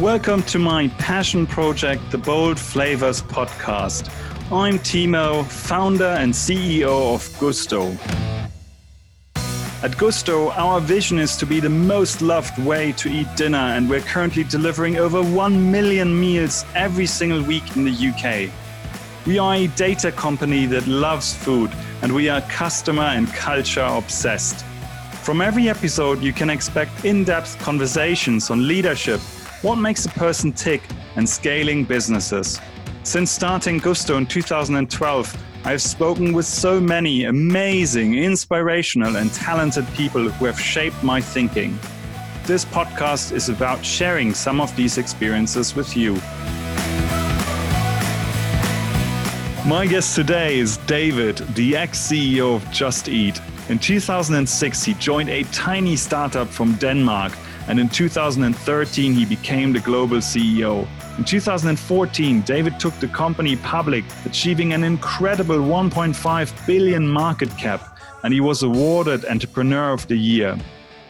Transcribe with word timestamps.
Welcome 0.00 0.44
to 0.44 0.58
my 0.58 0.88
passion 0.96 1.46
project, 1.46 2.10
the 2.10 2.16
Bold 2.16 2.58
Flavors 2.58 3.20
podcast. 3.20 4.10
I'm 4.50 4.78
Timo, 4.78 5.44
founder 5.44 6.06
and 6.06 6.32
CEO 6.32 7.14
of 7.14 7.20
Gousto. 7.38 7.94
At 9.84 9.90
Gousto, 9.98 10.56
our 10.56 10.80
vision 10.80 11.18
is 11.18 11.36
to 11.36 11.44
be 11.44 11.60
the 11.60 11.68
most 11.68 12.22
loved 12.22 12.56
way 12.64 12.92
to 12.92 13.10
eat 13.10 13.26
dinner, 13.36 13.58
and 13.58 13.90
we're 13.90 14.00
currently 14.00 14.42
delivering 14.42 14.96
over 14.96 15.22
1 15.22 15.70
million 15.70 16.18
meals 16.18 16.64
every 16.74 17.04
single 17.04 17.42
week 17.42 17.76
in 17.76 17.84
the 17.84 17.92
UK. 17.92 18.50
We 19.26 19.38
are 19.38 19.54
a 19.54 19.66
data 19.66 20.10
company 20.10 20.64
that 20.64 20.86
loves 20.86 21.34
food, 21.34 21.70
and 22.00 22.14
we 22.14 22.30
are 22.30 22.40
customer 22.48 23.02
and 23.02 23.28
culture 23.34 23.84
obsessed. 23.84 24.64
From 25.24 25.42
every 25.42 25.68
episode, 25.68 26.22
you 26.22 26.32
can 26.32 26.48
expect 26.48 27.04
in 27.04 27.22
depth 27.22 27.58
conversations 27.58 28.48
on 28.48 28.66
leadership 28.66 29.20
what 29.62 29.76
makes 29.76 30.06
a 30.06 30.08
person 30.10 30.52
tick, 30.52 30.82
and 31.16 31.28
scaling 31.28 31.84
businesses. 31.84 32.58
Since 33.02 33.30
starting 33.30 33.78
Gousto 33.78 34.16
in 34.16 34.26
2012, 34.26 35.36
I've 35.64 35.82
spoken 35.82 36.32
with 36.32 36.46
so 36.46 36.80
many 36.80 37.24
amazing, 37.24 38.14
inspirational, 38.14 39.16
and 39.16 39.30
talented 39.34 39.86
people 39.94 40.30
who 40.30 40.46
have 40.46 40.58
shaped 40.58 41.02
my 41.02 41.20
thinking. 41.20 41.78
This 42.44 42.64
podcast 42.64 43.32
is 43.32 43.50
about 43.50 43.84
sharing 43.84 44.32
some 44.32 44.62
of 44.62 44.74
these 44.76 44.96
experiences 44.96 45.76
with 45.76 45.94
you. 45.94 46.14
My 49.68 49.86
guest 49.86 50.14
today 50.14 50.58
is 50.58 50.78
David, 50.78 51.36
the 51.54 51.76
ex 51.76 51.98
CEO 51.98 52.56
of 52.56 52.70
Just 52.70 53.10
Eat. 53.10 53.38
In 53.68 53.78
2006, 53.78 54.84
he 54.84 54.94
joined 54.94 55.28
a 55.28 55.42
tiny 55.44 55.96
startup 55.96 56.48
from 56.48 56.74
Denmark 56.76 57.32
and 57.70 57.78
in 57.78 57.88
2013 57.88 59.14
he 59.14 59.24
became 59.24 59.72
the 59.72 59.78
global 59.78 60.16
CEO. 60.16 60.88
In 61.18 61.24
2014, 61.24 62.40
David 62.40 62.80
took 62.80 62.92
the 62.98 63.06
company 63.06 63.54
public, 63.54 64.04
achieving 64.24 64.72
an 64.72 64.82
incredible 64.82 65.58
1.5 65.58 66.66
billion 66.66 67.06
market 67.06 67.48
cap, 67.56 67.96
and 68.24 68.34
he 68.34 68.40
was 68.40 68.64
awarded 68.64 69.24
Entrepreneur 69.24 69.92
of 69.92 70.04
the 70.08 70.16
Year. 70.16 70.58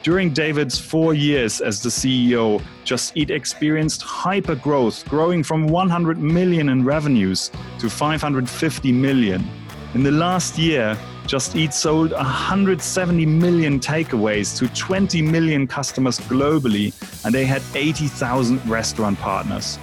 During 0.03 0.35
David's 0.35 0.79
four 0.79 1.15
years 1.15 1.63
as 1.63 1.83
the 1.83 1.89
CEO, 1.89 2.63
Just 2.85 3.17
Eat 3.17 3.31
experienced 3.31 4.03
hyper 4.03 4.55
growth, 4.55 5.09
growing 5.09 5.43
from 5.43 5.67
100 5.67 6.19
million 6.19 6.69
in 6.69 6.85
revenues 6.85 7.51
to 7.79 7.89
550 7.89 8.93
million. 8.93 9.49
In 9.95 10.03
the 10.03 10.11
last 10.11 10.59
year, 10.59 10.95
just 11.31 11.55
Eat 11.55 11.73
sold 11.73 12.11
170 12.11 13.25
million 13.25 13.79
takeaways 13.79 14.59
to 14.59 14.67
20 14.75 15.23
million 15.23 15.65
customers 15.65 16.19
globally, 16.19 16.93
and 17.25 17.33
they 17.33 17.45
had 17.45 17.63
80,000 17.73 18.69
restaurant 18.69 19.17
partners. 19.21 19.79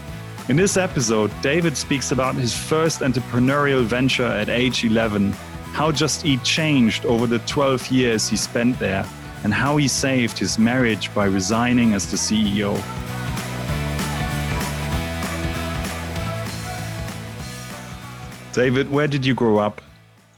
In 0.50 0.58
this 0.58 0.76
episode, 0.76 1.32
David 1.42 1.78
speaks 1.78 2.12
about 2.12 2.36
his 2.36 2.54
first 2.54 3.00
entrepreneurial 3.00 3.86
venture 3.86 4.26
at 4.26 4.50
age 4.50 4.84
11, 4.84 5.32
how 5.72 5.90
Just 5.90 6.26
Eat 6.26 6.44
changed 6.44 7.06
over 7.06 7.26
the 7.26 7.40
12 7.40 7.92
years 7.92 8.28
he 8.28 8.36
spent 8.36 8.78
there, 8.78 9.08
and 9.46 9.54
how 9.54 9.78
he 9.78 9.88
saved 9.88 10.38
his 10.38 10.60
marriage 10.60 11.14
by 11.16 11.28
resigning 11.28 11.94
as 11.94 12.12
the 12.12 12.18
CEO. 12.18 12.76
David, 18.52 18.92
where 18.92 19.08
did 19.08 19.26
you 19.26 19.34
grow 19.34 19.60
up? 19.60 19.82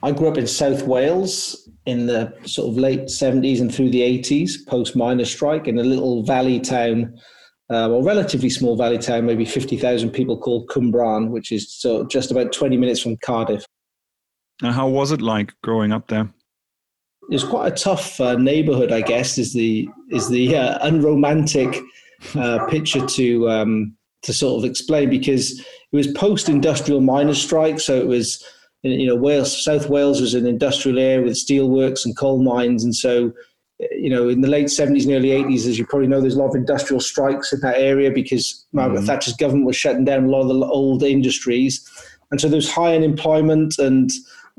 I 0.02 0.12
grew 0.12 0.30
up 0.30 0.38
in 0.38 0.48
South 0.48 0.84
Wales 0.84 1.70
in 1.86 2.06
the 2.06 2.34
sort 2.46 2.70
of 2.70 2.78
late 2.78 3.06
70s 3.06 3.60
and 3.60 3.74
through 3.74 3.90
the 3.90 4.02
80s, 4.02 4.66
post 4.68 4.96
miners' 4.96 5.32
strike, 5.32 5.68
in 5.68 5.80
a 5.80 5.84
little 5.84 6.24
valley 6.24 6.60
town, 6.60 7.14
uh, 7.70 7.88
well, 7.90 8.02
relatively 8.02 8.50
small 8.50 8.76
valley 8.78 8.98
town, 8.98 9.26
maybe 9.26 9.46
50,000 9.46 10.12
people 10.12 10.38
called 10.38 10.70
Cwmbran, 10.70 11.30
which 11.30 11.52
is 11.52 11.72
so 11.72 12.06
just 12.08 12.32
about 12.32 12.52
20 12.52 12.78
minutes 12.78 13.02
from 13.02 13.18
Cardiff. 13.18 13.66
And 14.62 14.74
how 14.74 14.88
was 14.88 15.12
it 15.12 15.22
like 15.22 15.54
growing 15.64 15.92
up 15.92 16.08
there? 16.08 16.30
It 17.30 17.34
was 17.34 17.44
quite 17.44 17.72
a 17.72 17.76
tough 17.76 18.20
uh, 18.20 18.36
neighborhood, 18.36 18.92
I 18.92 19.02
guess, 19.02 19.38
is 19.38 19.54
the 19.54 19.88
is 20.10 20.30
the 20.30 20.56
uh, 20.56 20.80
unromantic 20.82 21.80
uh, 22.36 22.66
picture 22.66 23.06
to 23.06 23.50
um, 23.50 23.96
to 24.24 24.34
sort 24.34 24.64
of 24.64 24.70
explain 24.70 25.10
because 25.12 25.60
it 25.60 25.66
was 25.96 26.08
post 26.08 26.50
industrial 26.50 27.02
miners' 27.02 27.42
strike, 27.42 27.80
so 27.80 27.96
it 27.96 28.08
was 28.08 28.44
you 28.84 29.08
know, 29.08 29.16
Wales, 29.16 29.64
South 29.64 29.90
Wales 29.90 30.22
was 30.22 30.34
an 30.34 30.46
industrial 30.46 31.00
area 31.00 31.26
with 31.26 31.34
steelworks 31.34 32.06
and 32.06 32.18
coal 32.18 32.42
mines, 32.42 32.84
and 32.84 32.96
so 32.96 33.34
you 33.80 34.10
know, 34.10 34.28
in 34.28 34.42
the 34.42 34.48
late 34.48 34.68
70s 34.68 35.04
and 35.04 35.14
early 35.14 35.30
80s, 35.30 35.66
as 35.66 35.80
you 35.80 35.86
probably 35.86 36.08
know, 36.08 36.20
there's 36.20 36.36
a 36.36 36.40
lot 36.40 36.50
of 36.50 36.56
industrial 36.56 37.00
strikes 37.00 37.54
in 37.54 37.62
that 37.62 37.78
area 37.78 38.12
because 38.12 38.66
Margaret 38.74 39.02
mm. 39.02 39.06
Thatcher's 39.06 39.36
government 39.36 39.68
was 39.68 39.78
shutting 39.78 40.04
down 40.04 40.26
a 40.26 40.30
lot 40.30 40.42
of 40.42 40.50
the 40.50 40.66
old 40.66 41.02
industries. 41.02 41.88
And 42.32 42.42
so 42.42 42.50
there's 42.50 42.70
high 42.70 42.96
unemployment 42.96 43.80
and 43.80 44.12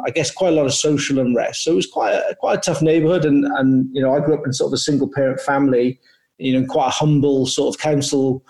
I 0.07 0.11
guess 0.11 0.31
quite 0.31 0.55
a 0.55 0.57
lot 0.57 0.65
of 0.65 0.73
social 0.73 1.19
unrest. 1.19 1.65
So 1.65 1.73
it 1.73 1.77
was 1.77 1.87
quite 1.87 2.13
a, 2.13 2.35
quite 2.41 2.59
a 2.59 2.61
tough 2.61 2.81
neighborhood. 2.81 3.27
And, 3.27 3.45
and, 3.45 3.89
you 3.93 4.01
know, 4.01 4.15
I 4.15 4.21
grew 4.21 4.35
up 4.35 4.47
in 4.47 4.55
sort 4.55 4.71
of 4.71 4.75
a 4.75 4.79
single 4.79 5.11
parent 5.13 5.41
family, 5.41 6.01
you 6.39 6.59
know, 6.59 6.67
quite 6.67 6.87
a 6.87 6.91
humble 6.91 7.47
sort 7.47 7.75
of 7.75 7.81
council 7.81 8.43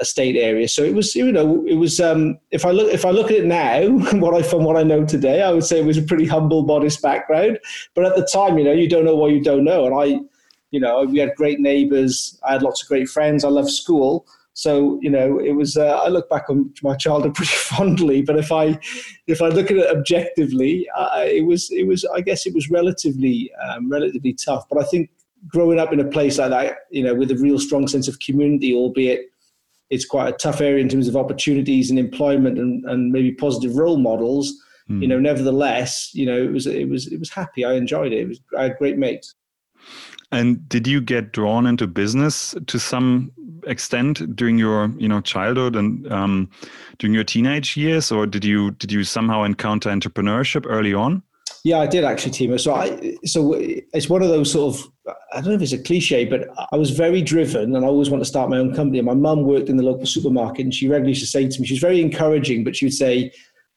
estate 0.00 0.36
area. 0.36 0.68
So 0.68 0.82
it 0.82 0.94
was, 0.94 1.14
you 1.14 1.30
know, 1.30 1.64
it 1.66 1.74
was. 1.74 2.00
Um, 2.00 2.38
if 2.50 2.64
I 2.64 2.70
look, 2.70 2.92
if 2.92 3.04
I 3.04 3.10
look 3.10 3.30
at 3.30 3.38
it 3.38 3.44
now, 3.44 3.88
what 4.18 4.34
I 4.34 4.42
from 4.42 4.64
what 4.64 4.76
I 4.76 4.82
know 4.82 5.04
today, 5.04 5.42
I 5.42 5.50
would 5.50 5.64
say 5.64 5.78
it 5.80 5.84
was 5.84 5.98
a 5.98 6.02
pretty 6.02 6.26
humble, 6.26 6.64
modest 6.64 7.02
background. 7.02 7.58
But 7.94 8.04
at 8.04 8.16
the 8.16 8.26
time, 8.26 8.58
you 8.58 8.64
know, 8.64 8.72
you 8.72 8.88
don't 8.88 9.04
know 9.04 9.16
what 9.16 9.32
you 9.32 9.42
don't 9.42 9.64
know. 9.64 9.86
And 9.86 9.94
I, 9.94 10.20
you 10.70 10.80
know, 10.80 11.04
we 11.04 11.18
had 11.18 11.34
great 11.36 11.60
neighbours. 11.60 12.38
I 12.46 12.52
had 12.52 12.62
lots 12.62 12.82
of 12.82 12.88
great 12.88 13.08
friends. 13.08 13.44
I 13.44 13.48
loved 13.48 13.70
school. 13.70 14.26
So 14.54 14.98
you 15.02 15.10
know, 15.10 15.38
it 15.40 15.52
was. 15.52 15.76
Uh, 15.76 16.00
I 16.04 16.08
look 16.08 16.28
back 16.30 16.48
on 16.48 16.72
my 16.82 16.96
childhood 16.96 17.34
pretty 17.34 17.52
fondly. 17.52 18.22
But 18.22 18.38
if 18.38 18.52
I, 18.52 18.78
if 19.26 19.42
I 19.42 19.48
look 19.48 19.70
at 19.70 19.76
it 19.76 19.96
objectively, 19.96 20.88
uh, 20.96 21.24
it 21.26 21.44
was. 21.44 21.70
It 21.70 21.86
was. 21.86 22.04
I 22.04 22.20
guess 22.20 22.46
it 22.46 22.54
was 22.54 22.70
relatively, 22.70 23.50
um, 23.68 23.90
relatively 23.90 24.32
tough. 24.32 24.64
But 24.68 24.80
I 24.80 24.84
think 24.84 25.10
growing 25.48 25.78
up 25.78 25.92
in 25.92 26.00
a 26.00 26.04
place 26.04 26.38
like 26.38 26.50
that, 26.50 26.76
you 26.90 27.02
know, 27.02 27.14
with 27.14 27.30
a 27.30 27.36
real 27.36 27.58
strong 27.58 27.86
sense 27.86 28.08
of 28.08 28.18
community, 28.20 28.74
albeit 28.74 29.30
it's 29.94 30.04
quite 30.04 30.28
a 30.28 30.36
tough 30.36 30.60
area 30.60 30.82
in 30.82 30.88
terms 30.88 31.08
of 31.08 31.16
opportunities 31.16 31.90
and 31.90 31.98
employment 31.98 32.58
and, 32.58 32.84
and 32.84 33.12
maybe 33.12 33.32
positive 33.32 33.76
role 33.76 33.96
models. 33.96 34.52
Mm. 34.90 35.02
You 35.02 35.08
know, 35.08 35.20
nevertheless, 35.20 36.10
you 36.12 36.26
know, 36.26 36.36
it 36.36 36.52
was 36.52 36.66
it 36.66 36.88
was 36.88 37.06
it 37.06 37.18
was 37.18 37.30
happy. 37.30 37.64
I 37.64 37.74
enjoyed 37.74 38.12
it. 38.12 38.18
It 38.18 38.28
was 38.28 38.40
I 38.58 38.64
had 38.64 38.76
great 38.78 38.98
mates. 38.98 39.34
And 40.32 40.68
did 40.68 40.86
you 40.86 41.00
get 41.00 41.32
drawn 41.32 41.66
into 41.66 41.86
business 41.86 42.54
to 42.66 42.78
some 42.78 43.30
extent 43.66 44.36
during 44.36 44.58
your 44.58 44.90
you 44.98 45.08
know 45.08 45.20
childhood 45.20 45.76
and 45.76 46.10
um, 46.12 46.50
during 46.98 47.14
your 47.14 47.24
teenage 47.24 47.76
years, 47.76 48.10
or 48.10 48.26
did 48.26 48.44
you 48.44 48.72
did 48.72 48.92
you 48.92 49.04
somehow 49.04 49.44
encounter 49.44 49.90
entrepreneurship 49.90 50.66
early 50.68 50.92
on? 50.92 51.22
Yeah, 51.64 51.78
I 51.78 51.86
did 51.86 52.04
actually, 52.04 52.32
Timo. 52.32 52.60
So 52.60 52.74
I, 52.74 53.16
so 53.24 53.54
it's 53.54 54.10
one 54.10 54.22
of 54.22 54.28
those 54.28 54.52
sort 54.52 54.74
of, 54.74 54.92
I 55.32 55.40
don't 55.40 55.48
know 55.48 55.54
if 55.54 55.62
it's 55.62 55.72
a 55.72 55.78
cliche, 55.78 56.26
but 56.26 56.46
I 56.70 56.76
was 56.76 56.90
very 56.90 57.22
driven 57.22 57.74
and 57.74 57.86
I 57.86 57.88
always 57.88 58.10
want 58.10 58.20
to 58.20 58.28
start 58.28 58.50
my 58.50 58.58
own 58.58 58.74
company. 58.74 58.98
And 58.98 59.06
my 59.06 59.14
mum 59.14 59.44
worked 59.44 59.70
in 59.70 59.78
the 59.78 59.82
local 59.82 60.04
supermarket 60.04 60.66
and 60.66 60.74
she 60.74 60.88
regularly 60.88 61.12
used 61.12 61.22
to 61.22 61.26
say 61.26 61.48
to 61.48 61.60
me, 61.60 61.66
she 61.66 61.72
was 61.72 61.80
very 61.80 62.02
encouraging, 62.02 62.64
but 62.64 62.76
she 62.76 62.84
would 62.84 62.92
say, 62.92 63.32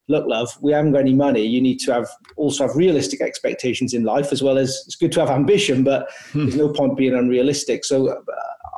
look, 0.10 0.28
love, 0.28 0.50
we 0.62 0.74
haven't 0.74 0.92
got 0.92 1.00
any 1.00 1.14
money. 1.14 1.46
You 1.46 1.62
need 1.62 1.80
to 1.82 1.94
have 1.94 2.10
also 2.36 2.68
have 2.68 2.76
realistic 2.76 3.22
expectations 3.22 3.94
in 3.94 4.04
life 4.04 4.34
as 4.34 4.44
well 4.44 4.58
as 4.58 4.84
it's 4.86 4.98
good 4.98 5.14
to 5.14 5.22
have 5.22 5.30
ambition, 5.30 5.86
but 5.86 6.10
hmm. 6.34 6.44
there's 6.44 6.58
no 6.58 6.70
point 6.70 6.98
being 6.98 7.16
unrealistic. 7.16 7.86
So 7.86 8.10
uh, 8.10 8.16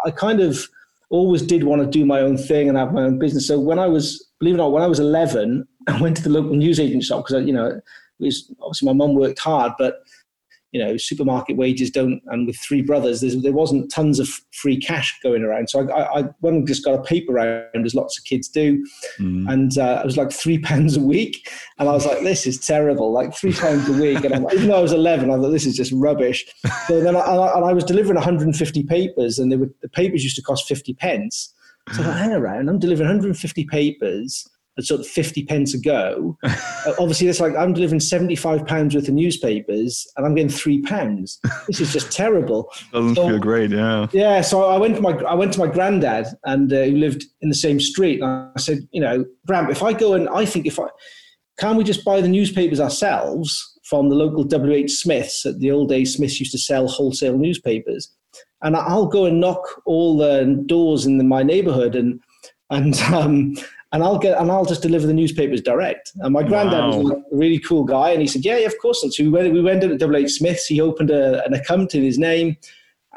I 0.05 0.11
kind 0.11 0.39
of 0.39 0.67
always 1.09 1.41
did 1.41 1.63
want 1.63 1.81
to 1.81 1.87
do 1.87 2.05
my 2.05 2.19
own 2.19 2.37
thing 2.37 2.69
and 2.69 2.77
have 2.77 2.93
my 2.93 3.01
own 3.01 3.17
business. 3.17 3.47
So 3.47 3.59
when 3.59 3.79
I 3.79 3.87
was, 3.87 4.23
believe 4.39 4.53
it 4.53 4.57
or 4.57 4.65
not, 4.65 4.71
when 4.71 4.83
I 4.83 4.87
was 4.87 4.99
11, 4.99 5.67
I 5.87 5.99
went 5.99 6.15
to 6.17 6.23
the 6.23 6.29
local 6.29 6.55
newsagent 6.55 7.03
shop 7.03 7.25
because, 7.25 7.45
you 7.47 7.53
know, 7.53 7.81
was 8.25 8.51
obviously 8.61 8.87
my 8.87 8.93
mum 8.93 9.15
worked 9.15 9.39
hard, 9.39 9.73
but 9.77 10.01
you 10.71 10.83
know, 10.83 10.97
supermarket 10.97 11.57
wages 11.57 11.89
don't, 11.89 12.21
and 12.27 12.45
with 12.45 12.55
three 12.57 12.83
brothers, 12.83 13.21
there 13.21 13.51
wasn't 13.51 13.91
tons 13.91 14.19
of 14.19 14.29
free 14.51 14.77
cash 14.77 15.17
going 15.23 15.41
around. 15.41 15.67
So 15.69 15.89
I, 15.89 16.19
I 16.19 16.23
went 16.41 16.57
and 16.57 16.67
just 16.67 16.85
got 16.85 16.93
a 16.93 17.01
paper 17.01 17.33
round, 17.33 17.85
as 17.85 17.95
lots 17.95 18.19
of 18.19 18.25
kids 18.25 18.47
do, 18.47 18.85
mm. 19.19 19.51
and 19.51 19.75
uh, 19.79 20.01
it 20.03 20.05
was 20.05 20.17
like 20.17 20.31
three 20.31 20.59
pounds 20.69 20.95
a 20.95 21.01
week, 21.01 21.49
and 21.79 21.89
I 21.89 21.93
was 21.93 22.05
like, 22.05 22.21
this 22.21 22.45
is 22.45 22.59
terrible, 22.59 23.11
like 23.11 23.33
three 23.33 23.53
pounds 23.53 23.89
a 23.89 23.93
week. 23.93 24.23
And 24.23 24.43
like, 24.43 24.53
even 24.53 24.67
though 24.67 24.77
I 24.77 24.81
was 24.81 24.93
eleven, 24.93 25.31
I 25.31 25.37
thought 25.37 25.49
this 25.49 25.65
is 25.65 25.75
just 25.75 25.91
rubbish. 25.91 26.45
So 26.87 27.01
then, 27.01 27.15
I, 27.15 27.51
and 27.55 27.65
I 27.65 27.73
was 27.73 27.83
delivering 27.83 28.15
150 28.15 28.83
papers, 28.83 29.39
and 29.39 29.51
they 29.51 29.57
were, 29.57 29.71
the 29.81 29.89
papers 29.89 30.23
used 30.23 30.35
to 30.35 30.43
cost 30.43 30.67
50 30.67 30.93
pence. 30.93 31.53
So 31.93 32.01
I 32.01 32.05
thought, 32.05 32.17
hang 32.17 32.33
around, 32.33 32.69
I'm 32.69 32.77
delivering 32.77 33.07
150 33.07 33.65
papers 33.65 34.47
at 34.79 34.85
sort 34.85 35.01
of 35.01 35.07
50 35.07 35.45
pence 35.45 35.73
a 35.73 35.79
go. 35.79 36.37
uh, 36.43 36.93
obviously, 36.99 37.27
it's 37.27 37.39
like 37.39 37.55
I'm 37.55 37.73
delivering 37.73 37.99
75 37.99 38.65
pounds 38.65 38.95
worth 38.95 39.07
of 39.07 39.13
newspapers 39.13 40.07
and 40.17 40.25
I'm 40.25 40.33
getting 40.33 40.49
three 40.49 40.81
pounds. 40.81 41.39
This 41.67 41.79
is 41.79 41.93
just 41.93 42.11
terrible. 42.11 42.71
Doesn't 42.91 43.15
so, 43.15 43.27
feel 43.27 43.39
great, 43.39 43.71
yeah. 43.71 44.07
Yeah, 44.11 44.41
so 44.41 44.67
I 44.67 44.77
went 44.77 44.95
to 44.95 45.01
my 45.01 45.11
I 45.11 45.35
went 45.35 45.53
to 45.53 45.59
my 45.59 45.67
granddad 45.67 46.27
and 46.45 46.71
uh, 46.73 46.85
who 46.85 46.97
lived 46.97 47.25
in 47.41 47.49
the 47.49 47.55
same 47.55 47.79
street. 47.79 48.21
And 48.21 48.51
I 48.55 48.59
said, 48.59 48.87
you 48.91 49.01
know, 49.01 49.25
Grant, 49.45 49.69
if 49.69 49.83
I 49.83 49.93
go 49.93 50.13
and 50.13 50.27
I 50.29 50.45
think 50.45 50.65
if 50.65 50.79
I 50.79 50.87
can 51.59 51.75
we 51.75 51.83
just 51.83 52.05
buy 52.05 52.21
the 52.21 52.27
newspapers 52.27 52.79
ourselves 52.79 53.77
from 53.83 54.09
the 54.09 54.15
local 54.15 54.43
WH 54.43 54.89
Smiths 54.89 55.45
at 55.45 55.59
the 55.59 55.71
old 55.71 55.89
days 55.89 56.15
Smiths 56.15 56.39
used 56.39 56.51
to 56.53 56.57
sell 56.57 56.87
wholesale 56.87 57.37
newspapers. 57.37 58.11
And 58.61 58.75
I'll 58.75 59.07
go 59.07 59.25
and 59.25 59.39
knock 59.39 59.81
all 59.85 60.17
the 60.17 60.63
doors 60.67 61.05
in 61.05 61.17
the, 61.17 61.23
my 61.23 61.43
neighborhood 61.43 61.95
and 61.95 62.19
and 62.69 62.95
um, 63.13 63.55
and 63.91 64.03
I'll 64.03 64.19
get 64.19 64.39
and 64.39 64.51
I'll 64.51 64.65
just 64.65 64.81
deliver 64.81 65.07
the 65.07 65.13
newspapers 65.13 65.61
direct. 65.61 66.11
And 66.17 66.33
my 66.33 66.43
granddad 66.43 66.79
wow. 66.79 66.97
was 66.97 67.11
a 67.11 67.23
really 67.31 67.59
cool 67.59 67.83
guy, 67.83 68.11
and 68.11 68.21
he 68.21 68.27
said, 68.27 68.45
"Yeah, 68.45 68.57
yeah, 68.57 68.67
of 68.67 68.77
course." 68.79 69.01
And 69.03 69.13
so 69.13 69.23
we 69.23 69.29
went 69.29 69.53
we 69.53 69.61
went 69.61 69.81
to 69.81 69.97
W. 69.97 70.25
H. 70.25 70.33
Smith's. 70.33 70.67
He 70.67 70.79
opened 70.79 71.09
a, 71.09 71.43
an 71.45 71.53
account 71.53 71.95
in 71.95 72.03
his 72.03 72.19
name, 72.19 72.57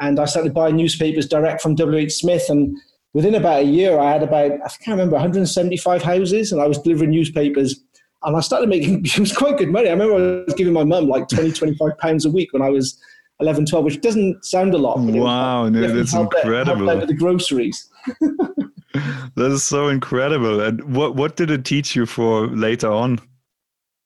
and 0.00 0.18
I 0.18 0.24
started 0.24 0.54
buying 0.54 0.76
newspapers 0.76 1.28
direct 1.28 1.60
from 1.60 1.74
W. 1.74 1.98
H. 1.98 2.14
Smith. 2.14 2.48
And 2.48 2.76
within 3.12 3.34
about 3.34 3.62
a 3.62 3.66
year, 3.66 3.98
I 3.98 4.12
had 4.12 4.22
about 4.22 4.52
I 4.52 4.68
can't 4.68 4.96
remember 4.98 5.14
175 5.14 6.02
houses, 6.02 6.52
and 6.52 6.60
I 6.60 6.66
was 6.66 6.78
delivering 6.78 7.10
newspapers. 7.10 7.78
And 8.24 8.36
I 8.36 8.40
started 8.40 8.68
making 8.68 9.00
it 9.04 9.18
was 9.18 9.36
quite 9.36 9.58
good 9.58 9.70
money. 9.70 9.88
I 9.88 9.92
remember 9.92 10.14
I 10.14 10.44
was 10.44 10.54
giving 10.54 10.72
my 10.72 10.84
mum 10.84 11.08
like 11.08 11.28
20, 11.28 11.52
25 11.52 11.98
pounds 11.98 12.24
a 12.24 12.30
week 12.30 12.52
when 12.52 12.62
I 12.62 12.70
was 12.70 12.98
11, 13.40 13.66
12, 13.66 13.84
which 13.84 14.00
doesn't 14.00 14.44
sound 14.44 14.72
a 14.72 14.78
lot. 14.78 14.98
wow, 15.00 15.68
no, 15.68 15.92
that's 15.92 16.14
incredible. 16.14 16.86
With 16.86 17.08
the 17.08 17.14
groceries. 17.14 17.90
that 19.36 19.50
is 19.50 19.64
so 19.64 19.88
incredible. 19.88 20.60
And 20.60 20.94
what 20.94 21.14
what 21.16 21.36
did 21.36 21.50
it 21.50 21.64
teach 21.64 21.96
you 21.96 22.06
for 22.06 22.46
later 22.48 22.90
on? 22.90 23.20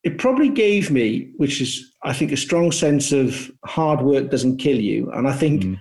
It 0.04 0.18
probably 0.18 0.48
gave 0.48 0.90
me, 0.90 1.32
which 1.36 1.60
is 1.60 1.92
I 2.02 2.12
think 2.12 2.32
a 2.32 2.36
strong 2.36 2.72
sense 2.72 3.12
of 3.12 3.50
hard 3.64 4.02
work 4.02 4.30
doesn't 4.30 4.58
kill 4.58 4.78
you. 4.78 5.10
And 5.12 5.26
I 5.26 5.32
think 5.32 5.62
mm. 5.62 5.80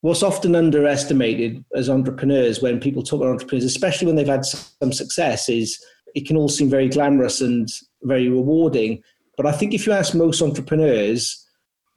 what's 0.00 0.22
often 0.22 0.54
underestimated 0.54 1.62
as 1.74 1.90
entrepreneurs 1.90 2.62
when 2.62 2.80
people 2.80 3.02
talk 3.02 3.20
about 3.20 3.32
entrepreneurs, 3.32 3.64
especially 3.64 4.06
when 4.06 4.16
they've 4.16 4.26
had 4.26 4.46
some 4.46 4.92
success, 4.92 5.48
is 5.48 5.78
it 6.14 6.26
can 6.26 6.36
all 6.36 6.48
seem 6.48 6.70
very 6.70 6.88
glamorous 6.88 7.42
and 7.42 7.68
very 8.02 8.28
rewarding. 8.28 9.02
But 9.36 9.44
I 9.44 9.52
think 9.52 9.74
if 9.74 9.86
you 9.86 9.92
ask 9.92 10.14
most 10.14 10.40
entrepreneurs, 10.40 11.46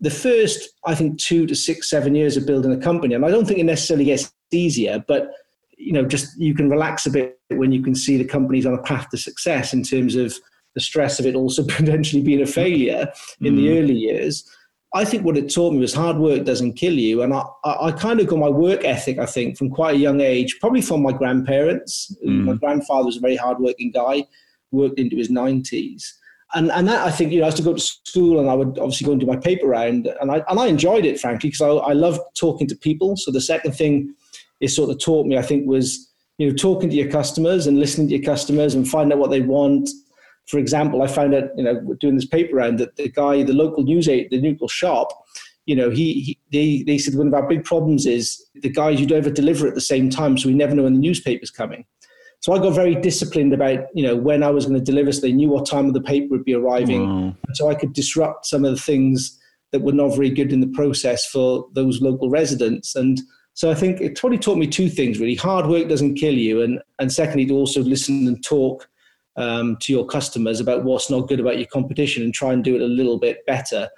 the 0.01 0.09
first, 0.09 0.69
I 0.85 0.95
think, 0.95 1.19
two 1.19 1.45
to 1.45 1.55
six, 1.55 1.89
seven 1.89 2.15
years 2.15 2.37
of 2.37 2.45
building 2.45 2.71
a 2.71 2.77
company, 2.77 3.15
and 3.15 3.25
I 3.25 3.31
don't 3.31 3.45
think 3.45 3.59
it 3.59 3.65
necessarily 3.65 4.05
gets 4.05 4.31
easier, 4.51 5.03
but 5.07 5.31
you 5.79 5.93
know, 5.93 6.03
just 6.03 6.39
you 6.39 6.53
can 6.53 6.69
relax 6.69 7.05
a 7.05 7.09
bit 7.09 7.39
when 7.49 7.71
you 7.71 7.81
can 7.81 7.95
see 7.95 8.17
the 8.17 8.25
company's 8.25 8.65
on 8.65 8.73
a 8.73 8.83
path 8.83 9.09
to 9.09 9.17
success 9.17 9.73
in 9.73 9.81
terms 9.81 10.15
of 10.15 10.37
the 10.75 10.81
stress 10.81 11.19
of 11.19 11.25
it 11.25 11.35
also 11.35 11.63
potentially 11.67 12.21
being 12.21 12.41
a 12.41 12.45
failure 12.45 13.11
in 13.41 13.55
mm. 13.55 13.57
the 13.57 13.79
early 13.79 13.95
years. 13.95 14.47
I 14.93 15.05
think 15.05 15.23
what 15.23 15.37
it 15.37 15.53
taught 15.53 15.73
me 15.73 15.79
was 15.79 15.93
hard 15.93 16.17
work 16.17 16.45
doesn't 16.45 16.73
kill 16.73 16.93
you. 16.93 17.21
And 17.21 17.31
I, 17.33 17.43
I, 17.63 17.91
kind 17.91 18.19
of 18.19 18.25
got 18.25 18.39
my 18.39 18.49
work 18.49 18.83
ethic, 18.83 19.19
I 19.19 19.27
think, 19.27 19.55
from 19.55 19.69
quite 19.69 19.95
a 19.95 19.99
young 19.99 20.19
age, 20.19 20.57
probably 20.59 20.81
from 20.81 21.03
my 21.03 21.11
grandparents. 21.11 22.15
Mm. 22.25 22.45
My 22.45 22.53
grandfather 22.53 23.05
was 23.05 23.17
a 23.17 23.19
very 23.19 23.35
hardworking 23.35 23.91
guy, 23.91 24.25
worked 24.71 24.97
into 24.97 25.15
his 25.15 25.29
90s. 25.29 26.03
And, 26.55 26.71
and 26.71 26.87
that 26.87 27.05
I 27.05 27.11
think, 27.11 27.31
you 27.31 27.39
know, 27.39 27.45
I 27.45 27.49
used 27.49 27.57
to 27.57 27.63
go 27.63 27.75
to 27.75 27.79
school 27.79 28.39
and 28.39 28.49
I 28.49 28.55
would 28.55 28.79
obviously 28.79 29.05
go 29.05 29.11
and 29.11 29.21
do 29.21 29.27
my 29.27 29.37
paper 29.37 29.67
round. 29.67 30.07
And 30.19 30.31
I, 30.31 30.43
and 30.49 30.59
I 30.59 30.65
enjoyed 30.65 31.05
it, 31.05 31.19
frankly, 31.19 31.51
because 31.51 31.61
I, 31.61 31.69
I 31.69 31.93
loved 31.93 32.21
talking 32.35 32.65
to 32.67 32.75
people. 32.75 33.15
So 33.15 33.29
the 33.29 33.41
second 33.41 33.73
thing 33.73 34.15
it 34.59 34.69
sort 34.69 34.89
of 34.89 34.99
taught 34.99 35.25
me, 35.25 35.37
I 35.37 35.41
think, 35.41 35.67
was 35.67 36.07
you 36.37 36.49
know 36.49 36.55
talking 36.55 36.89
to 36.89 36.95
your 36.95 37.11
customers 37.11 37.67
and 37.67 37.79
listening 37.79 38.07
to 38.09 38.15
your 38.15 38.23
customers 38.23 38.73
and 38.73 38.87
find 38.87 39.11
out 39.11 39.19
what 39.19 39.31
they 39.31 39.41
want. 39.41 39.89
For 40.47 40.57
example, 40.57 41.01
I 41.01 41.07
found 41.07 41.35
out 41.35 41.49
you 41.57 41.63
know 41.63 41.81
doing 41.99 42.15
this 42.15 42.25
paper 42.25 42.55
round 42.55 42.79
that 42.79 42.95
the 42.95 43.09
guy, 43.09 43.43
the 43.43 43.53
local 43.53 43.83
news 43.83 44.07
aid, 44.07 44.29
the 44.31 44.41
local 44.41 44.67
shop, 44.67 45.09
you 45.65 45.75
know, 45.75 45.89
he, 45.89 46.21
he 46.21 46.39
they 46.51 46.83
they 46.83 46.97
said 46.97 47.15
one 47.15 47.27
of 47.27 47.33
our 47.33 47.47
big 47.47 47.63
problems 47.63 48.05
is 48.05 48.43
the 48.55 48.69
guys 48.69 48.99
you 48.99 49.05
don't 49.05 49.19
ever 49.19 49.29
deliver 49.29 49.67
at 49.67 49.75
the 49.75 49.81
same 49.81 50.09
time, 50.09 50.37
so 50.37 50.49
we 50.49 50.55
never 50.55 50.73
know 50.73 50.83
when 50.83 50.95
the 50.95 50.99
newspaper's 50.99 51.51
coming. 51.51 51.85
So 52.41 52.53
I 52.53 52.59
got 52.59 52.73
very 52.73 52.95
disciplined 52.95 53.53
about, 53.53 53.79
you 53.93 54.01
know, 54.01 54.15
when 54.15 54.43
I 54.43 54.49
was 54.49 54.65
going 54.65 54.79
to 54.79 54.83
deliver. 54.83 55.11
So 55.11 55.21
they 55.21 55.33
knew 55.33 55.49
what 55.49 55.69
time 55.69 55.87
of 55.87 55.93
the 55.93 56.01
paper 56.01 56.27
would 56.31 56.45
be 56.45 56.53
arriving. 56.53 57.25
Wow. 57.25 57.35
So 57.53 57.69
I 57.69 57.75
could 57.75 57.93
disrupt 57.93 58.45
some 58.45 58.63
of 58.63 58.71
the 58.71 58.81
things 58.81 59.37
that 59.71 59.81
were 59.81 59.91
not 59.91 60.15
very 60.15 60.29
good 60.29 60.53
in 60.53 60.61
the 60.61 60.67
process 60.67 61.25
for 61.25 61.67
those 61.73 62.01
local 62.01 62.29
residents. 62.29 62.95
And 62.95 63.21
so 63.59 63.69
I 63.69 63.75
think 63.75 63.99
it 63.99 64.17
probably 64.17 64.37
taught 64.37 64.57
me 64.57 64.67
two 64.67 64.87
things 64.87 65.19
really. 65.19 65.35
Hard 65.35 65.65
work 65.65 65.89
doesn't 65.89 66.15
kill 66.15 66.33
you, 66.33 66.61
and 66.61 66.81
and 66.99 67.11
secondly, 67.11 67.45
to 67.47 67.55
also 67.55 67.81
listen 67.81 68.25
and 68.25 68.41
talk 68.41 68.87
um, 69.35 69.75
to 69.81 69.91
your 69.91 70.05
customers 70.05 70.61
about 70.61 70.85
what's 70.85 71.09
not 71.09 71.27
good 71.27 71.41
about 71.41 71.57
your 71.57 71.67
competition 71.67 72.23
and 72.23 72.33
try 72.33 72.53
and 72.53 72.63
do 72.63 72.75
it 72.75 72.81
a 72.81 72.85
little 72.85 73.19
bit 73.19 73.45
better. 73.45 73.89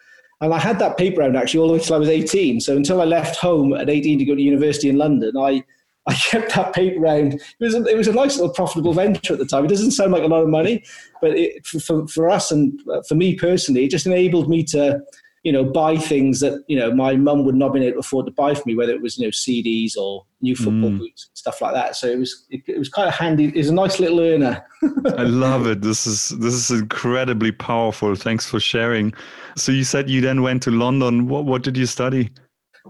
And 0.42 0.52
I 0.52 0.58
had 0.58 0.80
that 0.80 0.98
paper 0.98 1.22
round 1.22 1.38
actually 1.38 1.60
all 1.60 1.68
the 1.68 1.74
way 1.74 1.80
till 1.80 1.96
I 1.96 2.00
was 2.00 2.10
18. 2.10 2.60
So 2.60 2.76
until 2.76 3.02
I 3.02 3.06
left 3.06 3.36
home 3.36 3.74
at 3.74 3.88
18 3.88 4.18
to 4.18 4.26
go 4.26 4.34
to 4.34 4.42
university 4.42 4.90
in 4.90 4.98
London, 4.98 5.38
I 5.38 5.64
I 6.08 6.14
kept 6.32 6.56
that 6.56 6.74
paper 6.74 7.00
round. 7.00 7.34
It 7.34 7.44
was 7.60 7.76
a, 7.76 7.86
it 7.86 7.96
was 7.96 8.08
a 8.08 8.14
nice 8.14 8.38
little 8.40 8.56
profitable 8.56 8.94
venture 8.94 9.34
at 9.34 9.38
the 9.38 9.46
time. 9.46 9.66
It 9.66 9.68
doesn't 9.68 9.92
sound 9.92 10.12
like 10.12 10.24
a 10.24 10.28
lot 10.28 10.42
of 10.42 10.50
money, 10.50 10.84
but 11.22 11.38
it, 11.38 11.68
for, 11.68 12.08
for 12.08 12.32
us 12.32 12.50
and 12.50 12.82
for 13.08 13.14
me 13.14 13.36
personally, 13.36 13.86
it 13.86 13.92
just 13.92 14.08
enabled 14.08 14.50
me 14.50 14.64
to 14.74 15.04
you 15.44 15.52
know, 15.52 15.64
buy 15.64 15.98
things 15.98 16.40
that, 16.40 16.64
you 16.68 16.78
know, 16.78 16.94
my 16.94 17.16
mum 17.16 17.44
would 17.46 17.56
not 17.56 17.68
have 17.68 17.74
been 17.74 17.84
able 17.84 17.94
to 17.94 18.00
afford 18.00 18.28
to 18.28 18.32
buy 18.32 18.54
for 18.54 18.62
me, 18.68 18.76
whether 18.76 18.94
it 18.94 19.02
was, 19.02 19.18
you 19.18 19.26
know, 19.26 19.32
CDs 19.32 19.98
or 19.98 20.24
new 20.42 20.56
football 20.56 20.92
mm. 20.92 21.00
boots, 21.00 21.32
stuff 21.34 21.62
like 21.62 21.74
that. 21.74 21.96
So 21.96 22.08
it 22.08 22.20
was, 22.20 22.46
it, 22.52 22.62
it 22.68 22.78
was 22.78 22.90
kind 22.90 23.08
of 23.08 23.16
handy. 23.16 23.46
It 23.46 23.56
was 23.56 23.70
a 23.70 23.74
nice 23.74 24.00
little 24.00 24.20
earner. 24.20 24.64
I 25.18 25.24
love 25.24 25.66
it. 25.66 25.82
This 25.82 26.06
is, 26.06 26.30
this 26.40 26.54
is 26.54 26.80
incredibly 26.80 27.52
powerful. 27.52 28.14
Thanks 28.14 28.46
for 28.46 28.60
sharing. 28.60 29.14
So 29.58 29.72
you 29.72 29.84
said 29.84 30.10
you 30.10 30.22
then 30.22 30.44
went 30.44 30.62
to 30.64 30.72
London. 30.72 31.28
What, 31.28 31.46
what 31.46 31.64
did 31.64 31.76
you 31.76 31.88
study? 31.88 32.30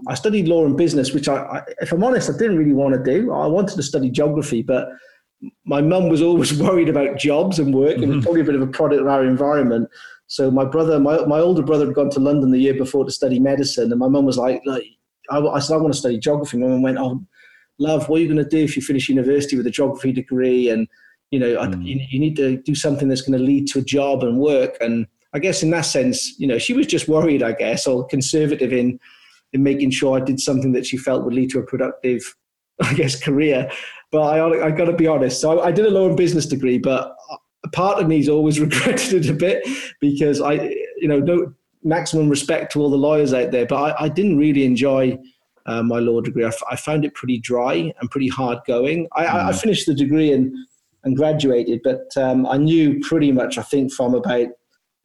I 0.08 0.14
studied 0.14 0.46
law 0.46 0.66
and 0.66 0.76
business, 0.76 1.12
which 1.12 1.28
I, 1.28 1.36
I, 1.36 1.62
if 1.80 1.92
I'm 1.92 2.04
honest, 2.04 2.28
I 2.28 2.34
didn't 2.34 2.58
really 2.58 2.74
want 2.74 2.94
to 2.94 3.02
do. 3.02 3.32
I 3.32 3.46
wanted 3.46 3.76
to 3.76 3.82
study 3.82 4.10
geography, 4.10 4.62
but 4.62 4.88
my 5.64 5.80
mum 5.80 6.08
was 6.08 6.22
always 6.22 6.54
worried 6.60 6.88
about 6.88 7.18
jobs 7.18 7.58
and 7.58 7.74
work. 7.74 7.96
It 7.96 8.00
was 8.00 8.08
mm-hmm. 8.10 8.20
probably 8.20 8.42
a 8.42 8.44
bit 8.44 8.54
of 8.54 8.62
a 8.62 8.66
product 8.66 9.00
of 9.00 9.06
our 9.08 9.24
environment. 9.24 9.88
So 10.26 10.50
my 10.50 10.64
brother, 10.64 10.98
my, 10.98 11.24
my 11.26 11.40
older 11.40 11.62
brother 11.62 11.86
had 11.86 11.94
gone 11.94 12.10
to 12.10 12.20
London 12.20 12.50
the 12.50 12.58
year 12.58 12.74
before 12.74 13.04
to 13.04 13.10
study 13.10 13.38
medicine. 13.38 13.90
And 13.90 13.98
my 13.98 14.08
mum 14.08 14.24
was 14.24 14.38
like, 14.38 14.62
like 14.64 14.84
I, 15.30 15.38
I, 15.38 15.58
said, 15.58 15.74
I 15.74 15.76
want 15.78 15.92
to 15.92 15.98
study 15.98 16.18
geography. 16.18 16.58
My 16.58 16.68
mum 16.68 16.82
went, 16.82 16.98
oh, 16.98 17.22
love, 17.78 18.08
what 18.08 18.18
are 18.18 18.22
you 18.22 18.32
going 18.32 18.42
to 18.42 18.48
do 18.48 18.64
if 18.64 18.76
you 18.76 18.82
finish 18.82 19.08
university 19.08 19.56
with 19.56 19.66
a 19.66 19.70
geography 19.70 20.12
degree? 20.12 20.70
And, 20.70 20.88
you 21.30 21.38
know, 21.38 21.56
mm. 21.56 21.76
I, 21.76 21.78
you, 21.80 22.00
you 22.10 22.18
need 22.18 22.36
to 22.36 22.56
do 22.62 22.74
something 22.74 23.08
that's 23.08 23.22
going 23.22 23.38
to 23.38 23.44
lead 23.44 23.66
to 23.68 23.80
a 23.80 23.82
job 23.82 24.22
and 24.22 24.38
work. 24.38 24.76
And 24.80 25.06
I 25.34 25.38
guess 25.38 25.62
in 25.62 25.70
that 25.70 25.82
sense, 25.82 26.38
you 26.38 26.46
know, 26.46 26.58
she 26.58 26.72
was 26.72 26.86
just 26.86 27.08
worried, 27.08 27.42
I 27.42 27.52
guess, 27.52 27.86
or 27.86 28.06
conservative 28.06 28.72
in, 28.72 28.98
in 29.52 29.62
making 29.62 29.90
sure 29.90 30.16
I 30.16 30.24
did 30.24 30.40
something 30.40 30.72
that 30.72 30.86
she 30.86 30.96
felt 30.96 31.24
would 31.24 31.34
lead 31.34 31.50
to 31.50 31.58
a 31.58 31.62
productive, 31.62 32.34
I 32.82 32.94
guess, 32.94 33.20
career. 33.20 33.70
But 34.10 34.22
I, 34.22 34.66
I 34.66 34.70
got 34.70 34.86
to 34.86 34.92
be 34.92 35.06
honest. 35.06 35.40
So 35.40 35.58
I, 35.58 35.68
I 35.68 35.72
did 35.72 35.86
a 35.86 35.90
law 35.90 36.06
and 36.06 36.16
business 36.16 36.46
degree, 36.46 36.78
but 36.78 37.16
part 37.70 37.98
of 38.00 38.08
me's 38.08 38.28
always 38.28 38.60
regretted 38.66 39.24
it 39.24 39.30
a 39.30 39.34
bit 39.34 39.66
because 40.00 40.40
I, 40.40 40.54
you 40.96 41.08
know, 41.08 41.20
no 41.20 41.52
maximum 41.84 42.28
respect 42.28 42.72
to 42.72 42.80
all 42.80 42.90
the 42.90 42.96
lawyers 42.96 43.32
out 43.32 43.50
there, 43.50 43.66
but 43.66 43.76
I, 43.76 44.04
I 44.04 44.08
didn't 44.08 44.38
really 44.38 44.64
enjoy 44.64 45.18
uh, 45.66 45.82
my 45.82 45.98
law 45.98 46.20
degree. 46.20 46.44
I, 46.44 46.48
f- 46.48 46.62
I 46.70 46.76
found 46.76 47.04
it 47.04 47.14
pretty 47.14 47.38
dry 47.38 47.92
and 48.00 48.10
pretty 48.10 48.28
hard 48.28 48.58
going. 48.66 49.08
I, 49.12 49.24
mm. 49.24 49.48
I 49.48 49.52
finished 49.52 49.86
the 49.86 49.94
degree 49.94 50.32
and 50.32 50.54
and 51.04 51.16
graduated, 51.16 51.80
but 51.82 52.16
um, 52.16 52.46
I 52.46 52.56
knew 52.56 53.00
pretty 53.00 53.32
much, 53.32 53.58
I 53.58 53.62
think, 53.62 53.92
from 53.92 54.14
about 54.14 54.46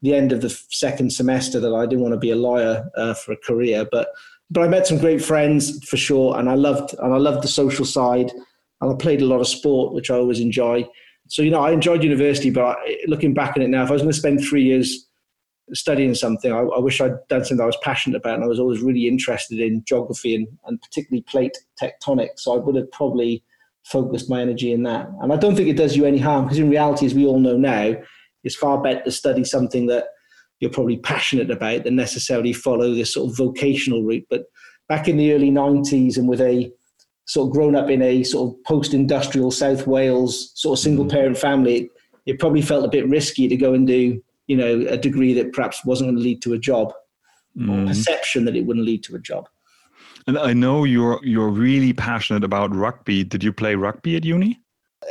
the 0.04 0.14
end 0.14 0.32
of 0.32 0.42
the 0.42 0.50
second 0.70 1.12
semester 1.12 1.60
that 1.60 1.74
I 1.74 1.88
didn't 1.88 2.04
want 2.04 2.14
to 2.14 2.20
be 2.20 2.30
a 2.30 2.36
lawyer 2.36 2.88
uh, 2.96 3.16
for 3.16 3.32
a 3.32 3.38
career. 3.38 3.88
But 3.92 4.10
but 4.52 4.64
I 4.64 4.68
met 4.68 4.88
some 4.88 5.00
great 5.00 5.24
friends 5.24 5.84
for 5.88 5.98
sure, 5.98 6.38
and 6.38 6.50
I 6.50 6.54
loved 6.54 6.94
and 7.00 7.14
I 7.14 7.18
loved 7.18 7.44
the 7.44 7.48
social 7.48 7.86
side, 7.86 8.32
and 8.82 8.94
I 8.94 8.96
played 8.96 9.22
a 9.22 9.26
lot 9.26 9.40
of 9.40 9.48
sport, 9.48 9.94
which 9.94 10.12
I 10.12 10.16
always 10.16 10.40
enjoy 10.40 10.88
so 11.28 11.42
you 11.42 11.52
know 11.52 11.62
i 11.62 11.72
enjoyed 11.72 12.04
university 12.04 12.50
but 12.50 12.78
I, 12.78 12.98
looking 13.08 13.34
back 13.34 13.56
on 13.56 13.62
it 13.62 13.70
now 13.70 13.84
if 13.84 13.90
i 13.90 13.94
was 13.94 14.02
going 14.02 14.12
to 14.12 14.18
spend 14.18 14.44
three 14.44 14.64
years 14.64 15.06
studying 15.74 16.16
something 16.16 16.52
I, 16.52 16.60
I, 16.60 16.80
wish 16.80 17.02
i'd 17.02 17.28
done 17.28 17.44
something 17.44 17.64
i 17.64 17.68
was 17.68 17.78
passionate 17.84 18.18
about 18.18 18.36
and 18.36 18.44
i 18.44 18.48
was 18.48 18.60
always 18.60 18.82
really 18.82 19.08
interested 19.08 19.60
in 19.60 19.84
geography 19.86 20.36
and, 20.36 20.48
and 20.66 20.82
particularly 20.82 21.24
plate 21.24 21.58
tectonics. 21.82 22.40
So 22.40 22.54
i 22.54 22.58
would 22.58 22.76
have 22.76 22.92
probably 22.92 23.44
focused 23.84 24.30
my 24.30 24.42
energy 24.42 24.72
in 24.72 24.84
that. 24.84 25.08
And 25.22 25.34
i 25.34 25.36
don't 25.36 25.56
think 25.56 25.68
it 25.68 25.78
does 25.78 25.96
you 25.96 26.06
any 26.06 26.20
harm 26.20 26.46
because 26.46 26.60
in 26.60 26.70
reality 26.70 27.06
as 27.06 27.14
we 27.14 27.26
all 27.26 27.40
know 27.40 27.58
now 27.58 27.96
it's 28.44 28.56
far 28.56 28.82
better 28.82 29.04
to 29.04 29.12
study 29.12 29.44
something 29.44 29.88
that 29.88 30.06
you're 30.60 30.72
probably 30.72 30.98
passionate 30.98 31.52
about 31.52 31.84
than 31.84 31.96
necessarily 31.96 32.54
follow 32.54 32.94
this 32.94 33.14
sort 33.14 33.30
of 33.30 33.38
vocational 33.38 34.04
route. 34.04 34.26
But 34.30 34.44
back 34.90 35.08
in 35.08 35.18
the 35.18 35.34
early 35.34 35.52
90s 35.52 36.18
and 36.18 36.28
with 36.28 36.42
a 36.42 36.72
sort 37.28 37.48
of 37.48 37.54
grown 37.54 37.76
up 37.76 37.90
in 37.90 38.02
a 38.02 38.24
sort 38.24 38.50
of 38.50 38.64
post-industrial 38.64 39.52
South 39.52 39.86
Wales 39.86 40.52
sort 40.56 40.80
of 40.80 40.84
single-parent 40.84 41.38
family, 41.38 41.90
it 42.26 42.40
probably 42.40 42.62
felt 42.62 42.86
a 42.86 42.90
bit 42.90 43.08
risky 43.08 43.48
to 43.48 43.56
go 43.56 43.74
and 43.74 43.86
do, 43.86 44.22
you 44.48 44.58
know, 44.58 44.86
a 44.88 44.98
degree 44.98 45.34
that 45.34 45.54
perhaps 45.54 45.86
wasn't 45.86 46.08
going 46.08 46.16
to 46.16 46.22
lead 46.22 46.42
to 46.42 46.54
a 46.54 46.58
job, 46.58 46.94
mm. 47.58 47.70
or 47.70 47.88
perception 47.88 48.46
that 48.46 48.56
it 48.56 48.66
wouldn't 48.66 48.86
lead 48.86 49.04
to 49.04 49.16
a 49.16 49.20
job. 49.20 49.48
And 50.26 50.38
I 50.38 50.54
know 50.54 50.84
you're 50.84 51.22
you're 51.24 51.50
really 51.50 51.94
passionate 51.94 52.44
about 52.44 52.76
rugby. 52.76 53.24
Did 53.24 53.44
you 53.44 53.54
play 53.54 53.76
rugby 53.76 54.18
at 54.18 54.26
uni? 54.26 54.60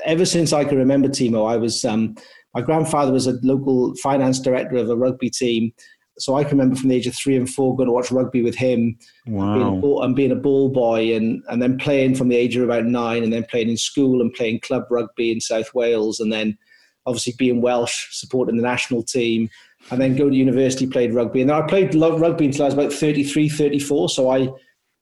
Ever 0.04 0.26
since 0.26 0.52
I 0.52 0.64
can 0.64 0.76
remember, 0.76 1.08
Timo, 1.08 1.50
I 1.50 1.56
was. 1.56 1.84
Um, 1.84 2.16
my 2.54 2.62
grandfather 2.62 3.12
was 3.12 3.26
a 3.26 3.38
local 3.42 3.94
finance 3.96 4.40
director 4.40 4.76
of 4.76 4.88
a 4.88 4.96
rugby 4.96 5.28
team, 5.28 5.72
so 6.18 6.34
I 6.34 6.44
can 6.44 6.58
remember 6.58 6.76
from 6.76 6.88
the 6.88 6.94
age 6.94 7.06
of 7.06 7.14
three 7.14 7.36
and 7.36 7.48
four 7.48 7.76
going 7.76 7.88
to 7.88 7.92
watch 7.92 8.10
rugby 8.10 8.42
with 8.42 8.54
him 8.54 8.98
wow. 9.26 9.52
and, 9.52 9.60
being 9.60 9.78
a 9.78 9.80
ball, 9.80 10.02
and 10.02 10.16
being 10.16 10.32
a 10.32 10.36
ball 10.36 10.68
boy 10.68 11.14
and, 11.14 11.42
and 11.48 11.60
then 11.60 11.78
playing 11.78 12.14
from 12.14 12.28
the 12.28 12.36
age 12.36 12.56
of 12.56 12.64
about 12.64 12.84
nine 12.84 13.22
and 13.22 13.32
then 13.32 13.44
playing 13.44 13.68
in 13.68 13.76
school 13.76 14.20
and 14.20 14.32
playing 14.32 14.60
club 14.60 14.84
rugby 14.90 15.30
in 15.30 15.40
South 15.40 15.74
Wales 15.74 16.20
and 16.20 16.32
then 16.32 16.56
obviously 17.04 17.34
being 17.38 17.60
Welsh, 17.60 18.08
supporting 18.10 18.56
the 18.56 18.62
national 18.62 19.02
team 19.02 19.50
and 19.90 20.00
then 20.00 20.16
go 20.16 20.28
to 20.28 20.36
university, 20.36 20.86
played 20.86 21.14
rugby. 21.14 21.40
And 21.40 21.50
then 21.50 21.62
I 21.62 21.66
played 21.66 21.94
rugby 21.94 22.46
until 22.46 22.62
I 22.62 22.66
was 22.66 22.74
about 22.74 22.92
33, 22.92 23.48
34. 23.48 24.08
So 24.08 24.30
I 24.30 24.48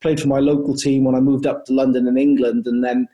played 0.01 0.21
for 0.21 0.29
my 0.29 0.41
local 0.41 0.77
team 0.77 1.05
when 1.05 1.15
I 1.15 1.21
moved 1.21 1.47
up 1.47 1.65
to 1.67 1.73
London 1.73 2.07
and 2.07 2.19
England. 2.19 2.67
And 2.67 2.85
then, 2.85 3.09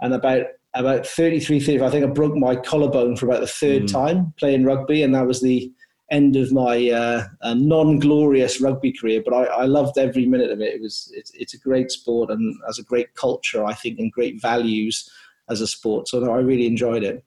and 0.00 0.12
about 0.12 0.46
about 0.74 1.06
33, 1.06 1.60
30, 1.60 1.82
I 1.82 1.90
think 1.90 2.04
I 2.04 2.08
broke 2.08 2.34
my 2.34 2.56
collarbone 2.56 3.16
for 3.16 3.26
about 3.26 3.40
the 3.40 3.46
third 3.46 3.84
mm. 3.84 3.92
time 3.92 4.34
playing 4.38 4.64
rugby, 4.64 5.02
and 5.02 5.14
that 5.14 5.26
was 5.26 5.40
the 5.40 5.72
end 6.10 6.36
of 6.36 6.52
my 6.52 6.90
uh, 6.90 7.24
uh, 7.40 7.54
non-glorious 7.54 8.60
rugby 8.60 8.92
career. 8.92 9.22
But 9.24 9.34
I, 9.34 9.44
I, 9.44 9.64
loved 9.64 9.98
every 9.98 10.26
minute 10.26 10.50
of 10.50 10.60
it. 10.60 10.74
It 10.74 10.80
was 10.82 11.10
it's, 11.14 11.30
it's 11.32 11.54
a 11.54 11.58
great 11.58 11.90
sport 11.90 12.30
and 12.30 12.54
has 12.66 12.78
a 12.78 12.82
great 12.82 13.14
culture, 13.14 13.64
I 13.64 13.74
think, 13.74 13.98
and 13.98 14.12
great 14.12 14.40
values 14.40 15.08
as 15.48 15.60
a 15.60 15.66
sport. 15.66 16.08
So 16.08 16.30
I 16.30 16.38
really 16.38 16.66
enjoyed 16.66 17.02
it. 17.02 17.24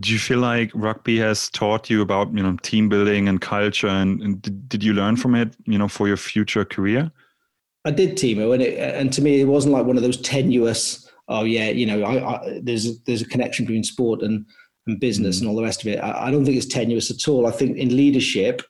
Do 0.00 0.12
you 0.12 0.18
feel 0.18 0.40
like 0.40 0.72
rugby 0.74 1.18
has 1.18 1.48
taught 1.50 1.88
you 1.88 2.02
about 2.02 2.36
you 2.36 2.42
know 2.42 2.56
team 2.62 2.88
building 2.88 3.28
and 3.28 3.40
culture, 3.40 3.86
and, 3.86 4.20
and 4.22 4.42
did, 4.42 4.68
did 4.68 4.82
you 4.82 4.92
learn 4.92 5.16
from 5.16 5.36
it 5.36 5.56
you 5.66 5.78
know 5.78 5.88
for 5.88 6.08
your 6.08 6.16
future 6.16 6.64
career? 6.64 7.12
I 7.84 7.90
did, 7.90 8.16
Timo, 8.16 8.54
and 8.54 8.62
it, 8.62 8.78
and 8.78 9.12
to 9.12 9.22
me, 9.22 9.40
it 9.40 9.44
wasn't 9.44 9.74
like 9.74 9.86
one 9.86 9.96
of 9.96 10.02
those 10.02 10.20
tenuous. 10.20 11.08
Oh 11.28 11.44
yeah, 11.44 11.68
you 11.70 11.86
know, 11.86 12.02
I, 12.02 12.34
I, 12.34 12.60
there's 12.60 12.98
there's 13.02 13.22
a 13.22 13.28
connection 13.28 13.66
between 13.66 13.84
sport 13.84 14.22
and 14.22 14.44
and 14.86 15.00
business 15.00 15.36
mm. 15.36 15.40
and 15.40 15.50
all 15.50 15.56
the 15.56 15.62
rest 15.62 15.82
of 15.82 15.88
it. 15.88 15.98
I, 15.98 16.26
I 16.26 16.30
don't 16.30 16.44
think 16.44 16.56
it's 16.56 16.66
tenuous 16.66 17.10
at 17.10 17.28
all. 17.28 17.46
I 17.46 17.50
think 17.50 17.76
in 17.76 17.96
leadership, 17.96 18.62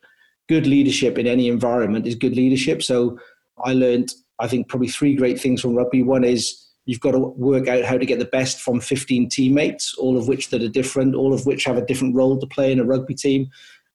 good 0.49 0.66
leadership 0.66 1.18
in 1.18 1.26
any 1.26 1.49
environment 1.49 2.06
is 2.06 2.14
good 2.14 2.37
leadership. 2.37 2.83
So 2.83 3.18
I 3.64 3.73
learned, 3.73 4.12
I 4.38 4.49
think, 4.49 4.68
probably 4.68 4.88
three 4.88 5.14
great 5.14 5.40
things 5.40 5.61
from 5.61 5.75
rugby. 5.75 6.02
One 6.02 6.25
is 6.25 6.61
you've 6.87 7.00
got 7.00 7.12
to 7.12 7.18
work 7.18 7.68
out 7.68 7.85
how 7.85 7.97
to 7.97 8.06
get 8.06 8.18
the 8.18 8.25
best 8.26 8.61
from 8.61 8.80
15 8.80 9.28
teammates, 9.28 9.94
all 9.94 10.18
of 10.18 10.28
which 10.28 10.50
that 10.50 10.62
are 10.62 10.68
different, 10.68 11.14
all 11.14 11.33
of 11.33 11.47
which 11.47 11.64
have 11.64 11.78
a 11.78 11.87
different 11.87 12.14
role 12.14 12.38
to 12.38 12.47
play 12.47 12.73
in 12.73 12.80
a 12.80 12.85
rugby 12.85 13.14
team. 13.14 13.49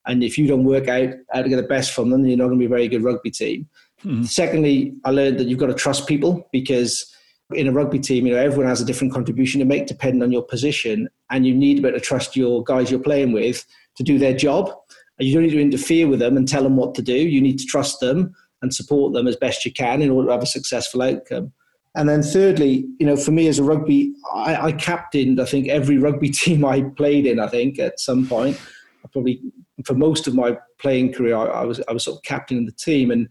And 0.08 0.24
if 0.24 0.38
you 0.38 0.48
don't 0.48 0.64
work 0.64 0.88
out 0.88 1.14
how 1.32 1.44
to 1.44 1.50
get 1.50 1.58
the 1.58 1.64
best 1.64 1.94
from 1.94 2.10
them, 2.10 2.22
then 2.22 2.30
you're 2.30 2.38
not 2.38 2.46
going 2.46 2.58
to 2.58 2.60
be 2.60 2.66
a 2.66 2.70
very 2.70 2.88
good 2.88 3.04
rugby 3.04 3.30
team. 3.30 3.70
Mm-hmm. 4.04 4.24
Secondly, 4.24 4.96
I 5.06 5.12
learned 5.12 5.40
that 5.40 5.48
you've 5.48 5.60
got 5.60 5.68
to 5.68 5.74
trust 5.74 6.08
people 6.08 6.48
because 6.52 7.14
in 7.53 7.68
a 7.68 7.72
rugby 7.72 8.00
team, 8.00 8.27
you 8.27 8.34
know, 8.34 8.39
everyone 8.39 8.68
has 8.68 8.82
a 8.82 8.86
different 8.86 9.13
contribution 9.13 9.60
to 9.60 9.65
make 9.65 9.88
depending 9.88 10.22
on 10.22 10.32
your 10.32 10.44
position. 10.44 11.10
And 11.29 11.46
you 11.46 11.56
need 11.56 11.75
to 11.75 11.82
be 11.82 11.88
able 11.88 12.00
to 12.00 12.06
trust 12.06 12.36
your 12.36 12.63
guys 12.63 12.91
you're 12.91 13.00
playing 13.00 13.32
with 13.32 13.65
to 13.96 14.03
do 14.03 14.20
their 14.20 14.36
job. 14.36 14.72
And 15.18 15.27
you 15.27 15.34
don't 15.34 15.44
need 15.44 15.51
to 15.51 15.62
interfere 15.62 16.08
with 16.08 16.20
them 16.20 16.38
and 16.38 16.48
tell 16.48 16.63
them 16.63 16.77
what 16.77 16.96
to 16.96 17.01
do. 17.01 17.15
You 17.15 17.41
need 17.41 17.60
to 17.60 17.65
trust 17.65 18.00
them 18.00 18.36
and 18.62 18.74
support 18.74 19.13
them 19.13 19.27
as 19.27 19.36
best 19.36 19.65
you 19.65 19.74
can 19.74 20.01
in 20.01 20.12
order 20.12 20.27
to 20.27 20.34
have 20.34 20.44
a 20.44 20.48
successful 20.48 21.01
outcome. 21.01 21.51
And 21.96 22.08
then 22.08 22.22
thirdly, 22.22 22.86
you 23.00 23.06
know, 23.06 23.18
for 23.18 23.32
me 23.32 23.48
as 23.48 23.58
a 23.58 23.63
rugby, 23.63 24.13
I, 24.34 24.68
I 24.68 24.72
captained, 24.74 25.41
I 25.41 25.46
think, 25.46 25.68
every 25.68 25.98
rugby 25.98 26.29
team 26.29 26.63
I 26.63 26.82
played 26.82 27.25
in, 27.25 27.39
I 27.39 27.48
think, 27.48 27.79
at 27.79 28.00
some 28.00 28.27
point. 28.27 28.60
I 29.03 29.10
probably, 29.12 29.41
for 29.86 29.96
most 29.96 30.27
of 30.27 30.36
my 30.36 30.58
playing 30.77 31.13
career, 31.13 31.36
I, 31.36 31.46
I 31.46 31.65
was 31.65 31.82
I 31.88 31.94
was 31.94 32.03
sort 32.03 32.18
of 32.18 32.24
captain 32.24 32.60
of 32.60 32.65
the 32.68 32.72
team. 32.74 33.10
And, 33.12 33.27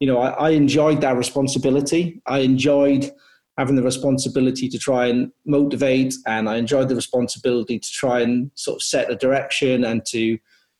you 0.00 0.06
know, 0.06 0.18
I, 0.18 0.30
I 0.30 0.50
enjoyed 0.50 1.00
that 1.00 1.16
responsibility. 1.16 2.20
I 2.26 2.40
enjoyed 2.40 3.10
having 3.58 3.76
the 3.76 3.82
responsibility 3.82 4.68
to 4.68 4.78
try 4.78 5.06
and 5.06 5.30
motivate 5.46 6.14
and 6.26 6.48
I 6.48 6.56
enjoyed 6.56 6.88
the 6.88 6.96
responsibility 6.96 7.78
to 7.78 7.90
try 7.90 8.20
and 8.20 8.50
sort 8.54 8.76
of 8.76 8.82
set 8.82 9.10
a 9.10 9.16
direction 9.16 9.84
and 9.84 10.04
to, 10.06 10.38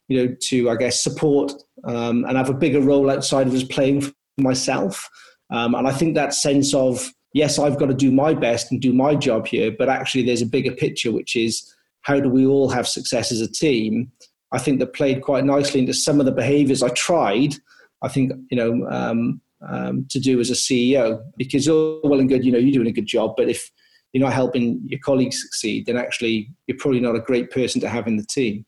you 0.08 0.26
know, 0.26 0.34
to, 0.48 0.70
I 0.70 0.76
guess, 0.76 1.02
support 1.02 1.52
um, 1.84 2.24
and 2.24 2.36
have 2.36 2.50
a 2.50 2.54
bigger 2.54 2.80
role 2.80 3.10
outside 3.10 3.46
of 3.46 3.52
just 3.52 3.70
playing 3.70 4.00
for 4.00 4.12
myself. 4.38 5.08
Um, 5.50 5.74
and 5.74 5.86
I 5.86 5.92
think 5.92 6.14
that 6.14 6.34
sense 6.34 6.74
of, 6.74 7.12
yes, 7.32 7.58
I've 7.58 7.78
got 7.78 7.86
to 7.86 7.94
do 7.94 8.10
my 8.10 8.34
best 8.34 8.72
and 8.72 8.80
do 8.80 8.92
my 8.92 9.14
job 9.14 9.46
here, 9.46 9.70
but 9.70 9.88
actually 9.88 10.24
there's 10.24 10.42
a 10.42 10.46
bigger 10.46 10.72
picture, 10.72 11.12
which 11.12 11.36
is 11.36 11.72
how 12.02 12.18
do 12.18 12.28
we 12.28 12.44
all 12.44 12.68
have 12.68 12.88
success 12.88 13.30
as 13.30 13.40
a 13.40 13.50
team? 13.50 14.10
I 14.52 14.58
think 14.58 14.78
that 14.80 14.94
played 14.94 15.22
quite 15.22 15.44
nicely 15.44 15.80
into 15.80 15.94
some 15.94 16.20
of 16.20 16.26
the 16.26 16.32
behaviors 16.32 16.82
I 16.82 16.88
tried. 16.90 17.54
I 18.02 18.08
think, 18.08 18.32
you 18.50 18.56
know, 18.56 18.88
um, 18.90 19.40
um, 19.68 20.06
to 20.10 20.20
do 20.20 20.40
as 20.40 20.50
a 20.50 20.54
CEO 20.54 21.22
because 21.36 21.66
you're 21.66 22.00
well 22.04 22.20
and 22.20 22.28
good, 22.28 22.44
you 22.44 22.52
know, 22.52 22.58
you're 22.58 22.72
doing 22.72 22.86
a 22.86 22.92
good 22.92 23.06
job, 23.06 23.34
but 23.36 23.48
if 23.48 23.70
you're 24.12 24.22
not 24.22 24.32
helping 24.32 24.80
your 24.86 25.00
colleagues 25.00 25.40
succeed, 25.40 25.86
then 25.86 25.96
actually 25.96 26.50
you're 26.66 26.78
probably 26.78 27.00
not 27.00 27.16
a 27.16 27.20
great 27.20 27.50
person 27.50 27.80
to 27.80 27.88
have 27.88 28.06
in 28.06 28.16
the 28.16 28.26
team. 28.26 28.64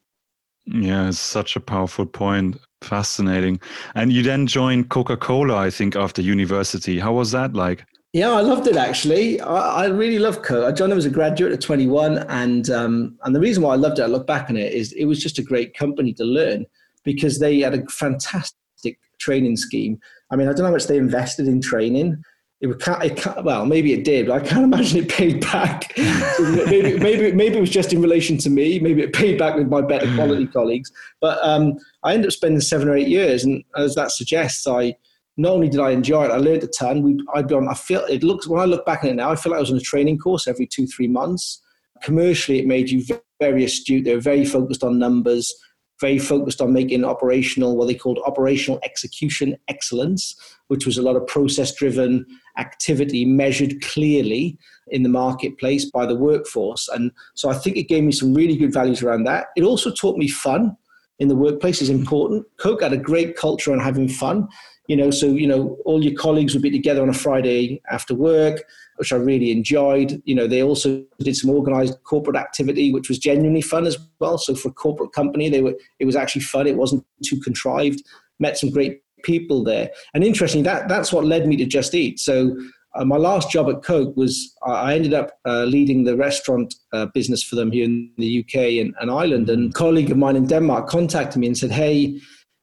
Yeah, 0.67 1.09
it's 1.09 1.21
such 1.21 1.55
a 1.55 1.61
powerful 1.61 2.07
point. 2.07 2.59
Fascinating. 2.83 3.61
And 3.95 4.13
you 4.13 4.23
then 4.23 4.47
joined 4.47 4.89
Coca 4.89 5.17
Cola, 5.17 5.57
I 5.57 5.71
think, 5.71 5.95
after 5.95 6.21
university. 6.21 6.99
How 6.99 7.13
was 7.13 7.31
that 7.31 7.55
like? 7.55 7.85
Yeah, 8.13 8.33
I 8.33 8.41
loved 8.41 8.67
it 8.67 8.77
actually. 8.77 9.41
I, 9.41 9.85
I 9.85 9.87
really 9.87 10.19
loved 10.19 10.43
Coke. 10.43 10.65
I 10.65 10.73
joined 10.73 10.91
them 10.91 10.99
as 10.99 11.05
a 11.05 11.11
graduate 11.11 11.53
at 11.53 11.61
21, 11.61 12.19
and 12.29 12.71
um, 12.71 13.19
and 13.25 13.35
the 13.35 13.41
reason 13.41 13.63
why 13.63 13.75
I 13.75 13.77
loved 13.77 13.99
it, 13.99 14.03
I 14.03 14.07
look 14.07 14.27
back 14.27 14.49
on 14.49 14.57
it, 14.57 14.73
is 14.73 14.93
it 14.93 15.05
was 15.05 15.23
just 15.23 15.39
a 15.39 15.43
great 15.43 15.77
company 15.77 16.13
to 16.15 16.25
learn 16.25 16.65
because 17.05 17.39
they 17.39 17.61
had 17.61 17.75
a 17.75 17.87
fantastic 17.89 18.99
training 19.19 19.57
scheme. 19.57 19.99
I 20.31 20.37
mean, 20.37 20.49
I 20.49 20.53
don't 20.53 20.61
know 20.61 20.67
how 20.67 20.73
much 20.73 20.87
they 20.87 20.97
invested 20.97 21.47
in 21.47 21.61
training. 21.61 22.23
It, 22.61 22.69
would, 22.69 22.83
it 22.87 23.17
can't, 23.17 23.45
well, 23.45 23.67
maybe 23.67 23.93
it 23.93 24.05
did, 24.05 24.27
but 24.27 24.43
I 24.43 24.47
can't 24.47 24.65
imagine 24.73 25.05
it 25.05 25.09
paid 25.09 25.41
back. 25.41 25.93
maybe, 26.39 26.99
maybe, 26.99 27.33
maybe 27.33 27.57
it 27.57 27.61
was 27.61 27.71
just 27.71 27.93
in 27.93 28.01
relation 28.01 28.39
to 28.39 28.51
me. 28.51 28.79
Maybe 28.79 29.03
it 29.03 29.13
paid 29.13 29.39
back 29.39 29.57
with 29.57 29.69
my 29.69 29.83
better 29.83 30.13
quality 30.15 30.47
colleagues. 30.47 30.91
But 31.21 31.39
um, 31.43 31.75
I 32.03 32.15
ended 32.15 32.29
up 32.29 32.33
spending 32.33 32.61
seven 32.61 32.89
or 32.89 32.97
eight 32.97 33.09
years, 33.09 33.45
and 33.45 33.63
as 33.77 33.95
that 33.95 34.11
suggests, 34.11 34.67
I 34.67 34.97
not 35.37 35.53
only 35.53 35.69
did 35.69 35.81
I 35.81 35.91
enjoy 35.91 36.25
it, 36.25 36.31
I 36.31 36.39
learned 36.39 36.65
a 36.65 36.69
ton. 36.69 37.03
We, 37.03 37.23
I'd 37.35 37.53
on. 37.53 37.69
I 37.69 37.75
feel 37.75 38.05
it 38.07 38.23
looks 38.23 38.49
when 38.49 38.61
I 38.61 38.65
look 38.65 38.87
back 38.87 39.05
on 39.05 39.11
it 39.11 39.15
now, 39.15 39.31
I 39.31 39.37
feel 39.37 39.53
like 39.53 39.59
I 39.59 39.61
was 39.61 39.71
on 39.71 39.77
a 39.77 39.81
training 39.81 40.19
course 40.19 40.49
every 40.49 40.67
two, 40.67 40.87
three 40.87 41.09
months. 41.09 41.63
Commercially, 42.03 42.59
it 42.59 42.67
made 42.67 42.91
you 42.91 43.05
very 43.41 43.65
astute. 43.65 44.05
They 44.05 44.15
were 44.15 44.21
very 44.21 44.45
focused 44.45 44.83
on 44.83 44.99
numbers 44.99 45.55
very 46.01 46.19
focused 46.19 46.61
on 46.61 46.73
making 46.73 47.05
operational, 47.05 47.77
what 47.77 47.87
they 47.87 47.95
called 47.95 48.19
operational 48.27 48.79
execution 48.85 49.57
excellence, 49.69 50.37
which 50.69 50.85
was 50.85 50.99
a 50.99 51.03
lot 51.03 51.17
of 51.17 51.27
process 51.27 51.75
driven 51.75 52.27
activity 52.59 53.25
measured 53.25 53.81
clearly 53.83 54.59
in 54.89 55.03
the 55.03 55.09
marketplace 55.09 55.85
by 55.91 56.05
the 56.05 56.17
workforce. 56.17 56.89
And 56.89 57.11
so 57.35 57.49
I 57.49 57.55
think 57.55 57.77
it 57.77 57.89
gave 57.89 58.05
me 58.05 58.13
some 58.13 58.35
really 58.35 58.57
good 58.57 58.73
values 58.73 59.03
around 59.03 59.25
that. 59.25 59.47
It 59.57 59.63
also 59.63 59.91
taught 59.91 60.19
me 60.19 60.29
fun 60.29 60.77
in 61.19 61.29
the 61.29 61.37
workplace 61.37 61.81
is 61.81 61.89
important. 61.89 62.47
Coke 62.59 62.83
had 62.83 62.93
a 62.93 62.99
great 62.99 63.37
culture 63.37 63.73
on 63.73 63.81
having 63.81 64.09
fun. 64.09 64.49
You 64.87 64.97
know, 64.97 65.11
so 65.11 65.27
you 65.27 65.47
know, 65.47 65.79
all 65.85 66.05
your 66.05 66.15
colleagues 66.15 66.53
would 66.55 66.63
be 66.63 66.71
together 66.71 67.03
on 67.03 67.09
a 67.09 67.15
Friday 67.15 67.81
after 67.91 68.15
work 68.15 68.63
which 68.97 69.13
I 69.13 69.17
really 69.17 69.51
enjoyed. 69.51 70.23
You 70.25 70.35
know, 70.35 70.47
they 70.47 70.63
also 70.63 71.05
did 71.19 71.37
some 71.37 71.51
organized 71.51 72.03
corporate 72.05 72.37
activity, 72.37 72.93
which 72.93 73.09
was 73.09 73.19
genuinely 73.19 73.63
fun 73.63 73.87
as 73.87 73.99
well. 74.19 74.39
So 74.39 74.55
for 74.55 74.69
a 74.69 74.73
corporate 74.73 75.13
company, 75.13 75.49
they 75.49 75.63
were 75.63 75.75
it 75.99 76.05
was 76.05 76.17
actually 76.17 76.43
fun. 76.43 76.67
It 76.67 76.77
wasn't 76.77 77.05
too 77.25 77.41
contrived. 77.41 78.03
Met 78.39 78.59
some 78.59 78.71
great 78.71 79.01
people 79.23 79.65
there, 79.65 79.91
and 80.15 80.23
interesting 80.23 80.63
that 80.65 80.89
that's 80.89 81.13
what 81.13 81.25
led 81.25 81.47
me 81.47 81.57
to 81.57 81.67
Just 81.67 81.95
Eat. 81.95 82.21
So. 82.21 82.57
Uh, 82.95 83.05
my 83.05 83.19
last 83.19 83.51
job 83.51 83.69
at 83.69 83.83
Coke 83.83 84.17
was 84.17 84.57
I 84.67 84.95
ended 84.95 85.13
up 85.13 85.33
uh, 85.45 85.65
leading 85.65 86.05
the 86.05 86.17
restaurant 86.17 86.75
uh, 86.95 87.05
business 87.13 87.43
for 87.43 87.55
them 87.55 87.71
here 87.71 87.85
in 87.85 88.11
the 88.17 88.41
UK 88.41 88.81
and, 88.81 88.95
and 88.99 89.11
Ireland. 89.11 89.51
And 89.51 89.69
a 89.69 89.73
colleague 89.75 90.11
of 90.11 90.17
mine 90.17 90.35
in 90.35 90.47
Denmark 90.47 90.89
contacted 90.89 91.39
me 91.39 91.47
and 91.47 91.59
said, 91.59 91.73
"Hey, 91.73 92.19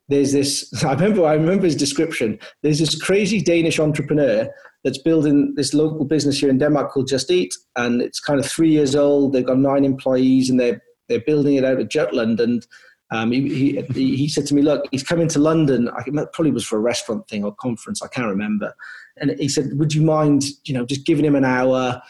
there's 0.08 0.32
this 0.32 0.70
i 0.84 0.92
remember 0.92 1.24
i 1.24 1.34
remember 1.34 1.64
his 1.64 1.76
description. 1.76 2.38
There's 2.62 2.78
this 2.78 3.00
crazy 3.00 3.40
danish 3.40 3.78
entrepreneur 3.78 4.48
that's 4.82 4.98
building 4.98 5.54
this 5.56 5.72
local 5.72 6.04
business 6.04 6.38
here 6.38 6.50
in 6.50 6.58
denmark 6.58 6.92
called 6.92 7.08
just 7.08 7.30
eat 7.30 7.54
and 7.76 8.02
it's 8.02 8.20
kind 8.20 8.38
of 8.38 8.46
three 8.46 8.70
years 8.70 8.94
old. 8.94 9.32
They've 9.32 9.46
got 9.46 9.58
nine 9.58 9.84
employees 9.84 10.50
and 10.50 10.60
they're 10.60 10.82
they're 11.08 11.20
building 11.20 11.56
it 11.56 11.64
out 11.64 11.80
of 11.80 11.88
jutland. 11.88 12.40
And 12.40 12.66
um, 13.10 13.30
he, 13.30 13.82
he, 13.92 14.16
he 14.16 14.28
said 14.28 14.46
to 14.46 14.54
me 14.54 14.62
look 14.62 14.84
he's 14.90 15.02
coming 15.02 15.28
to 15.28 15.38
london. 15.38 15.88
I 15.88 16.02
probably 16.32 16.52
was 16.52 16.66
for 16.66 16.76
a 16.76 16.80
restaurant 16.80 17.28
thing 17.28 17.44
or 17.44 17.54
conference. 17.54 18.02
I 18.02 18.08
can't 18.08 18.28
remember. 18.28 18.74
And 19.16 19.30
he 19.38 19.48
said 19.48 19.70
would 19.74 19.94
you 19.94 20.02
mind 20.02 20.44
you 20.64 20.74
know 20.74 20.84
just 20.84 21.06
giving 21.06 21.24
him 21.24 21.36
an 21.36 21.44
hour 21.44 22.02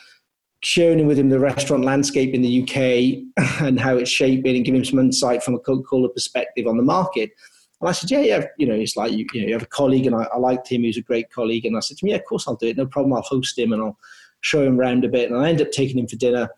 sharing 0.62 1.06
with 1.06 1.18
him 1.18 1.28
the 1.28 1.38
restaurant 1.38 1.84
landscape 1.84 2.32
in 2.32 2.40
the 2.40 2.62
uk 2.62 3.60
and 3.60 3.78
how 3.78 3.96
it's 3.96 4.10
shaping 4.10 4.56
and 4.56 4.64
giving 4.64 4.80
him 4.80 4.84
some 4.84 4.98
insight 4.98 5.42
from 5.42 5.54
a 5.54 5.58
coca-cola 5.58 6.08
perspective 6.08 6.66
on 6.66 6.78
the 6.78 6.82
market 6.82 7.30
and 7.84 7.90
I 7.90 7.92
said, 7.92 8.10
yeah, 8.10 8.20
yeah, 8.20 8.46
you 8.56 8.66
know, 8.66 8.72
it's 8.72 8.96
like, 8.96 9.12
you, 9.12 9.26
you 9.34 9.42
know, 9.42 9.46
you 9.48 9.52
have 9.52 9.62
a 9.62 9.66
colleague 9.66 10.06
and 10.06 10.16
I, 10.16 10.22
I 10.32 10.38
liked 10.38 10.72
him. 10.72 10.80
He 10.80 10.86
was 10.86 10.96
a 10.96 11.02
great 11.02 11.30
colleague. 11.30 11.66
And 11.66 11.76
I 11.76 11.80
said 11.80 11.98
to 11.98 12.06
him, 12.06 12.12
yeah, 12.12 12.16
of 12.16 12.24
course 12.24 12.48
I'll 12.48 12.56
do 12.56 12.68
it. 12.68 12.78
No 12.78 12.86
problem. 12.86 13.12
I'll 13.12 13.20
host 13.20 13.58
him 13.58 13.74
and 13.74 13.82
I'll 13.82 13.98
show 14.40 14.64
him 14.64 14.80
around 14.80 15.04
a 15.04 15.08
bit. 15.10 15.30
And 15.30 15.38
I 15.38 15.50
ended 15.50 15.66
up 15.66 15.72
taking 15.74 15.98
him 15.98 16.06
for 16.06 16.16
dinner. 16.16 16.48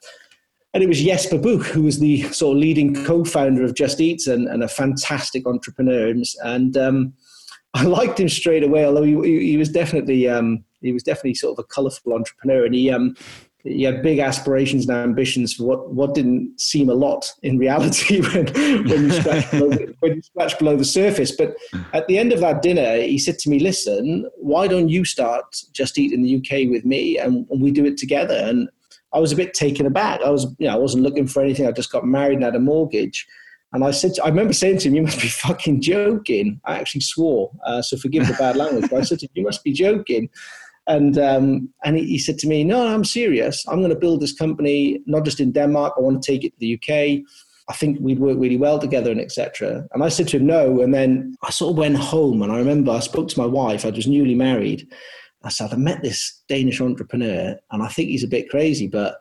And 0.72 0.84
it 0.84 0.88
was 0.88 1.02
Jesper 1.02 1.38
Buch, 1.38 1.66
who 1.66 1.82
was 1.82 1.98
the 1.98 2.22
sort 2.30 2.56
of 2.56 2.60
leading 2.60 3.04
co-founder 3.04 3.64
of 3.64 3.74
Just 3.74 4.00
Eats 4.00 4.28
and, 4.28 4.46
and 4.46 4.62
a 4.62 4.68
fantastic 4.68 5.48
entrepreneur. 5.48 6.14
And 6.44 6.76
um, 6.76 7.12
I 7.74 7.82
liked 7.82 8.20
him 8.20 8.28
straight 8.28 8.62
away, 8.62 8.84
although 8.84 9.02
he, 9.02 9.50
he, 9.50 9.56
was 9.56 9.68
definitely 9.68 10.28
um, 10.28 10.64
he 10.80 10.92
was 10.92 11.02
definitely 11.02 11.34
sort 11.34 11.58
of 11.58 11.64
a 11.64 11.66
colourful 11.66 12.12
entrepreneur. 12.12 12.66
And 12.66 12.74
he 12.74 12.88
um, 12.88 13.16
he 13.66 13.82
had 13.82 14.02
big 14.02 14.18
aspirations 14.18 14.88
and 14.88 14.96
ambitions 14.96 15.54
for 15.54 15.64
what, 15.64 15.90
what 15.90 16.14
didn't 16.14 16.60
seem 16.60 16.88
a 16.88 16.94
lot 16.94 17.32
in 17.42 17.58
reality 17.58 18.20
when, 18.32 18.46
when, 18.84 19.04
you 19.04 19.10
scratch 19.10 19.50
below 19.50 19.70
when 20.00 20.14
you 20.14 20.22
scratch 20.22 20.58
below 20.58 20.76
the 20.76 20.84
surface. 20.84 21.32
But 21.32 21.56
at 21.92 22.06
the 22.06 22.18
end 22.18 22.32
of 22.32 22.40
that 22.40 22.62
dinner, 22.62 22.96
he 22.96 23.18
said 23.18 23.38
to 23.40 23.50
me, 23.50 23.58
listen, 23.58 24.28
why 24.36 24.68
don't 24.68 24.88
you 24.88 25.04
start 25.04 25.44
Just 25.72 25.98
Eat 25.98 26.12
in 26.12 26.22
the 26.22 26.36
UK 26.36 26.70
with 26.70 26.84
me 26.84 27.18
and, 27.18 27.46
and 27.50 27.60
we 27.60 27.70
do 27.70 27.84
it 27.84 27.96
together? 27.96 28.34
And 28.34 28.68
I 29.12 29.18
was 29.18 29.32
a 29.32 29.36
bit 29.36 29.54
taken 29.54 29.86
aback. 29.86 30.20
I 30.22 30.30
was, 30.30 30.46
you 30.58 30.66
know, 30.66 30.74
I 30.74 30.78
wasn't 30.78 31.02
looking 31.02 31.26
for 31.26 31.42
anything. 31.42 31.66
I 31.66 31.72
just 31.72 31.92
got 31.92 32.04
married 32.04 32.36
and 32.36 32.44
had 32.44 32.54
a 32.54 32.60
mortgage. 32.60 33.26
And 33.72 33.84
I 33.84 33.90
said, 33.90 34.14
to, 34.14 34.24
I 34.24 34.28
remember 34.28 34.52
saying 34.52 34.78
to 34.78 34.88
him, 34.88 34.94
"You 34.94 35.02
must 35.02 35.20
be 35.20 35.28
fucking 35.46 35.82
joking." 35.82 36.60
I 36.64 36.78
actually 36.78 37.00
swore, 37.00 37.50
uh, 37.66 37.82
so 37.82 37.96
forgive 37.96 38.26
the 38.26 38.34
bad 38.34 38.56
language. 38.56 38.90
But 38.90 39.00
I 39.00 39.02
said 39.02 39.18
to 39.18 39.26
him, 39.26 39.32
"You 39.34 39.44
must 39.44 39.64
be 39.64 39.72
joking." 39.72 40.30
And 40.86 41.18
um, 41.18 41.68
and 41.84 41.96
he, 41.96 42.04
he, 42.06 42.18
said 42.18 42.38
to 42.38 42.46
me, 42.46 42.62
"No, 42.62 42.86
I'm 42.86 43.04
serious. 43.04 43.64
I'm 43.66 43.78
going 43.78 43.90
to 43.90 43.98
build 43.98 44.20
this 44.20 44.32
company, 44.32 45.00
not 45.06 45.24
just 45.24 45.40
in 45.40 45.52
Denmark. 45.52 45.94
I 45.96 46.00
want 46.00 46.22
to 46.22 46.32
take 46.32 46.44
it 46.44 46.52
to 46.52 46.58
the 46.60 46.74
UK. 46.74 47.24
I 47.68 47.74
think 47.74 47.98
we'd 48.00 48.20
work 48.20 48.38
really 48.38 48.56
well 48.56 48.78
together, 48.78 49.10
and 49.10 49.20
etc." 49.20 49.84
And 49.92 50.04
I 50.04 50.08
said 50.08 50.28
to 50.28 50.36
him, 50.36 50.46
"No." 50.46 50.80
And 50.80 50.94
then 50.94 51.34
I 51.42 51.50
sort 51.50 51.72
of 51.72 51.78
went 51.78 51.96
home, 51.96 52.42
and 52.42 52.52
I 52.52 52.58
remember 52.58 52.92
I 52.92 53.00
spoke 53.00 53.28
to 53.28 53.40
my 53.40 53.46
wife. 53.46 53.84
I 53.84 53.90
was 53.90 54.06
newly 54.06 54.36
married. 54.36 54.86
I 55.42 55.48
said, 55.48 55.72
"I 55.72 55.76
met 55.76 56.02
this 56.02 56.42
Danish 56.48 56.80
entrepreneur, 56.80 57.56
and 57.72 57.82
I 57.82 57.88
think 57.88 58.10
he's 58.10 58.24
a 58.24 58.28
bit 58.28 58.48
crazy, 58.48 58.86
but." 58.86 59.18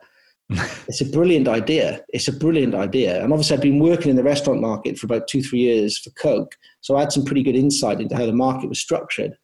it's 0.86 1.00
a 1.00 1.04
brilliant 1.04 1.48
idea. 1.48 2.04
It's 2.10 2.28
a 2.28 2.32
brilliant 2.32 2.72
idea. 2.72 3.20
And 3.20 3.32
obviously, 3.32 3.56
I'd 3.56 3.62
been 3.62 3.80
working 3.80 4.10
in 4.10 4.16
the 4.16 4.22
restaurant 4.22 4.60
market 4.60 4.96
for 4.96 5.06
about 5.06 5.26
two, 5.26 5.42
three 5.42 5.58
years 5.58 5.98
for 5.98 6.10
Coke. 6.10 6.54
So 6.82 6.96
I 6.96 7.00
had 7.00 7.10
some 7.10 7.24
pretty 7.24 7.42
good 7.42 7.56
insight 7.56 8.00
into 8.00 8.16
how 8.16 8.26
the 8.26 8.32
market 8.32 8.68
was 8.68 8.78
structured. 8.78 9.36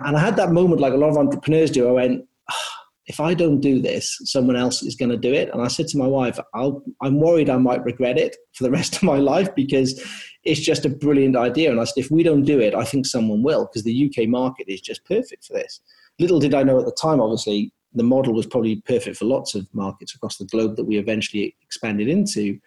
And 0.00 0.16
I 0.16 0.20
had 0.20 0.36
that 0.36 0.52
moment, 0.52 0.80
like 0.80 0.92
a 0.92 0.96
lot 0.96 1.10
of 1.10 1.16
entrepreneurs 1.16 1.70
do. 1.70 1.88
I 1.88 1.92
went, 1.92 2.24
oh, 2.50 2.74
if 3.06 3.20
I 3.20 3.34
don't 3.34 3.60
do 3.60 3.80
this, 3.80 4.18
someone 4.24 4.56
else 4.56 4.82
is 4.82 4.96
going 4.96 5.10
to 5.10 5.16
do 5.16 5.32
it. 5.32 5.50
And 5.52 5.62
I 5.62 5.68
said 5.68 5.88
to 5.88 5.98
my 5.98 6.06
wife, 6.06 6.38
i 6.54 6.70
am 7.02 7.20
worried 7.20 7.50
I 7.50 7.58
might 7.58 7.84
regret 7.84 8.18
it 8.18 8.36
for 8.54 8.64
the 8.64 8.70
rest 8.78 8.96
of 8.96 9.02
my 9.02 9.18
life 9.18 9.54
because 9.54 10.02
it's 10.42 10.60
just 10.60 10.84
a 10.84 10.90
brilliant 10.90 11.36
idea. 11.36 11.70
And 11.70 11.80
I 11.80 11.84
said, 11.84 12.04
if 12.04 12.10
we 12.10 12.22
don't 12.22 12.44
do 12.44 12.60
it, 12.60 12.74
I 12.74 12.84
think 12.84 13.06
someone 13.06 13.42
will 13.42 13.66
because 13.66 13.84
the 13.84 14.10
UK 14.10 14.28
market 14.28 14.66
is 14.68 14.80
just 14.80 15.04
perfect 15.04 15.44
for 15.44 15.52
this. 15.52 15.80
Little 16.18 16.38
did 16.38 16.54
I 16.54 16.62
know 16.62 16.78
at 16.78 16.86
the 16.86 16.92
time, 16.92 17.20
obviously, 17.20 17.72
the 17.94 18.02
model 18.02 18.34
was 18.34 18.46
probably 18.46 18.76
perfect 18.82 19.16
for 19.16 19.24
lots 19.24 19.54
of 19.54 19.66
markets 19.72 20.14
across 20.14 20.36
the 20.36 20.46
globe 20.46 20.76
that 20.76 20.84
we 20.84 20.98
eventually 20.98 21.54
expanded 21.62 22.08
into. 22.08 22.58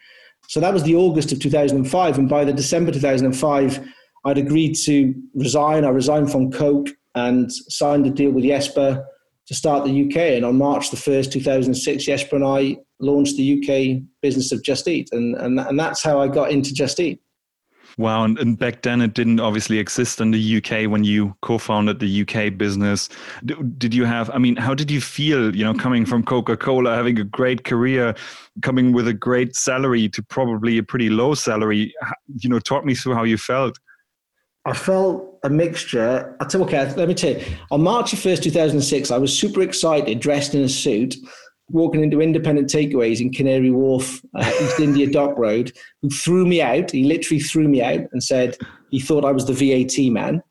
So 0.47 0.59
that 0.59 0.73
was 0.73 0.83
the 0.83 0.95
August 0.95 1.31
of 1.31 1.39
2005. 1.39 2.17
And 2.17 2.29
by 2.29 2.45
the 2.45 2.53
December 2.53 2.91
2005, 2.91 3.85
I'd 4.25 4.37
agreed 4.37 4.75
to 4.85 5.13
resign. 5.35 5.83
I 5.83 5.89
resigned 5.89 6.31
from 6.31 6.51
Coke 6.51 6.89
and 7.17 7.51
signed 7.51 8.05
a 8.05 8.09
deal 8.09 8.31
with 8.31 8.45
Jesper 8.45 9.05
to 9.47 9.53
start 9.53 9.85
the 9.85 10.07
UK. 10.07 10.17
And 10.35 10.45
on 10.45 10.57
March 10.57 10.91
the 10.91 10.97
1st, 10.97 11.31
2006, 11.31 12.03
Jesper 12.03 12.35
and 12.35 12.45
I 12.45 12.77
launched 12.99 13.37
the 13.37 13.57
UK 13.57 14.03
business 14.21 14.51
of 14.51 14.63
Just 14.63 14.87
Eat. 14.87 15.09
And, 15.11 15.35
and, 15.35 15.59
and 15.59 15.79
that's 15.79 16.03
how 16.03 16.19
I 16.19 16.27
got 16.27 16.51
into 16.51 16.73
Just 16.73 16.99
Eat. 16.99 17.21
Wow. 17.97 18.25
And, 18.25 18.37
and, 18.37 18.59
back 18.59 18.83
then 18.83 19.01
it 19.01 19.15
didn't 19.15 19.39
obviously 19.39 19.79
exist 19.79 20.21
in 20.21 20.29
the 20.29 20.57
UK 20.57 20.87
when 20.89 21.03
you 21.03 21.35
co-founded 21.41 21.99
the 21.99 22.21
UK 22.21 22.55
business. 22.55 23.09
Did 23.43 23.91
you 23.91 24.05
have, 24.05 24.29
I 24.29 24.37
mean, 24.37 24.55
how 24.55 24.75
did 24.75 24.91
you 24.91 25.01
feel, 25.01 25.55
you 25.55 25.65
know, 25.65 25.73
coming 25.73 26.05
from 26.05 26.23
Coca-Cola, 26.23 26.93
having 26.93 27.17
a 27.19 27.23
great 27.23 27.63
career, 27.63 28.13
coming 28.61 28.91
with 28.91 29.07
a 29.07 29.13
great 29.13 29.55
salary 29.55 30.09
to 30.09 30.21
probably 30.21 30.77
a 30.77 30.83
pretty 30.83 31.09
low 31.09 31.33
salary? 31.33 31.91
You 32.37 32.49
know, 32.49 32.59
talk 32.59 32.85
me 32.85 32.93
through 32.93 33.15
how 33.15 33.23
you 33.23 33.37
felt. 33.37 33.79
I 34.67 34.73
felt 34.73 35.39
a 35.43 35.49
mixture. 35.49 36.35
I 36.41 36.45
tell 36.45 36.61
okay, 36.63 36.93
let 36.95 37.07
me 37.07 37.13
tell 37.13 37.31
you. 37.31 37.43
On 37.71 37.81
March 37.81 38.11
1st, 38.11 38.43
2006, 38.43 39.11
I 39.11 39.17
was 39.17 39.37
super 39.37 39.61
excited, 39.61 40.19
dressed 40.19 40.53
in 40.53 40.61
a 40.61 40.69
suit 40.69 41.15
walking 41.69 42.03
into 42.03 42.21
independent 42.21 42.69
takeaways 42.69 43.19
in 43.19 43.31
Canary 43.31 43.71
Wharf, 43.71 44.21
uh, 44.35 44.51
East 44.61 44.79
India 44.79 45.07
Dock 45.11 45.37
Road, 45.37 45.71
who 46.01 46.09
threw 46.09 46.45
me 46.45 46.61
out. 46.61 46.91
He 46.91 47.03
literally 47.03 47.41
threw 47.41 47.67
me 47.67 47.81
out 47.81 48.01
and 48.11 48.23
said 48.23 48.57
he 48.89 48.99
thought 48.99 49.25
I 49.25 49.31
was 49.31 49.45
the 49.45 49.53
VAT 49.53 50.11
man. 50.11 50.41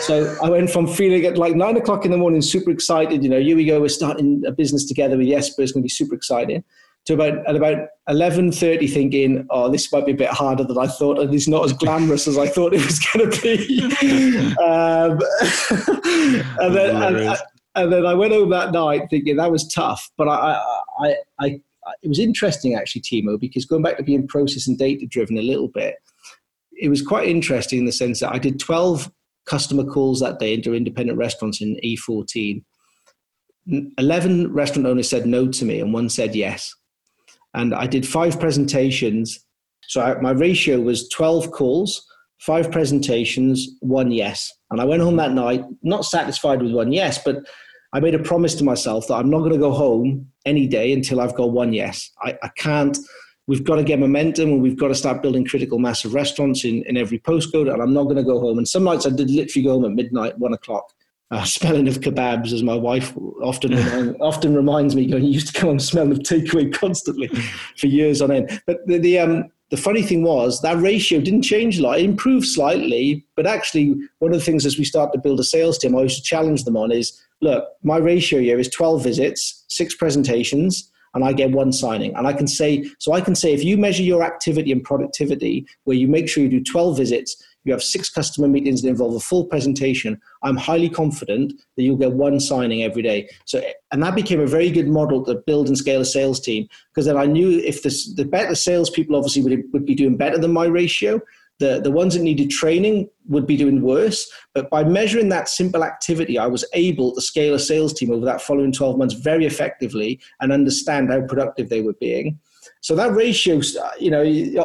so 0.00 0.36
I 0.42 0.50
went 0.50 0.70
from 0.70 0.86
feeling 0.86 1.24
at 1.26 1.38
like 1.38 1.54
nine 1.54 1.76
o'clock 1.76 2.04
in 2.04 2.10
the 2.10 2.16
morning, 2.16 2.42
super 2.42 2.70
excited. 2.70 3.22
You 3.22 3.28
know, 3.28 3.40
here 3.40 3.56
we 3.56 3.66
go. 3.66 3.80
We're 3.80 3.88
starting 3.88 4.42
a 4.46 4.52
business 4.52 4.86
together 4.86 5.16
with 5.16 5.28
Jesper. 5.28 5.62
It's 5.62 5.72
going 5.72 5.82
to 5.82 5.84
be 5.84 5.90
super 5.90 6.14
exciting. 6.14 6.64
To 7.08 7.14
about 7.14 7.46
at 7.46 7.56
about 7.56 7.88
eleven 8.06 8.52
thirty, 8.52 8.86
thinking, 8.86 9.46
"Oh, 9.48 9.70
this 9.70 9.90
might 9.90 10.04
be 10.04 10.12
a 10.12 10.16
bit 10.16 10.28
harder 10.28 10.62
than 10.62 10.76
I 10.76 10.86
thought, 10.86 11.18
and 11.18 11.32
it's 11.34 11.48
not 11.48 11.64
as 11.64 11.72
glamorous 11.72 12.28
as 12.28 12.36
I 12.36 12.46
thought 12.46 12.74
it 12.74 12.84
was 12.84 12.98
going 12.98 13.30
to 13.30 13.40
be." 13.40 13.80
um, 14.62 15.18
and 16.60 16.76
then, 16.76 17.02
and, 17.02 17.38
and 17.76 17.92
then 17.92 18.04
I 18.04 18.12
went 18.12 18.34
home 18.34 18.50
that 18.50 18.72
night 18.72 19.08
thinking 19.08 19.36
that 19.36 19.50
was 19.50 19.66
tough. 19.72 20.10
But 20.18 20.28
I, 20.28 20.60
I, 21.00 21.06
I, 21.06 21.16
I 21.40 21.60
it 22.02 22.08
was 22.08 22.18
interesting 22.18 22.74
actually, 22.74 23.00
Timo, 23.00 23.40
because 23.40 23.64
going 23.64 23.82
back 23.82 23.96
to 23.96 24.02
being 24.02 24.28
process 24.28 24.68
and 24.68 24.76
data 24.76 25.06
driven 25.06 25.38
a 25.38 25.42
little 25.42 25.68
bit, 25.68 25.94
it 26.72 26.90
was 26.90 27.00
quite 27.00 27.26
interesting 27.26 27.78
in 27.78 27.84
the 27.86 27.92
sense 27.92 28.20
that 28.20 28.34
I 28.34 28.38
did 28.38 28.60
12 28.60 29.10
customer 29.46 29.84
calls 29.84 30.20
that 30.20 30.38
day 30.38 30.52
into 30.52 30.74
independent 30.74 31.18
restaurants 31.18 31.62
in 31.62 31.80
E14. 31.82 32.62
11 33.98 34.52
restaurant 34.52 34.86
owners 34.86 35.08
said 35.08 35.26
no 35.26 35.48
to 35.48 35.64
me 35.64 35.80
and 35.80 35.92
one 35.92 36.08
said 36.08 36.34
yes. 36.34 36.74
And 37.54 37.74
I 37.74 37.86
did 37.86 38.06
five 38.06 38.38
presentations. 38.38 39.38
So 39.88 40.00
I, 40.00 40.20
my 40.20 40.32
ratio 40.32 40.80
was 40.80 41.08
12 41.08 41.50
calls, 41.50 42.06
five 42.40 42.70
presentations, 42.70 43.68
one 43.80 44.10
yes. 44.10 44.52
And 44.70 44.80
I 44.80 44.84
went 44.84 45.02
home 45.02 45.16
that 45.16 45.32
night, 45.32 45.64
not 45.82 46.04
satisfied 46.04 46.62
with 46.62 46.72
one 46.72 46.92
yes, 46.92 47.22
but 47.24 47.38
I 47.92 48.00
made 48.00 48.14
a 48.14 48.18
promise 48.18 48.54
to 48.56 48.64
myself 48.64 49.06
that 49.08 49.14
I'm 49.14 49.30
not 49.30 49.40
going 49.40 49.52
to 49.52 49.58
go 49.58 49.72
home 49.72 50.30
any 50.44 50.66
day 50.66 50.92
until 50.92 51.20
I've 51.20 51.34
got 51.34 51.52
one 51.52 51.72
yes. 51.72 52.10
I, 52.22 52.38
I 52.42 52.48
can't. 52.48 52.96
We've 53.46 53.64
got 53.64 53.76
to 53.76 53.82
get 53.82 53.98
momentum 53.98 54.50
and 54.50 54.62
we've 54.62 54.78
got 54.78 54.88
to 54.88 54.94
start 54.94 55.22
building 55.22 55.46
critical 55.46 55.78
mass 55.78 56.04
of 56.04 56.12
restaurants 56.12 56.64
in, 56.64 56.82
in 56.82 56.98
every 56.98 57.18
postcode. 57.18 57.72
And 57.72 57.80
I'm 57.80 57.94
not 57.94 58.04
going 58.04 58.16
to 58.16 58.22
go 58.22 58.40
home. 58.40 58.58
And 58.58 58.68
some 58.68 58.84
nights 58.84 59.06
I 59.06 59.10
did 59.10 59.30
literally 59.30 59.64
go 59.64 59.72
home 59.72 59.86
at 59.86 59.92
midnight, 59.92 60.38
one 60.38 60.52
o'clock, 60.52 60.92
uh, 61.30 61.44
smelling 61.44 61.88
of 61.88 62.00
kebabs, 62.00 62.52
as 62.52 62.62
my 62.62 62.74
wife 62.74 63.14
often 63.42 63.70
remind, 63.76 64.16
often 64.20 64.54
reminds 64.54 64.96
me. 64.96 65.06
Going, 65.06 65.24
you 65.24 65.32
used 65.32 65.54
to 65.54 65.60
come 65.60 65.70
and 65.70 65.82
smell 65.82 66.10
of 66.10 66.18
takeaway 66.20 66.72
constantly 66.72 67.28
for 67.76 67.86
years 67.86 68.22
on 68.22 68.30
end. 68.30 68.62
But 68.66 68.86
the, 68.86 68.98
the 68.98 69.18
um, 69.18 69.50
the 69.70 69.76
funny 69.76 70.02
thing 70.02 70.22
was 70.22 70.62
that 70.62 70.78
ratio 70.78 71.20
didn't 71.20 71.42
change 71.42 71.78
a 71.78 71.82
lot. 71.82 71.98
It 71.98 72.04
improved 72.04 72.46
slightly, 72.46 73.26
but 73.36 73.46
actually, 73.46 73.96
one 74.18 74.32
of 74.32 74.38
the 74.38 74.44
things 74.44 74.64
as 74.64 74.78
we 74.78 74.84
start 74.84 75.12
to 75.12 75.18
build 75.18 75.40
a 75.40 75.44
sales 75.44 75.78
team, 75.78 75.94
I 75.94 76.02
used 76.02 76.16
to 76.16 76.22
challenge 76.22 76.64
them 76.64 76.76
on 76.76 76.90
is 76.90 77.20
look, 77.40 77.64
my 77.82 77.98
ratio 77.98 78.40
here 78.40 78.58
is 78.58 78.68
12 78.70 79.02
visits, 79.04 79.64
six 79.68 79.94
presentations, 79.94 80.90
and 81.14 81.24
I 81.24 81.32
get 81.32 81.50
one 81.50 81.72
signing. 81.72 82.14
And 82.16 82.26
I 82.26 82.32
can 82.32 82.46
say, 82.46 82.90
so 82.98 83.12
I 83.12 83.20
can 83.20 83.34
say, 83.34 83.52
if 83.52 83.62
you 83.62 83.76
measure 83.76 84.02
your 84.02 84.22
activity 84.22 84.72
and 84.72 84.82
productivity, 84.82 85.66
where 85.84 85.96
you 85.96 86.08
make 86.08 86.28
sure 86.28 86.42
you 86.42 86.48
do 86.48 86.62
12 86.62 86.96
visits, 86.96 87.42
you 87.64 87.72
have 87.72 87.82
six 87.82 88.08
customer 88.08 88.48
meetings 88.48 88.82
that 88.82 88.88
involve 88.88 89.14
a 89.14 89.20
full 89.20 89.44
presentation, 89.44 90.20
I'm 90.42 90.56
highly 90.56 90.88
confident 90.88 91.52
that 91.76 91.82
you'll 91.82 91.96
get 91.96 92.12
one 92.12 92.40
signing 92.40 92.82
every 92.82 93.02
day. 93.02 93.28
So, 93.44 93.62
and 93.92 94.02
that 94.02 94.14
became 94.14 94.40
a 94.40 94.46
very 94.46 94.70
good 94.70 94.88
model 94.88 95.24
to 95.24 95.34
build 95.46 95.68
and 95.68 95.76
scale 95.76 96.00
a 96.00 96.04
sales 96.04 96.40
team 96.40 96.66
because 96.94 97.06
then 97.06 97.16
I 97.16 97.26
knew 97.26 97.58
if 97.58 97.82
this, 97.82 98.14
the 98.14 98.24
better 98.24 98.54
salespeople 98.54 99.16
obviously 99.16 99.42
would, 99.42 99.64
would 99.72 99.86
be 99.86 99.94
doing 99.94 100.16
better 100.16 100.38
than 100.38 100.52
my 100.52 100.66
ratio, 100.66 101.20
the, 101.58 101.80
the 101.80 101.90
ones 101.90 102.14
that 102.14 102.22
needed 102.22 102.50
training 102.50 103.08
would 103.26 103.46
be 103.46 103.56
doing 103.56 103.82
worse. 103.82 104.30
But 104.54 104.70
by 104.70 104.84
measuring 104.84 105.28
that 105.30 105.48
simple 105.48 105.84
activity, 105.84 106.38
I 106.38 106.46
was 106.46 106.64
able 106.72 107.14
to 107.14 107.20
scale 107.20 107.54
a 107.54 107.58
sales 107.58 107.92
team 107.92 108.12
over 108.12 108.24
that 108.24 108.40
following 108.40 108.72
12 108.72 108.96
months 108.96 109.14
very 109.14 109.44
effectively 109.44 110.20
and 110.40 110.52
understand 110.52 111.10
how 111.10 111.22
productive 111.22 111.68
they 111.68 111.82
were 111.82 111.94
being. 112.00 112.38
So 112.80 112.94
that 112.94 113.12
ratio, 113.12 113.58
uh, 113.58 113.90
you 113.98 114.10
know, 114.10 114.22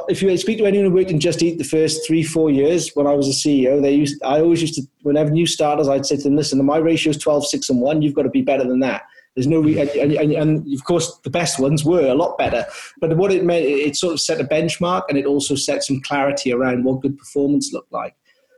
if 0.07 0.21
you 0.21 0.35
speak 0.37 0.59
to 0.59 0.65
anyone 0.65 0.87
who 0.87 0.95
worked 0.95 1.09
in 1.09 1.19
Just 1.19 1.41
Eat 1.41 1.57
the 1.57 1.63
first 1.63 2.05
three, 2.05 2.23
four 2.23 2.51
years 2.51 2.91
when 2.93 3.07
I 3.07 3.13
was 3.13 3.27
a 3.27 3.31
CEO, 3.31 3.81
they 3.81 3.93
used, 3.93 4.21
I 4.23 4.39
always 4.39 4.61
used 4.61 4.75
to, 4.75 4.83
whenever 5.01 5.31
new 5.31 5.47
starters, 5.47 5.87
I'd 5.87 6.05
say 6.05 6.17
to 6.17 6.23
them, 6.23 6.35
listen, 6.35 6.63
my 6.63 6.77
ratio 6.77 7.09
is 7.09 7.17
12, 7.17 7.47
6, 7.47 7.69
and 7.69 7.81
1. 7.81 8.01
You've 8.01 8.13
got 8.13 8.23
to 8.23 8.29
be 8.29 8.43
better 8.43 8.63
than 8.63 8.79
that. 8.81 9.03
There's 9.35 9.47
no, 9.47 9.63
and, 9.63 9.77
and, 9.77 10.31
and, 10.31 10.73
of 10.73 10.83
course, 10.83 11.17
the 11.23 11.31
best 11.31 11.59
ones 11.59 11.83
were 11.83 12.07
a 12.07 12.13
lot 12.13 12.37
better. 12.37 12.65
But 13.01 13.17
what 13.17 13.31
it 13.31 13.43
meant, 13.43 13.65
it 13.65 13.95
sort 13.95 14.13
of 14.13 14.21
set 14.21 14.39
a 14.39 14.43
benchmark 14.43 15.03
and 15.09 15.17
it 15.17 15.25
also 15.25 15.55
set 15.55 15.83
some 15.83 16.01
clarity 16.01 16.53
around 16.53 16.83
what 16.83 17.01
good 17.01 17.17
performance 17.17 17.73
looked 17.73 17.91
like. 17.91 18.15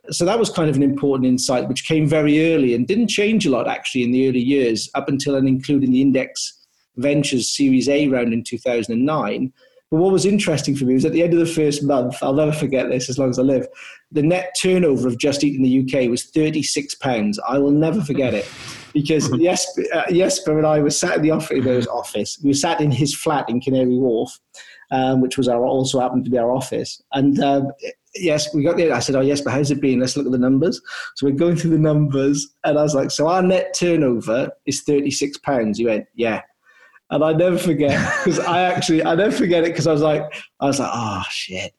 So 0.10 0.26
that 0.26 0.38
was 0.38 0.50
kind 0.50 0.70
of 0.70 0.76
an 0.76 0.84
important 0.84 1.28
insight, 1.28 1.70
which 1.70 1.88
came 1.88 2.08
very 2.08 2.54
early 2.54 2.76
and 2.76 2.86
didn't 2.86 3.08
change 3.08 3.46
a 3.46 3.50
lot 3.50 3.70
actually 3.70 4.04
in 4.04 4.12
the 4.12 4.28
early 4.28 4.41
years, 4.41 4.89
up 4.96 5.08
until 5.08 5.36
and 5.36 5.48
including 5.48 5.91
the 5.91 6.02
Index 6.02 6.64
Ventures 6.97 7.55
Series 7.55 7.89
A 7.89 8.08
round 8.08 8.34
in 8.34 8.43
2009. 8.43 9.53
But 9.91 9.97
what 9.97 10.12
was 10.12 10.25
interesting 10.25 10.75
for 10.75 10.86
me 10.86 10.95
was 10.95 11.05
at 11.05 11.12
the 11.12 11.23
end 11.23 11.34
of 11.34 11.39
the 11.39 11.45
first 11.45 11.84
month, 11.84 12.17
I'll 12.21 12.34
never 12.34 12.51
forget 12.51 12.89
this 12.89 13.10
as 13.10 13.19
long 13.19 13.29
as 13.29 13.38
I 13.38 13.43
live, 13.43 13.67
the 14.12 14.23
net 14.23 14.55
turnover 14.62 15.08
of 15.08 15.19
Just 15.19 15.43
Eat 15.43 15.55
in 15.55 15.63
the 15.63 15.81
UK 15.81 16.10
was 16.10 16.29
£36. 16.31 17.38
I 17.47 17.60
will 17.60 17.71
never 17.71 18.01
forget 18.01 18.34
it 18.34 18.49
because 18.95 19.29
yes, 19.38 19.67
uh, 19.93 20.12
Jesper 20.12 20.58
and 20.58 20.65
I 20.65 20.79
were 20.79 20.89
sat 20.89 21.17
in 21.17 21.21
the 21.21 21.31
office, 21.31 21.86
office. 21.88 22.39
We 22.41 22.49
were 22.49 22.55
sat 22.55 22.81
in 22.81 22.89
his 22.89 23.15
flat 23.15 23.47
in 23.49 23.62
Canary 23.62 23.97
Wharf, 23.97 24.39
um, 24.89 25.21
which 25.21 25.38
was 25.38 25.47
our 25.47 25.63
also 25.63 25.99
happened 25.99 26.25
to 26.25 26.31
be 26.31 26.39
our 26.39 26.51
office. 26.51 27.01
And 27.12 27.39
um, 27.43 27.71
yes, 28.15 28.53
we 28.55 28.63
got 28.63 28.77
there. 28.77 28.93
I 28.93 28.99
said, 28.99 29.15
"Oh, 29.15 29.21
yes, 29.21 29.41
but 29.41 29.53
how's 29.53 29.69
it 29.69 29.81
been? 29.81 29.99
Let's 29.99 30.17
look 30.17 30.25
at 30.25 30.31
the 30.31 30.38
numbers." 30.38 30.81
So 31.15 31.27
we're 31.27 31.36
going 31.36 31.58
through 31.58 31.71
the 31.71 31.79
numbers, 31.79 32.47
and 32.63 32.79
I 32.79 32.81
was 32.81 32.95
like, 32.95 33.12
"So 33.12 33.27
our 33.27 33.43
net 33.43 33.75
turnover 33.77 34.49
is 34.65 34.81
thirty 34.81 35.12
six 35.12 35.38
pounds." 35.38 35.77
He 35.77 35.86
went, 35.86 36.08
"Yeah." 36.15 36.41
And 37.12 37.24
I 37.24 37.34
never 37.34 37.58
forget 37.58 38.00
because 38.24 38.39
I 38.39 38.62
actually 38.62 39.04
I 39.04 39.15
never 39.15 39.32
forget 39.32 39.63
it 39.63 39.72
because 39.72 39.88
I 39.88 39.91
was 39.91 40.02
like 40.02 40.24
I 40.60 40.65
was 40.65 40.80
like 40.80 40.91
oh 40.94 41.24
shit 41.30 41.74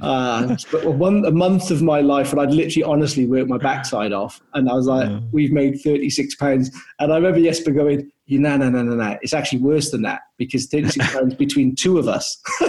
uh, 0.00 0.56
but 0.70 0.94
one 0.94 1.24
a 1.24 1.32
month 1.32 1.72
of 1.72 1.82
my 1.82 2.00
life, 2.00 2.30
and 2.30 2.40
I'd 2.40 2.52
literally 2.52 2.84
honestly 2.84 3.26
worked 3.26 3.48
my 3.48 3.58
backside 3.58 4.12
off, 4.12 4.40
and 4.54 4.70
I 4.70 4.74
was 4.74 4.86
like, 4.86 5.08
yeah. 5.08 5.18
"We've 5.32 5.50
made 5.50 5.80
thirty 5.80 6.08
six 6.08 6.36
pounds." 6.36 6.70
And 7.00 7.12
I 7.12 7.16
remember 7.16 7.40
Jesper 7.40 7.72
going, 7.72 8.08
"You 8.26 8.38
"No, 8.38 8.56
no, 8.56 8.70
no, 8.70 8.84
no, 8.84 8.94
no! 8.94 9.18
It's 9.22 9.32
actually 9.32 9.58
worse 9.58 9.90
than 9.90 10.02
that 10.02 10.20
because 10.36 10.66
thirty 10.66 10.88
six 10.88 11.12
pounds 11.12 11.34
between 11.34 11.74
two 11.74 11.98
of 11.98 12.06
us." 12.06 12.40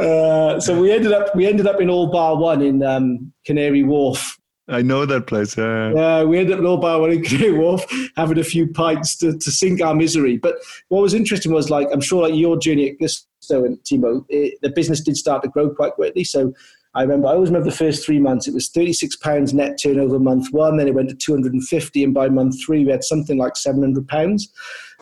uh, 0.00 0.58
so 0.58 0.80
we 0.80 0.90
ended 0.90 1.12
up 1.12 1.34
we 1.36 1.46
ended 1.46 1.68
up 1.68 1.80
in 1.80 1.88
all 1.88 2.08
bar 2.08 2.36
one 2.36 2.60
in 2.60 2.82
um, 2.82 3.32
Canary 3.46 3.84
Wharf 3.84 4.36
I 4.68 4.82
know 4.82 5.06
that 5.06 5.26
place. 5.26 5.56
Yeah, 5.56 5.92
yeah. 5.94 6.24
we 6.24 6.38
ended 6.38 6.54
up 6.54 6.60
in 6.60 6.66
Old 6.66 6.82
Bar 6.82 7.08
in 7.10 7.22
Canary 7.22 7.58
Wharf 7.58 7.84
having 8.16 8.38
a 8.38 8.44
few 8.44 8.66
pints 8.66 9.16
to, 9.18 9.36
to 9.36 9.50
sink 9.50 9.80
our 9.80 9.94
misery. 9.94 10.36
But 10.36 10.56
what 10.88 11.02
was 11.02 11.14
interesting 11.14 11.52
was 11.52 11.70
like 11.70 11.88
I'm 11.92 12.00
sure 12.00 12.28
like 12.28 12.38
your 12.38 12.58
journey 12.58 12.90
at 12.90 12.98
Gousto 12.98 13.64
and 13.64 13.78
Timo, 13.84 14.24
it, 14.28 14.58
the 14.62 14.70
business 14.70 15.00
did 15.00 15.16
start 15.16 15.42
to 15.42 15.48
grow 15.48 15.70
quite 15.70 15.94
quickly. 15.94 16.24
So 16.24 16.52
I 16.94 17.02
remember 17.02 17.28
I 17.28 17.32
always 17.32 17.48
remember 17.48 17.70
the 17.70 17.76
first 17.76 18.04
three 18.04 18.18
months 18.18 18.46
it 18.46 18.54
was 18.54 18.68
36 18.68 19.16
pounds 19.16 19.54
net 19.54 19.78
turnover 19.82 20.18
month 20.18 20.52
one, 20.52 20.76
then 20.76 20.88
it 20.88 20.94
went 20.94 21.08
to 21.08 21.16
250, 21.16 22.04
and 22.04 22.12
by 22.12 22.28
month 22.28 22.62
three 22.64 22.84
we 22.84 22.90
had 22.90 23.04
something 23.04 23.38
like 23.38 23.56
700 23.56 24.06
pounds. 24.06 24.52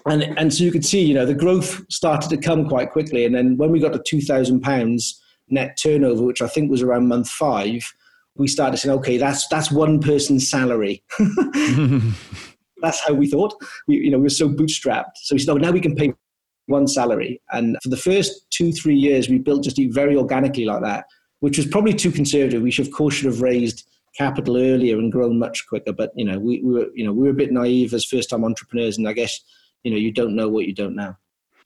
And, 0.09 0.23
and 0.39 0.55
so 0.55 0.63
you 0.63 0.71
could 0.71 0.85
see, 0.85 1.01
you 1.01 1.15
know, 1.15 1.27
the 1.27 1.35
growth 1.35 1.85
started 1.91 2.31
to 2.31 2.37
come 2.37 2.69
quite 2.69 2.93
quickly. 2.93 3.25
And 3.25 3.35
then 3.35 3.57
when 3.57 3.73
we 3.73 3.81
got 3.81 3.93
to 3.93 4.03
2,000 4.07 4.61
pounds 4.61 5.21
net 5.49 5.77
turnover, 5.77 6.23
which 6.23 6.41
I 6.41 6.47
think 6.47 6.71
was 6.71 6.81
around 6.81 7.09
month 7.09 7.29
five, 7.29 7.83
we 8.39 8.49
started 8.49 8.77
saying, 8.77 8.97
okay, 8.99 9.19
that's 9.19 9.47
that's 9.49 9.71
one 9.71 10.01
person's 10.01 10.49
salary. 10.49 11.03
that's 12.79 13.01
how 13.01 13.15
we 13.15 13.29
thought. 13.29 13.55
We, 13.87 13.97
you 13.97 14.11
know, 14.11 14.19
we 14.19 14.25
were 14.25 14.31
so 14.31 14.49
bootstrapped. 14.49 15.13
So 15.23 15.35
we 15.35 15.39
said, 15.39 15.53
oh, 15.53 15.57
now 15.57 15.71
we 15.71 15.81
can 15.81 15.95
pay 15.95 16.13
one 16.67 16.87
salary. 16.87 17.41
And 17.53 17.77
for 17.83 17.89
the 17.89 17.97
first 17.97 18.47
two, 18.51 18.73
three 18.73 18.97
years, 18.97 19.29
we 19.29 19.39
built 19.39 19.65
just 19.65 19.81
very 19.91 20.17
organically 20.17 20.65
like 20.65 20.83
that, 20.83 21.07
which 21.41 21.57
was 21.57 21.67
probably 21.67 21.95
too 21.95 22.11
conservative. 22.11 22.63
We 22.63 22.71
should, 22.71 22.87
of 22.87 22.93
course, 22.93 23.15
should 23.15 23.27
have 23.27 23.41
raised 23.41 23.87
capital 24.17 24.57
earlier 24.57 24.99
and 24.99 25.13
grown 25.13 25.39
much 25.39 25.67
quicker. 25.69 25.93
But 25.93 26.13
you 26.15 26.25
know, 26.25 26.39
we, 26.39 26.61
we 26.63 26.73
were, 26.75 26.87
you 26.95 27.05
know, 27.05 27.13
we 27.13 27.25
were 27.25 27.31
a 27.31 27.35
bit 27.35 27.53
naive 27.53 27.95
as 27.95 28.05
first-time 28.05 28.45
entrepreneurs, 28.45 28.99
and 28.99 29.09
I 29.09 29.13
guess, 29.13 29.41
you 29.85 29.91
know, 29.91 29.99
you 29.99 30.13
don't 30.13 30.35
know 30.35 30.49
what 30.49 30.67
you 30.67 30.75
don't 30.75 30.97
know. 30.97 31.15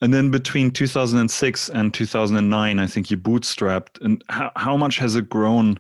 And 0.02 0.14
then 0.14 0.30
between 0.30 0.70
2006 0.70 1.68
and 1.70 1.92
2009, 1.92 2.78
I 2.78 2.86
think 2.86 3.10
you 3.10 3.18
bootstrapped. 3.18 4.00
And 4.00 4.24
how, 4.30 4.50
how 4.56 4.76
much 4.76 4.96
has 4.96 5.14
it 5.14 5.28
grown 5.28 5.78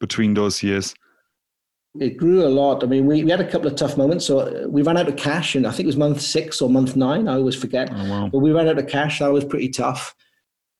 between 0.00 0.34
those 0.34 0.62
years? 0.62 0.94
It 1.98 2.16
grew 2.16 2.46
a 2.46 2.48
lot. 2.48 2.84
I 2.84 2.86
mean, 2.86 3.06
we, 3.06 3.24
we 3.24 3.30
had 3.30 3.40
a 3.40 3.50
couple 3.50 3.66
of 3.66 3.74
tough 3.74 3.96
moments. 3.96 4.24
So 4.24 4.40
uh, 4.40 4.68
we 4.68 4.82
ran 4.82 4.96
out 4.96 5.08
of 5.08 5.16
cash, 5.16 5.54
and 5.54 5.66
I 5.66 5.70
think 5.70 5.84
it 5.84 5.86
was 5.86 5.96
month 5.96 6.20
six 6.20 6.62
or 6.62 6.68
month 6.70 6.96
nine. 6.96 7.28
I 7.28 7.34
always 7.34 7.56
forget. 7.56 7.90
Oh, 7.92 8.10
wow. 8.10 8.28
But 8.32 8.38
we 8.38 8.52
ran 8.52 8.68
out 8.68 8.78
of 8.78 8.86
cash. 8.86 9.18
That 9.18 9.32
was 9.32 9.44
pretty 9.44 9.68
tough. 9.68 10.14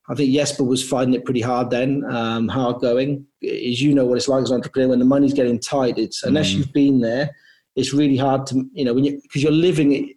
I 0.08 0.14
think 0.14 0.32
Jesper 0.32 0.64
was 0.64 0.88
finding 0.88 1.14
it 1.14 1.24
pretty 1.24 1.40
hard 1.40 1.70
then, 1.70 2.04
um, 2.08 2.48
hard 2.48 2.80
going. 2.80 3.26
As 3.44 3.80
you 3.80 3.94
know 3.94 4.04
what 4.04 4.16
it's 4.16 4.26
like 4.28 4.42
as 4.42 4.50
an 4.50 4.56
entrepreneur, 4.56 4.88
when 4.88 4.98
the 4.98 5.04
money's 5.04 5.34
getting 5.34 5.60
tight, 5.60 5.98
it's 5.98 6.24
unless 6.24 6.50
mm. 6.50 6.58
you've 6.58 6.72
been 6.72 7.00
there, 7.00 7.30
it's 7.76 7.94
really 7.94 8.16
hard 8.16 8.46
to, 8.46 8.64
you 8.72 8.84
know, 8.84 8.92
when 8.92 9.04
you, 9.04 9.20
because 9.22 9.42
you're 9.42 9.52
living 9.52 10.12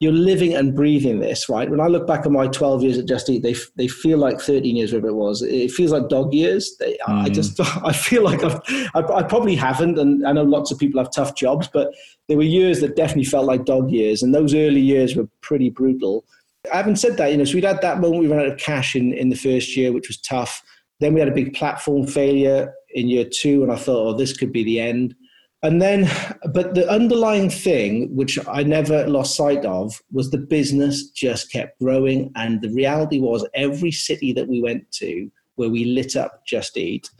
you're 0.00 0.12
living 0.12 0.54
and 0.54 0.74
breathing 0.74 1.20
this, 1.20 1.48
right? 1.48 1.70
When 1.70 1.80
I 1.80 1.86
look 1.86 2.06
back 2.06 2.24
at 2.24 2.32
my 2.32 2.46
12 2.46 2.82
years 2.82 2.98
at 2.98 3.06
Just 3.06 3.28
Eat, 3.28 3.42
they 3.42 3.54
they 3.76 3.88
feel 3.88 4.18
like 4.18 4.40
13 4.40 4.76
years, 4.76 4.92
whatever 4.92 5.08
it 5.08 5.14
was. 5.14 5.42
It 5.42 5.70
feels 5.70 5.92
like 5.92 6.08
dog 6.08 6.32
years. 6.32 6.76
They, 6.78 6.98
mm. 7.08 7.24
I 7.24 7.28
just 7.28 7.60
I 7.84 7.92
feel 7.92 8.22
like 8.22 8.42
I've, 8.42 8.60
I, 8.94 9.00
I 9.00 9.22
probably 9.22 9.56
haven't, 9.56 9.98
and 9.98 10.26
I 10.26 10.32
know 10.32 10.42
lots 10.42 10.70
of 10.70 10.78
people 10.78 11.00
have 11.00 11.12
tough 11.12 11.34
jobs, 11.34 11.68
but 11.68 11.92
there 12.28 12.36
were 12.36 12.42
years 12.42 12.80
that 12.80 12.96
definitely 12.96 13.24
felt 13.24 13.46
like 13.46 13.64
dog 13.64 13.90
years, 13.90 14.22
and 14.22 14.34
those 14.34 14.54
early 14.54 14.80
years 14.80 15.16
were 15.16 15.28
pretty 15.40 15.70
brutal. 15.70 16.24
I 16.72 16.76
haven't 16.76 16.96
said 16.96 17.16
that, 17.16 17.30
you 17.30 17.38
know. 17.38 17.44
So 17.44 17.54
we'd 17.54 17.64
had 17.64 17.82
that 17.82 18.00
moment 18.00 18.20
we 18.20 18.28
ran 18.28 18.40
out 18.40 18.52
of 18.52 18.58
cash 18.58 18.94
in 18.94 19.12
in 19.12 19.28
the 19.28 19.36
first 19.36 19.76
year, 19.76 19.92
which 19.92 20.08
was 20.08 20.20
tough. 20.20 20.62
Then 21.00 21.14
we 21.14 21.20
had 21.20 21.28
a 21.28 21.34
big 21.34 21.54
platform 21.54 22.06
failure 22.06 22.74
in 22.94 23.08
year 23.08 23.24
two, 23.24 23.62
and 23.62 23.72
I 23.72 23.76
thought, 23.76 24.06
oh, 24.06 24.16
this 24.16 24.36
could 24.36 24.52
be 24.52 24.64
the 24.64 24.80
end. 24.80 25.14
And 25.62 25.80
then, 25.82 26.10
but 26.54 26.74
the 26.74 26.90
underlying 26.90 27.50
thing, 27.50 28.14
which 28.16 28.38
I 28.48 28.62
never 28.62 29.06
lost 29.06 29.36
sight 29.36 29.64
of, 29.66 30.00
was 30.10 30.30
the 30.30 30.38
business 30.38 31.10
just 31.10 31.52
kept 31.52 31.78
growing. 31.78 32.32
And 32.34 32.62
the 32.62 32.70
reality 32.70 33.20
was, 33.20 33.46
every 33.54 33.92
city 33.92 34.32
that 34.32 34.48
we 34.48 34.62
went 34.62 34.90
to 34.92 35.30
where 35.56 35.68
we 35.68 35.84
lit 35.84 36.16
up 36.16 36.46
Just 36.46 36.78
Eat, 36.78 37.10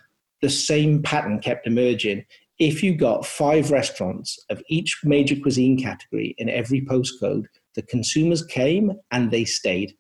the 0.41 0.49
same 0.49 1.03
pattern 1.03 1.41
kept 1.41 1.67
emerging. 1.67 2.25
If 2.59 2.83
you 2.83 2.95
got 2.95 3.27
five 3.27 3.71
restaurants 3.71 4.39
of 4.49 4.63
each 4.71 5.01
major 5.05 5.37
cuisine 5.37 5.79
category 5.79 6.35
in 6.39 6.49
every 6.49 6.81
postcode, 6.81 7.45
the 7.75 7.83
consumers 7.83 8.45
came 8.45 8.93
and 9.11 9.31
they 9.31 9.45
stayed 9.45 9.95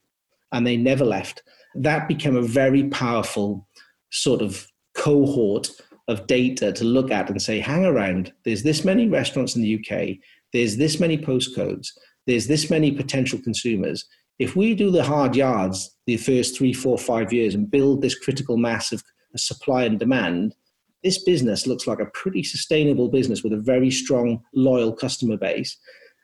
and 0.52 0.66
they 0.66 0.78
never 0.78 1.04
left. 1.04 1.42
That 1.74 2.08
became 2.08 2.36
a 2.36 2.42
very 2.42 2.84
powerful 2.88 3.68
sort 4.10 4.40
of 4.40 4.66
cohort 4.94 5.70
of 6.10 6.26
data 6.26 6.72
to 6.72 6.84
look 6.84 7.12
at 7.12 7.30
and 7.30 7.40
say, 7.40 7.60
hang 7.60 7.84
around, 7.84 8.32
there's 8.44 8.64
this 8.64 8.84
many 8.84 9.06
restaurants 9.06 9.54
in 9.54 9.62
the 9.62 9.76
UK, 9.78 10.16
there's 10.52 10.76
this 10.76 10.98
many 10.98 11.16
postcodes, 11.16 11.88
there's 12.26 12.48
this 12.48 12.68
many 12.68 12.90
potential 12.90 13.38
consumers. 13.38 14.04
If 14.40 14.56
we 14.56 14.74
do 14.74 14.90
the 14.90 15.04
hard 15.04 15.36
yards 15.36 15.96
the 16.06 16.16
first 16.16 16.58
three, 16.58 16.72
four, 16.72 16.98
five 16.98 17.32
years 17.32 17.54
and 17.54 17.70
build 17.70 18.02
this 18.02 18.18
critical 18.18 18.56
mass 18.56 18.90
of 18.90 19.04
supply 19.36 19.84
and 19.84 20.00
demand, 20.00 20.56
this 21.04 21.22
business 21.22 21.66
looks 21.66 21.86
like 21.86 22.00
a 22.00 22.06
pretty 22.06 22.42
sustainable 22.42 23.08
business 23.08 23.44
with 23.44 23.52
a 23.52 23.60
very 23.60 23.90
strong, 23.90 24.42
loyal 24.52 24.92
customer 24.92 25.36
base. 25.36 25.78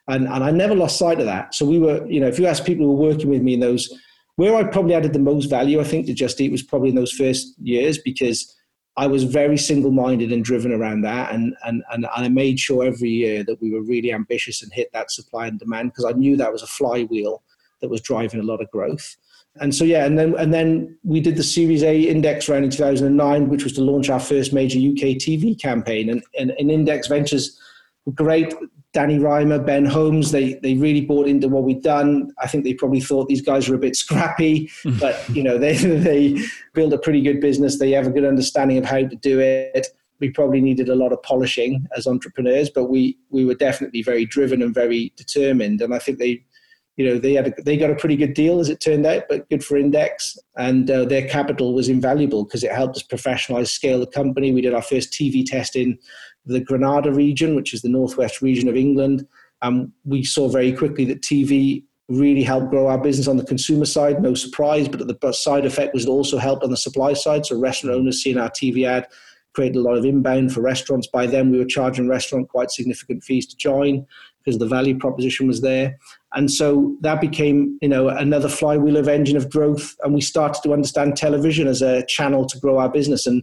And, 0.09 0.27
and 0.27 0.43
I 0.43 0.51
never 0.51 0.75
lost 0.75 0.99
sight 0.99 1.21
of 1.21 1.27
that. 1.27 1.55
So 1.55 1.65
we 1.65 1.79
were, 1.79 2.05
you 2.09 2.21
know, 2.21 2.27
if 2.27 2.41
you 2.41 2.47
ask 2.47 2.65
people 2.65 2.87
who 2.87 2.93
were 2.93 3.09
working 3.09 3.31
with 3.31 3.43
me 3.43 3.55
in 3.55 3.61
those, 3.61 3.89
where 4.35 4.57
I 4.57 4.65
probably 4.65 4.95
added 4.95 5.13
the 5.13 5.19
most 5.21 5.47
value, 5.47 5.81
I 5.81 5.85
think, 5.85 6.07
to 6.07 6.13
Just 6.13 6.41
Eat 6.41 6.53
was 6.53 6.63
probably 6.63 6.89
in 6.91 6.97
those 6.97 7.13
first 7.13 7.55
years 7.61 7.99
because 7.99 8.53
I 8.99 9.07
was 9.07 9.25
very 9.25 9.59
single 9.59 9.91
minded 9.91 10.33
and 10.33 10.45
driven 10.45 10.73
around 10.73 11.03
that. 11.03 11.35
And, 11.35 11.55
and, 11.65 11.85
and 11.93 12.07
I 12.15 12.29
made 12.29 12.59
sure 12.59 12.85
every 12.85 13.11
year 13.11 13.45
that 13.45 13.61
we 13.61 13.71
were 13.71 13.83
really 13.83 14.13
ambitious 14.13 14.63
and 14.63 14.73
hit 14.73 14.91
that 14.93 15.11
supply 15.11 15.47
and 15.47 15.59
demand 15.59 15.91
because 15.91 16.07
I 16.07 16.17
knew 16.17 16.37
that 16.37 16.53
was 16.53 16.63
a 16.63 16.67
flywheel 16.67 17.43
that 17.83 17.91
was 17.91 18.01
driving 18.01 18.41
a 18.41 18.45
lot 18.45 18.63
of 18.63 18.71
growth. 18.71 19.17
And 19.61 19.75
so, 19.75 19.85
yeah, 19.85 20.05
and 20.05 20.19
then, 20.19 20.35
and 20.39 20.53
then 20.53 20.99
we 21.03 21.21
did 21.21 21.37
the 21.37 21.43
Series 21.43 21.83
A 21.83 22.01
index 22.01 22.49
round 22.49 22.65
in 22.65 22.71
2009, 22.71 23.49
which 23.49 23.65
was 23.65 23.73
to 23.75 23.83
launch 23.83 24.09
our 24.09 24.21
first 24.21 24.53
major 24.53 24.79
UK 24.79 25.17
TV 25.17 25.61
campaign. 25.61 26.11
And, 26.11 26.23
and, 26.39 26.53
and 26.59 26.71
Index 26.71 27.09
Ventures, 27.09 27.59
great 28.15 28.55
Danny 28.97 29.19
Rimer, 29.19 29.59
Ben 29.59 29.85
Holmes, 29.85 30.31
they 30.31 30.55
they 30.55 30.73
really 30.73 31.03
bought 31.03 31.29
into 31.29 31.49
what 31.49 31.65
we'd 31.65 31.83
done. 31.83 32.33
I 32.41 32.47
think 32.47 32.65
they 32.65 32.73
probably 32.73 33.03
thought 33.03 33.29
these 33.29 33.43
guys 33.43 33.69
were 33.69 33.75
a 33.75 33.79
bit 33.79 33.95
scrappy, 33.95 34.71
but 34.99 35.23
you 35.29 35.43
know 35.43 35.59
they 35.59 35.75
they 35.77 36.39
built 36.73 36.95
a 36.95 36.99
pretty 36.99 37.21
good 37.21 37.39
business. 37.39 37.79
They 37.79 37.91
have 37.91 38.07
a 38.07 38.11
good 38.11 38.25
understanding 38.25 38.79
of 38.79 38.87
how 38.87 39.01
to 39.07 39.17
do 39.17 39.39
it. 39.39 39.89
We 40.19 40.31
probably 40.31 40.63
needed 40.63 40.89
a 40.89 40.95
lot 40.95 41.13
of 41.13 41.23
polishing 41.23 41.87
as 41.95 42.07
entrepreneurs, 42.07 42.71
but 42.71 42.85
we 42.85 43.19
we 43.29 43.45
were 43.45 43.55
definitely 43.55 44.03
very 44.03 44.25
driven 44.25 44.63
and 44.63 44.73
very 44.73 45.13
determined. 45.15 45.83
And 45.83 45.93
I 45.93 45.99
think 45.99 46.19
they, 46.19 46.43
you 46.97 47.05
know, 47.05 47.19
they 47.19 47.35
had 47.35 47.49
a, 47.49 47.63
they 47.63 47.77
got 47.77 47.91
a 47.91 47.95
pretty 47.95 48.17
good 48.17 48.33
deal 48.33 48.59
as 48.59 48.71
it 48.71 48.81
turned 48.81 49.05
out, 49.05 49.25
but 49.29 49.49
good 49.51 49.63
for 49.63 49.77
Index. 49.77 50.39
And 50.57 50.91
uh, 50.91 51.05
their 51.05 51.29
capital 51.29 51.75
was 51.75 51.89
invaluable 51.89 52.45
because 52.45 52.65
it 52.65 52.73
helped 52.73 52.97
us 52.97 53.03
professionalize, 53.03 53.69
scale 53.69 54.01
the 54.01 54.07
company. 54.07 54.53
We 54.53 54.63
did 54.63 54.75
our 54.75 54.83
first 54.83 55.13
TV 55.13 55.45
test 55.45 55.77
in 55.77 55.99
the 56.47 56.61
Granada 56.61 57.13
region, 57.13 57.55
which 57.55 57.75
is 57.75 57.83
the 57.83 57.91
northwest 57.91 58.41
region 58.41 58.69
of 58.69 58.77
England. 58.77 59.27
And 59.61 59.93
we 60.05 60.25
saw 60.25 60.49
very 60.49 60.73
quickly 60.73 61.05
that 61.07 61.21
TV 61.21 61.85
really 62.09 62.43
helped 62.43 62.71
grow 62.71 62.87
our 62.87 62.99
business 62.99 63.29
on 63.29 63.37
the 63.37 63.45
consumer 63.45 63.85
side, 63.85 64.23
no 64.23 64.33
surprise. 64.33 64.89
But 64.89 65.07
the 65.07 65.33
side 65.33 65.67
effect 65.67 65.93
was 65.93 66.07
it 66.07 66.11
also 66.11 66.39
helped 66.39 66.65
on 66.65 66.71
the 66.71 66.77
supply 66.79 67.13
side. 67.13 67.45
So 67.45 67.59
restaurant 67.59 67.97
owners 67.97 68.23
seeing 68.23 68.39
our 68.39 68.51
TV 68.51 68.87
ad 68.87 69.07
created 69.55 69.77
a 69.77 69.83
lot 69.83 69.97
of 69.97 70.05
inbound 70.05 70.53
for 70.53 70.61
restaurants. 70.61 71.09
By 71.09 71.27
then, 71.27 71.51
we 71.51 71.59
were 71.59 71.65
charging 71.65 72.09
restaurant 72.09 72.49
quite 72.49 72.71
significant 72.71 73.25
fees 73.25 73.47
to 73.49 73.57
join 73.57 74.07
because 74.47 74.59
the 74.59 74.67
value 74.67 74.97
proposition 74.97 75.49
was 75.49 75.61
there. 75.61 75.99
And 76.35 76.51
so 76.51 76.97
that 77.01 77.21
became, 77.21 77.77
you 77.83 77.89
know, 77.89 78.09
another 78.09 78.49
flywheel 78.49 78.97
of 78.97 79.09
engine 79.09 79.37
of 79.37 79.51
growth. 79.51 79.97
And 80.05 80.15
we 80.15 80.21
started 80.21 80.63
to 80.63 80.73
understand 80.73 81.17
television 81.17 81.67
as 81.67 81.83
a 81.83 82.07
channel 82.07 82.47
to 82.47 82.59
grow 82.61 82.79
our 82.79 82.89
business. 82.89 83.27
And 83.27 83.43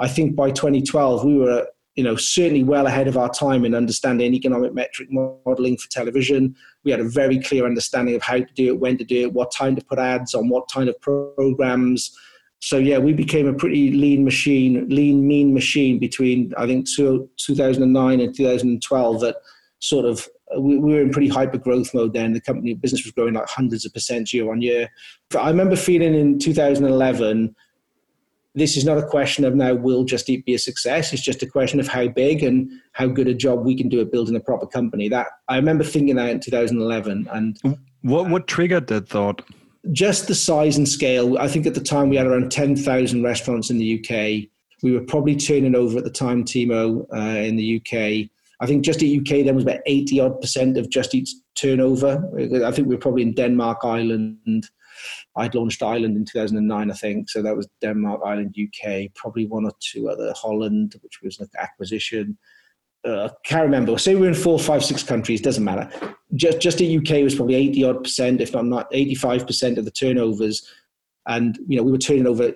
I 0.00 0.08
think 0.08 0.34
by 0.34 0.50
2012, 0.50 1.24
we 1.24 1.38
were 1.38 1.66
you 1.96 2.04
know, 2.04 2.16
certainly 2.16 2.62
well 2.62 2.86
ahead 2.86 3.08
of 3.08 3.18
our 3.18 3.28
time 3.28 3.64
in 3.64 3.74
understanding 3.74 4.32
econometric 4.32 5.10
modeling 5.10 5.76
for 5.76 5.88
television. 5.90 6.54
We 6.84 6.92
had 6.92 7.00
a 7.00 7.08
very 7.08 7.38
clear 7.40 7.66
understanding 7.66 8.14
of 8.14 8.22
how 8.22 8.38
to 8.38 8.54
do 8.54 8.68
it, 8.68 8.80
when 8.80 8.96
to 8.98 9.04
do 9.04 9.22
it, 9.22 9.32
what 9.32 9.52
time 9.52 9.76
to 9.76 9.84
put 9.84 9.98
ads 9.98 10.34
on, 10.34 10.48
what 10.48 10.70
kind 10.72 10.88
of 10.88 10.98
programs. 11.00 12.16
So 12.60 12.78
yeah, 12.78 12.98
we 12.98 13.12
became 13.12 13.46
a 13.46 13.54
pretty 13.54 13.90
lean 13.92 14.24
machine, 14.24 14.88
lean 14.88 15.26
mean 15.26 15.52
machine 15.52 15.98
between 15.98 16.54
I 16.56 16.66
think 16.66 16.88
two, 16.88 17.28
2009 17.38 18.20
and 18.20 18.34
2012. 18.34 19.20
That 19.20 19.36
sort 19.80 20.04
of 20.04 20.28
we, 20.58 20.78
we 20.78 20.94
were 20.94 21.00
in 21.00 21.10
pretty 21.10 21.28
hyper 21.28 21.58
growth 21.58 21.92
mode 21.94 22.12
then. 22.12 22.32
The 22.32 22.40
company 22.40 22.74
business 22.74 23.04
was 23.04 23.12
growing 23.12 23.34
like 23.34 23.48
hundreds 23.48 23.84
of 23.84 23.92
percent 23.92 24.32
year 24.32 24.50
on 24.50 24.62
year. 24.62 24.88
I 25.38 25.48
remember 25.48 25.76
feeling 25.76 26.14
in 26.14 26.38
2011 26.38 27.54
this 28.54 28.76
is 28.76 28.84
not 28.84 28.98
a 28.98 29.06
question 29.06 29.44
of 29.44 29.54
now 29.54 29.74
will 29.74 30.04
Just 30.04 30.28
Eat 30.28 30.44
be 30.44 30.54
a 30.54 30.58
success. 30.58 31.12
It's 31.12 31.22
just 31.22 31.42
a 31.42 31.46
question 31.46 31.78
of 31.78 31.86
how 31.86 32.08
big 32.08 32.42
and 32.42 32.70
how 32.92 33.06
good 33.06 33.28
a 33.28 33.34
job 33.34 33.64
we 33.64 33.76
can 33.76 33.88
do 33.88 34.00
at 34.00 34.10
building 34.10 34.34
a 34.34 34.40
proper 34.40 34.66
company. 34.66 35.08
That 35.08 35.28
I 35.48 35.56
remember 35.56 35.84
thinking 35.84 36.16
that 36.16 36.30
in 36.30 36.40
2011. 36.40 37.28
And 37.30 37.78
what 38.02 38.28
what 38.28 38.48
triggered 38.48 38.88
that 38.88 39.08
thought? 39.08 39.42
Just 39.92 40.26
the 40.26 40.34
size 40.34 40.76
and 40.76 40.88
scale. 40.88 41.38
I 41.38 41.48
think 41.48 41.66
at 41.66 41.74
the 41.74 41.80
time 41.80 42.08
we 42.10 42.16
had 42.16 42.26
around 42.26 42.50
10,000 42.50 43.22
restaurants 43.22 43.70
in 43.70 43.78
the 43.78 43.98
UK. 43.98 44.48
We 44.82 44.92
were 44.92 45.04
probably 45.04 45.36
turning 45.36 45.74
over 45.74 45.98
at 45.98 46.04
the 46.04 46.10
time, 46.10 46.44
Timo, 46.44 47.06
uh, 47.14 47.40
in 47.40 47.56
the 47.56 47.76
UK. 47.76 48.30
I 48.60 48.66
think 48.66 48.84
Just 48.84 49.02
Eat 49.02 49.20
UK 49.20 49.44
then 49.44 49.54
was 49.54 49.64
about 49.64 49.80
80 49.86 50.20
odd 50.20 50.40
percent 50.40 50.76
of 50.76 50.90
Just 50.90 51.14
Eat's 51.14 51.40
turnover. 51.54 52.22
I 52.64 52.70
think 52.70 52.88
we 52.88 52.94
were 52.94 53.00
probably 53.00 53.22
in 53.22 53.34
Denmark, 53.34 53.78
Ireland, 53.82 54.68
I'd 55.36 55.54
launched 55.54 55.82
Ireland 55.82 56.16
in 56.16 56.24
2009, 56.24 56.90
I 56.90 56.94
think. 56.94 57.30
So 57.30 57.42
that 57.42 57.56
was 57.56 57.68
Denmark, 57.80 58.20
Ireland, 58.24 58.56
UK, 58.60 59.12
probably 59.14 59.46
one 59.46 59.64
or 59.64 59.72
two 59.80 60.08
other, 60.08 60.32
Holland, 60.36 60.94
which 61.02 61.20
was 61.22 61.38
an 61.40 61.48
acquisition. 61.58 62.36
uh, 63.04 63.30
can't 63.44 63.64
remember. 63.64 63.96
Say 63.98 64.14
we're 64.14 64.28
in 64.28 64.34
four, 64.34 64.58
five, 64.58 64.84
six 64.84 65.02
countries. 65.02 65.40
Doesn't 65.40 65.64
matter. 65.64 65.88
Just 66.34 66.60
just 66.60 66.78
the 66.78 66.98
UK 66.98 67.22
was 67.22 67.34
probably 67.34 67.54
eighty 67.54 67.82
odd 67.82 68.04
percent, 68.04 68.40
if 68.40 68.52
not 68.52 68.66
not 68.66 68.88
eighty 68.92 69.14
five 69.14 69.46
percent 69.46 69.78
of 69.78 69.84
the 69.84 69.90
turnovers, 69.90 70.68
and 71.26 71.58
you 71.66 71.76
know 71.76 71.82
we 71.82 71.92
were 71.92 71.98
turning 71.98 72.26
over. 72.26 72.52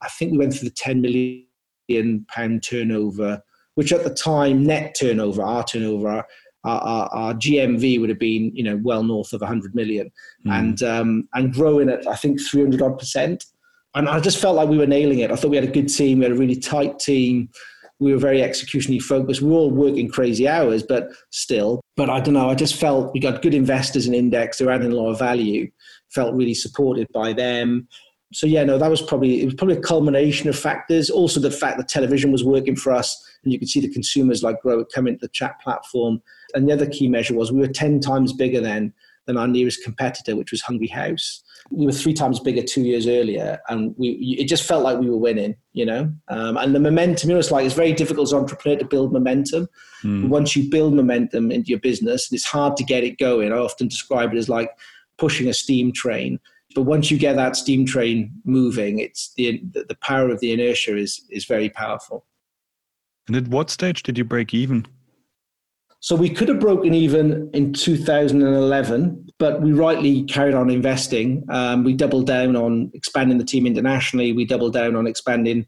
I 0.00 0.08
think 0.08 0.32
we 0.32 0.38
went 0.38 0.54
through 0.54 0.70
the 0.70 0.74
ten 0.74 1.02
million 1.02 2.24
pound 2.28 2.62
turnover, 2.62 3.42
which 3.74 3.92
at 3.92 4.04
the 4.04 4.14
time 4.14 4.64
net 4.64 4.96
turnover, 4.98 5.42
our 5.42 5.64
turnover, 5.64 6.24
our, 6.64 6.80
our, 6.80 7.08
our 7.08 7.34
GMV 7.34 8.00
would 8.00 8.08
have 8.08 8.18
been 8.18 8.54
you 8.54 8.62
know 8.62 8.80
well 8.82 9.02
north 9.02 9.32
of 9.32 9.42
hundred 9.42 9.74
million, 9.74 10.10
mm. 10.46 10.52
and 10.52 10.82
um, 10.82 11.28
and 11.34 11.52
growing 11.52 11.88
at 11.88 12.06
I 12.06 12.16
think 12.16 12.40
three 12.40 12.62
hundred 12.62 12.82
odd 12.82 12.98
percent. 12.98 13.44
And 13.94 14.08
I 14.08 14.20
just 14.20 14.38
felt 14.38 14.56
like 14.56 14.70
we 14.70 14.78
were 14.78 14.86
nailing 14.86 15.18
it. 15.18 15.30
I 15.30 15.36
thought 15.36 15.50
we 15.50 15.56
had 15.56 15.68
a 15.68 15.72
good 15.72 15.88
team. 15.88 16.18
We 16.18 16.24
had 16.24 16.32
a 16.32 16.38
really 16.38 16.56
tight 16.56 16.98
team 16.98 17.50
we 18.02 18.12
were 18.12 18.18
very 18.18 18.40
executionally 18.40 19.00
focused. 19.00 19.40
We 19.40 19.50
were 19.50 19.56
all 19.56 19.70
working 19.70 20.08
crazy 20.10 20.48
hours, 20.48 20.82
but 20.82 21.10
still. 21.30 21.80
But 21.96 22.10
I 22.10 22.20
don't 22.20 22.34
know. 22.34 22.50
I 22.50 22.54
just 22.56 22.74
felt 22.74 23.14
we 23.14 23.20
got 23.20 23.42
good 23.42 23.54
investors 23.54 24.06
in 24.08 24.12
Index. 24.12 24.58
They're 24.58 24.70
adding 24.70 24.90
a 24.90 24.96
lot 24.96 25.10
of 25.10 25.18
value. 25.20 25.70
Felt 26.10 26.34
really 26.34 26.54
supported 26.54 27.06
by 27.14 27.32
them. 27.32 27.86
So 28.32 28.46
yeah, 28.46 28.64
no, 28.64 28.76
that 28.76 28.90
was 28.90 29.00
probably 29.00 29.42
it 29.42 29.44
was 29.44 29.54
probably 29.54 29.76
a 29.76 29.80
culmination 29.80 30.48
of 30.48 30.58
factors. 30.58 31.10
Also, 31.10 31.38
the 31.38 31.50
fact 31.50 31.78
that 31.78 31.88
television 31.88 32.32
was 32.32 32.42
working 32.42 32.74
for 32.74 32.92
us, 32.92 33.16
and 33.44 33.52
you 33.52 33.58
could 33.58 33.68
see 33.68 33.80
the 33.80 33.88
consumers 33.88 34.42
like 34.42 34.60
grow 34.60 34.84
come 34.84 35.06
into 35.06 35.20
the 35.20 35.28
chat 35.28 35.60
platform. 35.60 36.22
And 36.54 36.68
the 36.68 36.72
other 36.72 36.86
key 36.86 37.08
measure 37.08 37.34
was 37.34 37.52
we 37.52 37.60
were 37.60 37.68
ten 37.68 38.00
times 38.00 38.32
bigger 38.32 38.60
then 38.60 38.92
than 39.26 39.36
our 39.36 39.48
nearest 39.48 39.84
competitor, 39.84 40.36
which 40.36 40.50
was 40.50 40.62
Hungry 40.62 40.88
House 40.88 41.42
we 41.70 41.86
were 41.86 41.92
three 41.92 42.12
times 42.12 42.40
bigger 42.40 42.62
two 42.62 42.82
years 42.82 43.06
earlier, 43.06 43.58
and 43.68 43.94
we 43.96 44.36
it 44.38 44.48
just 44.48 44.64
felt 44.64 44.82
like 44.82 44.98
we 44.98 45.08
were 45.08 45.16
winning, 45.16 45.56
you 45.72 45.86
know. 45.86 46.12
Um, 46.28 46.56
and 46.56 46.74
the 46.74 46.80
momentum, 46.80 47.30
you 47.30 47.34
know, 47.34 47.40
it's 47.40 47.50
like 47.50 47.64
it's 47.64 47.74
very 47.74 47.92
difficult 47.92 48.28
as 48.28 48.32
an 48.32 48.40
entrepreneur 48.40 48.78
to 48.78 48.84
build 48.84 49.12
momentum. 49.12 49.68
Mm. 50.02 50.28
Once 50.28 50.56
you 50.56 50.68
build 50.68 50.94
momentum 50.94 51.50
into 51.50 51.68
your 51.68 51.78
business, 51.78 52.32
it's 52.32 52.44
hard 52.44 52.76
to 52.76 52.84
get 52.84 53.04
it 53.04 53.18
going. 53.18 53.52
I 53.52 53.56
often 53.56 53.88
describe 53.88 54.32
it 54.32 54.38
as 54.38 54.48
like 54.48 54.70
pushing 55.18 55.48
a 55.48 55.54
steam 55.54 55.92
train. 55.92 56.40
But 56.74 56.82
once 56.82 57.10
you 57.10 57.18
get 57.18 57.36
that 57.36 57.56
steam 57.56 57.86
train 57.86 58.32
moving, 58.44 58.98
it's 58.98 59.32
the 59.36 59.62
the 59.72 59.96
power 60.00 60.30
of 60.30 60.40
the 60.40 60.52
inertia 60.52 60.96
is 60.96 61.24
is 61.30 61.44
very 61.44 61.70
powerful. 61.70 62.24
And 63.26 63.36
at 63.36 63.48
what 63.48 63.70
stage 63.70 64.02
did 64.02 64.18
you 64.18 64.24
break 64.24 64.52
even? 64.52 64.86
So 66.00 66.16
we 66.16 66.30
could 66.30 66.48
have 66.48 66.58
broken 66.58 66.94
even 66.94 67.48
in 67.52 67.72
2011, 67.72 69.30
but 69.38 69.62
we 69.62 69.72
rightly 69.72 70.24
carried 70.24 70.54
on 70.54 70.68
investing. 70.68 71.44
Um, 71.48 71.84
we 71.84 71.94
doubled 71.94 72.26
down 72.26 72.56
on 72.56 72.90
expanding 72.92 73.38
the 73.38 73.44
team 73.44 73.66
internationally. 73.66 74.32
We 74.32 74.44
doubled 74.44 74.72
down 74.72 74.96
on 74.96 75.06
expanding 75.06 75.64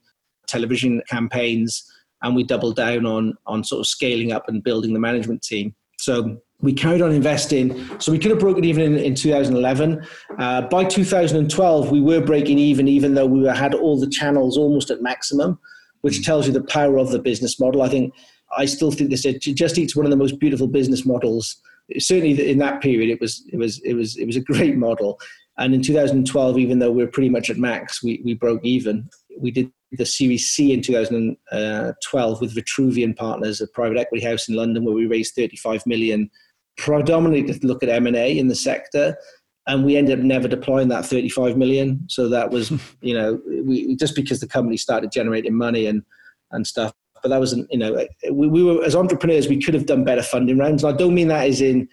television 0.49 1.03
campaigns, 1.09 1.88
and 2.23 2.35
we 2.35 2.43
doubled 2.43 2.75
down 2.75 3.07
on 3.07 3.35
on 3.47 3.62
sort 3.62 3.81
of 3.81 3.87
scaling 3.87 4.33
up 4.33 4.49
and 4.49 4.62
building 4.62 4.93
the 4.93 4.99
management 4.99 5.43
team. 5.43 5.73
So 5.99 6.40
we 6.61 6.73
carried 6.73 7.03
on 7.03 7.12
investing. 7.12 8.01
So 8.01 8.11
we 8.11 8.19
could 8.19 8.31
have 8.31 8.40
broken 8.40 8.64
even 8.64 8.83
in, 8.83 8.99
in 8.99 9.14
2011. 9.14 10.05
Uh, 10.38 10.62
by 10.62 10.85
2012, 10.85 11.90
we 11.90 12.01
were 12.01 12.21
breaking 12.21 12.59
even, 12.59 12.88
even 12.88 13.14
though 13.14 13.27
we 13.27 13.47
had 13.47 13.75
all 13.75 14.01
the 14.01 14.09
channels 14.09 14.57
almost 14.57 14.90
at 14.90 15.03
maximum, 15.03 15.59
which 16.05 16.19
hmm. 16.19 16.23
tells 16.23 16.47
you 16.47 16.53
the 16.53 16.62
power 16.62 16.99
of 16.99 17.11
the 17.11 17.19
business 17.19 17.59
model. 17.59 17.81
I 17.81 17.88
think 17.88 18.14
I 18.57 18.67
still 18.67 18.93
think 18.93 19.11
this 19.11 19.25
it 19.25 19.40
Just 19.40 19.79
Eat's 19.79 19.97
one 19.97 20.05
of 20.05 20.11
the 20.11 20.17
most 20.17 20.38
beautiful 20.38 20.69
business 20.69 21.07
models. 21.07 21.57
Certainly 21.99 22.51
in 22.51 22.59
that 22.59 22.83
period, 22.83 23.09
it 23.09 23.21
was 23.21 23.43
it 23.51 23.57
was 23.57 23.81
it 23.81 23.95
was 23.95 24.17
it 24.17 24.27
was 24.27 24.37
a 24.37 24.40
great 24.40 24.77
model. 24.77 25.19
And 25.57 25.73
in 25.73 25.83
2012, 25.83 26.59
even 26.59 26.81
though 26.81 26.90
we 26.90 27.03
are 27.03 27.09
pretty 27.09 27.29
much 27.31 27.49
at 27.49 27.57
max, 27.57 28.03
we 28.03 28.21
we 28.25 28.35
broke 28.35 28.64
even. 28.64 29.09
We 29.38 29.51
did 29.51 29.73
the 29.93 30.05
Series 30.05 30.47
C 30.51 30.73
in 30.73 30.83
2012 30.83 32.40
with 32.40 32.55
Vitruvian 32.55 33.17
Partners, 33.17 33.61
a 33.61 33.67
private 33.69 33.97
equity 33.97 34.25
house 34.25 34.49
in 34.49 34.57
London, 34.57 34.85
where 34.85 34.95
we 34.95 35.07
raised 35.07 35.35
35 35.35 35.87
million, 35.87 36.31
predominantly 36.77 37.59
to 37.59 37.67
look 37.67 37.83
at 37.83 37.88
M 37.88 38.07
and 38.07 38.17
A 38.17 38.37
in 38.37 38.49
the 38.49 38.55
sector. 38.55 39.17
And 39.66 39.85
we 39.85 39.96
ended 39.96 40.18
up 40.18 40.24
never 40.24 40.46
deploying 40.46 40.88
that 40.88 41.07
35 41.07 41.57
million. 41.57 42.05
So 42.09 42.29
that 42.29 42.50
was, 42.50 42.70
you 43.00 43.14
know, 43.14 43.40
we 43.64 43.96
just 43.96 44.14
because 44.14 44.40
the 44.40 44.48
company 44.48 44.77
started 44.77 45.12
generating 45.12 45.55
money 45.55 45.87
and 45.87 46.03
and 46.50 46.66
stuff 46.66 46.92
but 47.24 47.31
that 47.31 47.40
wasn't, 47.40 47.66
you 47.72 47.79
know, 47.79 48.07
we, 48.31 48.48
we 48.48 48.62
were, 48.62 48.85
as 48.85 48.94
entrepreneurs, 48.94 49.48
we 49.48 49.59
could 49.59 49.72
have 49.72 49.87
done 49.87 50.05
better 50.05 50.22
funding 50.22 50.59
rounds. 50.59 50.85
And 50.85 50.94
I 50.94 50.96
don't 50.96 51.14
mean 51.14 51.29
that 51.29 51.48
as 51.48 51.62
in, 51.62 51.88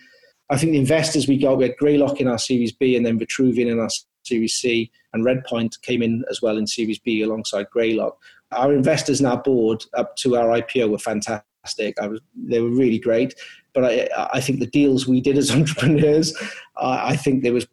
I 0.50 0.58
think 0.58 0.74
the 0.74 0.78
investors 0.78 1.26
we 1.26 1.38
got, 1.38 1.58
we 1.58 1.64
had 1.64 1.78
Greylock 1.78 2.20
in 2.20 2.28
our 2.28 2.38
Series 2.38 2.74
B 2.74 2.98
and 2.98 3.06
then 3.06 3.18
Vitruvian 3.18 3.72
in 3.72 3.80
our 3.80 3.88
Series 4.24 4.56
C, 4.56 4.92
and 5.14 5.26
Redpoint 5.26 5.82
came 5.84 6.04
in 6.04 6.26
as 6.30 6.42
well 6.42 6.58
in 6.58 6.68
Series 6.68 7.00
B 7.00 7.22
alongside 7.22 7.70
Greylock. 7.70 8.18
Our 8.52 8.74
investors 8.74 9.22
and 9.22 9.28
our 9.28 9.42
board 9.42 9.86
up 9.94 10.18
to 10.18 10.36
our 10.36 10.48
IPO 10.48 10.90
were 10.92 10.98
fantastic. 10.98 11.98
I 12.02 12.08
was, 12.08 12.20
they 12.36 12.60
were 12.60 12.70
really 12.70 13.00
great. 13.00 13.34
But 13.74 13.86
I, 13.86 14.10
I 14.34 14.42
think 14.42 14.60
the 14.60 14.68
deals 14.68 15.08
we 15.08 15.22
did 15.22 15.38
as 15.38 15.52
entrepreneurs, 15.56 16.36
I 16.78 17.16
think 17.16 17.44
there 17.44 17.54
was, 17.54 17.68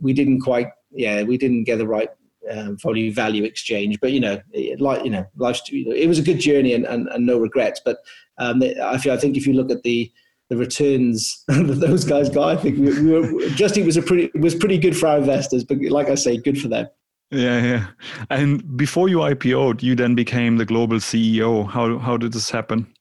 we 0.00 0.12
didn't 0.12 0.40
quite, 0.40 0.68
yeah, 0.90 1.22
we 1.22 1.36
didn't 1.36 1.64
get 1.64 1.78
the 1.78 1.86
right 1.86 2.08
um, 2.50 2.76
value 2.78 3.12
value 3.12 3.44
exchange. 3.44 3.98
But 4.00 4.12
you 4.12 4.20
know, 4.20 4.40
like 4.78 5.04
you 5.04 5.10
know, 5.10 5.26
life's 5.36 5.62
it 5.72 6.08
was 6.08 6.18
a 6.18 6.22
good 6.22 6.40
journey 6.40 6.74
and, 6.74 6.84
and, 6.86 7.08
and 7.08 7.26
no 7.26 7.38
regrets. 7.38 7.80
But 7.84 7.98
um, 8.38 8.62
I 8.82 8.98
feel 8.98 9.12
I 9.12 9.18
think 9.18 9.36
if 9.36 9.46
you 9.46 9.54
look 9.54 9.70
at 9.70 9.82
the 9.82 10.10
the 10.48 10.56
returns 10.56 11.44
that 11.48 11.80
those 11.80 12.04
guys 12.04 12.30
got, 12.30 12.56
I 12.56 12.60
think 12.60 12.78
we, 12.78 13.02
we 13.02 13.20
were 13.20 13.48
Just 13.50 13.76
Eat 13.76 13.84
was 13.84 13.96
a 13.96 14.02
pretty 14.02 14.30
was 14.38 14.54
pretty 14.54 14.78
good 14.78 14.96
for 14.96 15.08
our 15.08 15.18
investors. 15.18 15.64
But 15.64 15.78
like 15.82 16.08
I 16.08 16.14
say, 16.14 16.36
good 16.36 16.60
for 16.60 16.68
them. 16.68 16.88
Yeah, 17.30 17.62
yeah. 17.62 17.86
And 18.30 18.76
before 18.76 19.10
you 19.10 19.18
IPO'd, 19.18 19.82
you 19.82 19.94
then 19.94 20.14
became 20.14 20.56
the 20.56 20.64
global 20.64 20.96
CEO. 20.96 21.68
How 21.68 21.98
how 21.98 22.16
did 22.16 22.32
this 22.32 22.50
happen? 22.50 22.92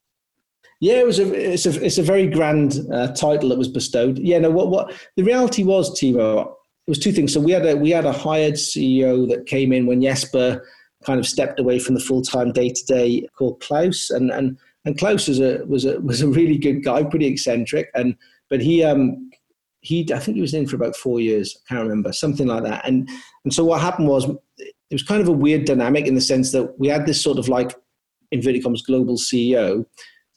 Yeah, 0.79 0.95
it 0.95 1.05
was 1.05 1.19
a 1.19 1.53
it's 1.53 1.65
a 1.65 1.83
it's 1.83 1.97
a 1.97 2.03
very 2.03 2.27
grand 2.27 2.79
uh, 2.93 3.07
title 3.13 3.49
that 3.49 3.57
was 3.57 3.67
bestowed. 3.67 4.19
Yeah, 4.19 4.39
no, 4.39 4.51
what 4.51 4.69
what 4.69 4.93
the 5.15 5.23
reality 5.23 5.63
was, 5.63 5.99
Timo 5.99 6.53
it 6.87 6.91
was 6.91 6.99
two 6.99 7.11
things. 7.11 7.33
So 7.33 7.41
we 7.41 7.51
had 7.51 7.65
a 7.65 7.75
we 7.75 7.89
had 7.89 8.05
a 8.05 8.13
hired 8.13 8.53
CEO 8.53 9.27
that 9.29 9.45
came 9.45 9.73
in 9.73 9.85
when 9.85 10.01
Jesper 10.01 10.65
kind 11.05 11.19
of 11.19 11.27
stepped 11.27 11.59
away 11.59 11.79
from 11.79 11.95
the 11.95 12.01
full 12.01 12.21
time 12.21 12.53
day 12.53 12.69
to 12.69 12.85
day 12.85 13.27
called 13.37 13.59
Klaus, 13.59 14.09
and 14.09 14.31
and 14.31 14.57
and 14.85 14.97
Klaus 14.97 15.27
was 15.27 15.39
a 15.39 15.65
was 15.65 15.83
a 15.83 15.99
was 15.99 16.21
a 16.21 16.27
really 16.27 16.57
good 16.57 16.83
guy, 16.83 17.03
pretty 17.03 17.27
eccentric, 17.27 17.89
and 17.93 18.15
but 18.49 18.61
he 18.61 18.83
um 18.83 19.29
he 19.81 20.07
I 20.13 20.19
think 20.19 20.35
he 20.35 20.41
was 20.41 20.53
in 20.53 20.65
for 20.65 20.77
about 20.77 20.95
four 20.95 21.19
years, 21.19 21.57
I 21.69 21.73
can't 21.73 21.83
remember 21.83 22.13
something 22.13 22.47
like 22.47 22.63
that, 22.63 22.87
and 22.87 23.09
and 23.43 23.53
so 23.53 23.65
what 23.65 23.81
happened 23.81 24.07
was 24.07 24.25
it 24.57 24.73
was 24.93 25.03
kind 25.03 25.21
of 25.21 25.27
a 25.27 25.33
weird 25.33 25.65
dynamic 25.65 26.07
in 26.07 26.15
the 26.15 26.21
sense 26.21 26.53
that 26.53 26.79
we 26.79 26.87
had 26.87 27.05
this 27.05 27.21
sort 27.21 27.37
of 27.37 27.49
like 27.49 27.75
inverted 28.31 28.63
commas 28.63 28.81
global 28.81 29.17
CEO. 29.17 29.85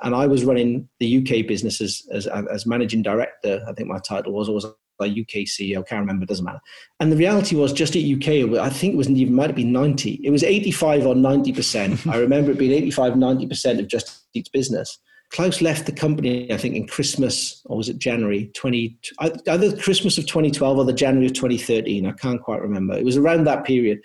And 0.03 0.15
I 0.15 0.27
was 0.27 0.45
running 0.45 0.89
the 0.99 1.19
UK 1.19 1.47
business 1.47 1.81
as, 1.81 2.03
as, 2.13 2.27
as 2.27 2.67
managing 2.67 3.03
director. 3.03 3.65
I 3.69 3.73
think 3.73 3.89
my 3.89 3.99
title 3.99 4.33
was, 4.33 4.49
or 4.49 4.55
was 4.55 4.67
by 4.99 5.07
UK 5.07 5.47
CEO, 5.47 5.85
can't 5.87 6.01
remember, 6.01 6.27
doesn't 6.27 6.45
matter. 6.45 6.61
And 7.01 7.11
the 7.11 7.17
reality 7.17 7.57
was 7.57 7.73
just 7.73 7.97
at 7.97 8.05
UK, 8.05 8.57
I 8.59 8.69
think 8.69 8.95
it 8.95 8.97
was 8.97 9.11
even 9.11 9.35
might 9.35 9.49
have 9.49 9.57
been 9.57 9.73
90. 9.73 10.21
It 10.23 10.31
was 10.31 10.45
85 10.45 11.07
or 11.07 11.15
90%. 11.15 12.07
I 12.13 12.19
remember 12.19 12.53
it 12.53 12.59
being 12.59 12.73
85, 12.73 13.15
90% 13.15 13.79
of 13.81 13.89
Just 13.89 14.27
Eat's 14.35 14.51
business. 14.51 14.99
Klaus 15.31 15.63
left 15.63 15.87
the 15.87 15.93
company, 15.93 16.53
I 16.53 16.57
think, 16.57 16.75
in 16.75 16.89
Christmas, 16.89 17.63
or 17.67 17.77
was 17.77 17.89
it 17.89 17.99
January 17.99 18.51
20, 18.55 18.99
either 19.47 19.77
Christmas 19.77 20.19
of 20.19 20.27
2012 20.27 20.79
or 20.79 20.85
the 20.85 20.93
January 20.93 21.27
of 21.27 21.35
2013. 21.35 22.05
I 22.05 22.13
can't 22.13 22.43
quite 22.43 22.61
remember. 22.61 22.95
It 22.95 23.05
was 23.05 23.17
around 23.17 23.45
that 23.45 23.65
period. 23.65 24.01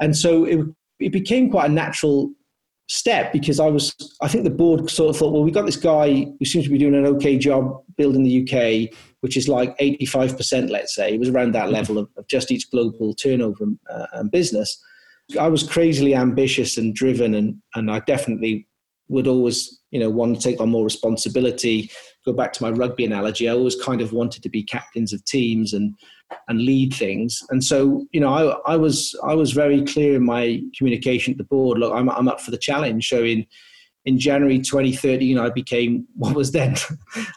And 0.00 0.16
so 0.16 0.44
it, 0.44 0.60
it 0.98 1.12
became 1.12 1.50
quite 1.50 1.70
a 1.70 1.72
natural 1.72 2.32
step 2.92 3.32
because 3.32 3.58
I 3.58 3.66
was, 3.66 3.94
I 4.20 4.28
think 4.28 4.44
the 4.44 4.50
board 4.50 4.90
sort 4.90 5.10
of 5.10 5.16
thought, 5.16 5.32
well, 5.32 5.44
we 5.44 5.50
got 5.50 5.66
this 5.66 5.76
guy 5.76 6.26
who 6.38 6.44
seems 6.44 6.64
to 6.64 6.70
be 6.70 6.78
doing 6.78 6.94
an 6.94 7.06
okay 7.06 7.38
job 7.38 7.82
building 7.96 8.22
the 8.22 8.42
UK 8.42 8.94
which 9.22 9.36
is 9.36 9.48
like 9.48 9.76
85%, 9.78 10.68
let's 10.68 10.94
say. 10.94 11.14
It 11.14 11.20
was 11.20 11.28
around 11.28 11.52
that 11.52 11.70
level 11.70 11.96
of, 11.96 12.08
of 12.16 12.26
Just 12.26 12.50
Eat's 12.50 12.64
global 12.64 13.14
turnover 13.14 13.66
uh, 13.88 14.06
and 14.14 14.30
business. 14.30 14.76
I 15.40 15.46
was 15.46 15.62
crazily 15.62 16.14
ambitious 16.14 16.76
and 16.76 16.92
driven, 16.92 17.34
and, 17.34 17.56
and 17.76 17.88
I 17.88 18.00
definitely 18.00 18.66
would 19.08 19.28
always, 19.28 19.80
you 19.92 20.00
know, 20.00 20.10
want 20.10 20.36
to 20.36 20.42
take 20.42 20.60
on 20.60 20.70
more 20.70 20.82
responsibility. 20.82 21.88
Go 22.24 22.32
back 22.32 22.52
to 22.54 22.62
my 22.62 22.70
rugby 22.70 23.04
analogy. 23.04 23.48
I 23.48 23.52
always 23.52 23.76
kind 23.76 24.00
of 24.00 24.12
wanted 24.12 24.42
to 24.44 24.48
be 24.48 24.62
captains 24.62 25.12
of 25.12 25.24
teams 25.24 25.72
and 25.72 25.94
and 26.48 26.60
lead 26.62 26.94
things. 26.94 27.42
And 27.50 27.62
so, 27.62 28.06
you 28.12 28.20
know, 28.20 28.32
I, 28.32 28.72
I 28.72 28.76
was 28.76 29.14
I 29.24 29.34
was 29.34 29.52
very 29.52 29.82
clear 29.84 30.16
in 30.16 30.24
my 30.24 30.62
communication 30.76 31.34
to 31.34 31.38
the 31.38 31.44
board. 31.44 31.78
Look, 31.78 31.92
I'm 31.92 32.08
I'm 32.10 32.28
up 32.28 32.40
for 32.40 32.50
the 32.50 32.58
challenge. 32.58 33.04
Showing 33.04 33.46
in 34.04 34.18
January 34.18 34.58
2013, 34.58 35.38
I 35.38 35.50
became 35.50 36.06
what 36.16 36.34
was 36.34 36.52
then, 36.52 36.74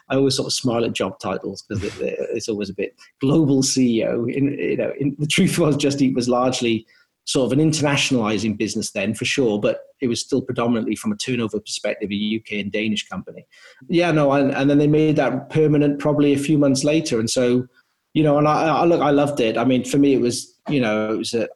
I 0.08 0.16
always 0.16 0.36
sort 0.36 0.46
of 0.46 0.52
smile 0.52 0.84
at 0.84 0.92
job 0.92 1.18
titles 1.18 1.64
because 1.68 1.84
it, 1.84 2.16
it's 2.32 2.48
always 2.48 2.70
a 2.70 2.74
bit 2.74 2.94
global 3.20 3.62
CEO. 3.62 4.32
In, 4.32 4.58
you 4.58 4.76
know, 4.76 4.92
in, 4.98 5.16
the 5.18 5.26
truth 5.26 5.58
was 5.58 5.76
Just 5.76 6.02
Eat 6.02 6.14
was 6.14 6.28
largely 6.28 6.86
sort 7.26 7.52
of 7.52 7.58
an 7.58 7.70
internationalizing 7.70 8.56
business 8.56 8.92
then 8.92 9.12
for 9.12 9.24
sure, 9.24 9.60
but 9.60 9.80
it 10.00 10.06
was 10.06 10.20
still 10.20 10.40
predominantly 10.40 10.94
from 10.94 11.12
a 11.12 11.16
turnover 11.16 11.58
perspective, 11.58 12.10
a 12.10 12.40
UK 12.40 12.60
and 12.60 12.70
Danish 12.70 13.08
company. 13.08 13.44
Yeah, 13.88 14.12
no, 14.12 14.32
and, 14.32 14.52
and 14.52 14.70
then 14.70 14.78
they 14.78 14.86
made 14.86 15.16
that 15.16 15.50
permanent 15.50 15.98
probably 15.98 16.32
a 16.32 16.38
few 16.38 16.56
months 16.56 16.84
later. 16.84 17.18
And 17.18 17.28
so, 17.28 17.66
you 18.14 18.22
know, 18.22 18.38
and 18.38 18.46
I, 18.46 18.68
I 18.68 18.84
look, 18.84 19.00
I 19.00 19.10
loved 19.10 19.40
it. 19.40 19.58
I 19.58 19.64
mean, 19.64 19.84
for 19.84 19.98
me, 19.98 20.14
it 20.14 20.20
was, 20.20 20.56
you 20.68 20.80
know, 20.80 21.12
it 21.12 21.16
was 21.18 21.34
a, 21.34 21.48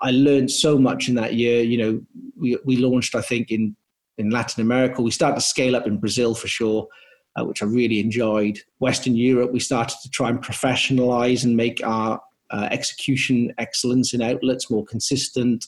I 0.00 0.12
learned 0.12 0.50
so 0.50 0.78
much 0.78 1.08
in 1.08 1.16
that 1.16 1.34
year. 1.34 1.62
You 1.62 1.78
know, 1.78 2.00
we, 2.38 2.56
we 2.64 2.76
launched, 2.76 3.14
I 3.14 3.20
think, 3.20 3.50
in 3.50 3.76
in 4.18 4.30
Latin 4.30 4.62
America. 4.62 5.02
We 5.02 5.10
started 5.10 5.36
to 5.36 5.40
scale 5.40 5.76
up 5.76 5.86
in 5.86 5.98
Brazil 5.98 6.34
for 6.34 6.48
sure, 6.48 6.88
uh, 7.38 7.44
which 7.44 7.62
I 7.62 7.66
really 7.66 8.00
enjoyed. 8.00 8.58
Western 8.78 9.14
Europe, 9.14 9.52
we 9.52 9.60
started 9.60 9.96
to 10.02 10.10
try 10.10 10.30
and 10.30 10.42
professionalize 10.42 11.44
and 11.44 11.56
make 11.56 11.84
our 11.84 12.20
uh, 12.50 12.68
execution 12.70 13.52
excellence 13.58 14.14
in 14.14 14.22
outlets 14.22 14.70
more 14.70 14.84
consistent 14.84 15.66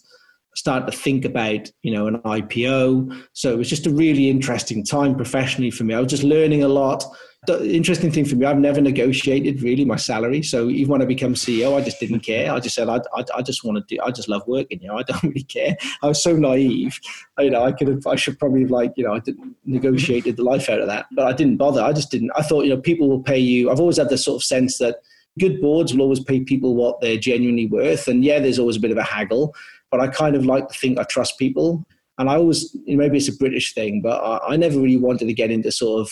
start 0.58 0.86
to 0.86 0.92
think 0.92 1.24
about 1.24 1.70
you 1.82 1.92
know 1.92 2.08
an 2.08 2.18
ipo 2.18 3.16
so 3.32 3.52
it 3.52 3.56
was 3.56 3.70
just 3.70 3.86
a 3.86 3.90
really 3.90 4.28
interesting 4.28 4.84
time 4.84 5.14
professionally 5.14 5.70
for 5.70 5.84
me. 5.84 5.94
I 5.94 6.00
was 6.00 6.10
just 6.10 6.24
learning 6.24 6.64
a 6.64 6.68
lot. 6.68 7.04
The 7.46 7.72
interesting 7.72 8.10
thing 8.10 8.24
for 8.24 8.34
me 8.34 8.44
i've 8.44 8.58
never 8.58 8.80
negotiated 8.80 9.62
really 9.62 9.84
my 9.84 9.94
salary. 9.94 10.42
So 10.42 10.68
even 10.68 10.90
when 10.90 11.02
i 11.02 11.04
became 11.04 11.34
ceo 11.34 11.76
i 11.78 11.80
just 11.80 12.00
didn't 12.00 12.20
care. 12.20 12.52
I 12.52 12.58
just 12.58 12.74
said 12.74 12.88
i, 12.88 12.96
I, 13.14 13.24
I 13.36 13.42
just 13.42 13.62
want 13.62 13.78
to 13.78 13.94
do 13.94 14.02
i 14.02 14.10
just 14.10 14.28
love 14.28 14.42
working 14.48 14.80
know 14.82 14.98
i 14.98 15.04
don't 15.04 15.22
really 15.30 15.44
care. 15.44 15.76
I 16.02 16.08
was 16.08 16.20
so 16.20 16.34
naive. 16.34 16.98
You 17.38 17.50
know 17.50 17.62
i 17.62 17.70
could 17.70 17.86
have 17.86 18.04
i 18.08 18.16
should 18.16 18.38
probably 18.40 18.62
have 18.62 18.72
like 18.72 18.92
you 18.96 19.04
know 19.04 19.14
i 19.14 19.20
didn't 19.20 19.54
negotiated 19.64 20.36
the 20.36 20.42
life 20.42 20.68
out 20.68 20.80
of 20.80 20.88
that 20.88 21.06
but 21.12 21.26
i 21.28 21.32
didn't 21.32 21.58
bother. 21.58 21.82
I 21.82 21.92
just 21.92 22.10
didn't 22.10 22.32
i 22.34 22.42
thought 22.42 22.64
you 22.64 22.70
know 22.70 22.80
people 22.80 23.08
will 23.08 23.22
pay 23.22 23.38
you. 23.38 23.70
I've 23.70 23.80
always 23.80 23.98
had 23.98 24.08
this 24.08 24.24
sort 24.24 24.40
of 24.40 24.44
sense 24.44 24.78
that 24.78 24.96
good 25.38 25.60
boards 25.60 25.92
will 25.92 26.02
always 26.02 26.22
pay 26.22 26.40
people 26.40 26.74
what 26.74 27.00
they're 27.00 27.16
genuinely 27.16 27.66
worth. 27.66 28.08
And 28.08 28.24
yeah, 28.24 28.38
there's 28.38 28.58
always 28.58 28.76
a 28.76 28.80
bit 28.80 28.90
of 28.90 28.98
a 28.98 29.02
haggle, 29.02 29.54
but 29.90 30.00
I 30.00 30.08
kind 30.08 30.36
of 30.36 30.44
like 30.44 30.68
to 30.68 30.78
think 30.78 30.98
I 30.98 31.04
trust 31.04 31.38
people. 31.38 31.84
And 32.18 32.28
I 32.28 32.36
always, 32.36 32.76
maybe 32.86 33.16
it's 33.16 33.28
a 33.28 33.36
British 33.36 33.74
thing, 33.74 34.02
but 34.02 34.20
I, 34.20 34.54
I, 34.54 34.56
never 34.56 34.80
really 34.80 34.96
wanted 34.96 35.26
to 35.26 35.34
get 35.34 35.52
into 35.52 35.70
sort 35.70 36.00
of 36.00 36.10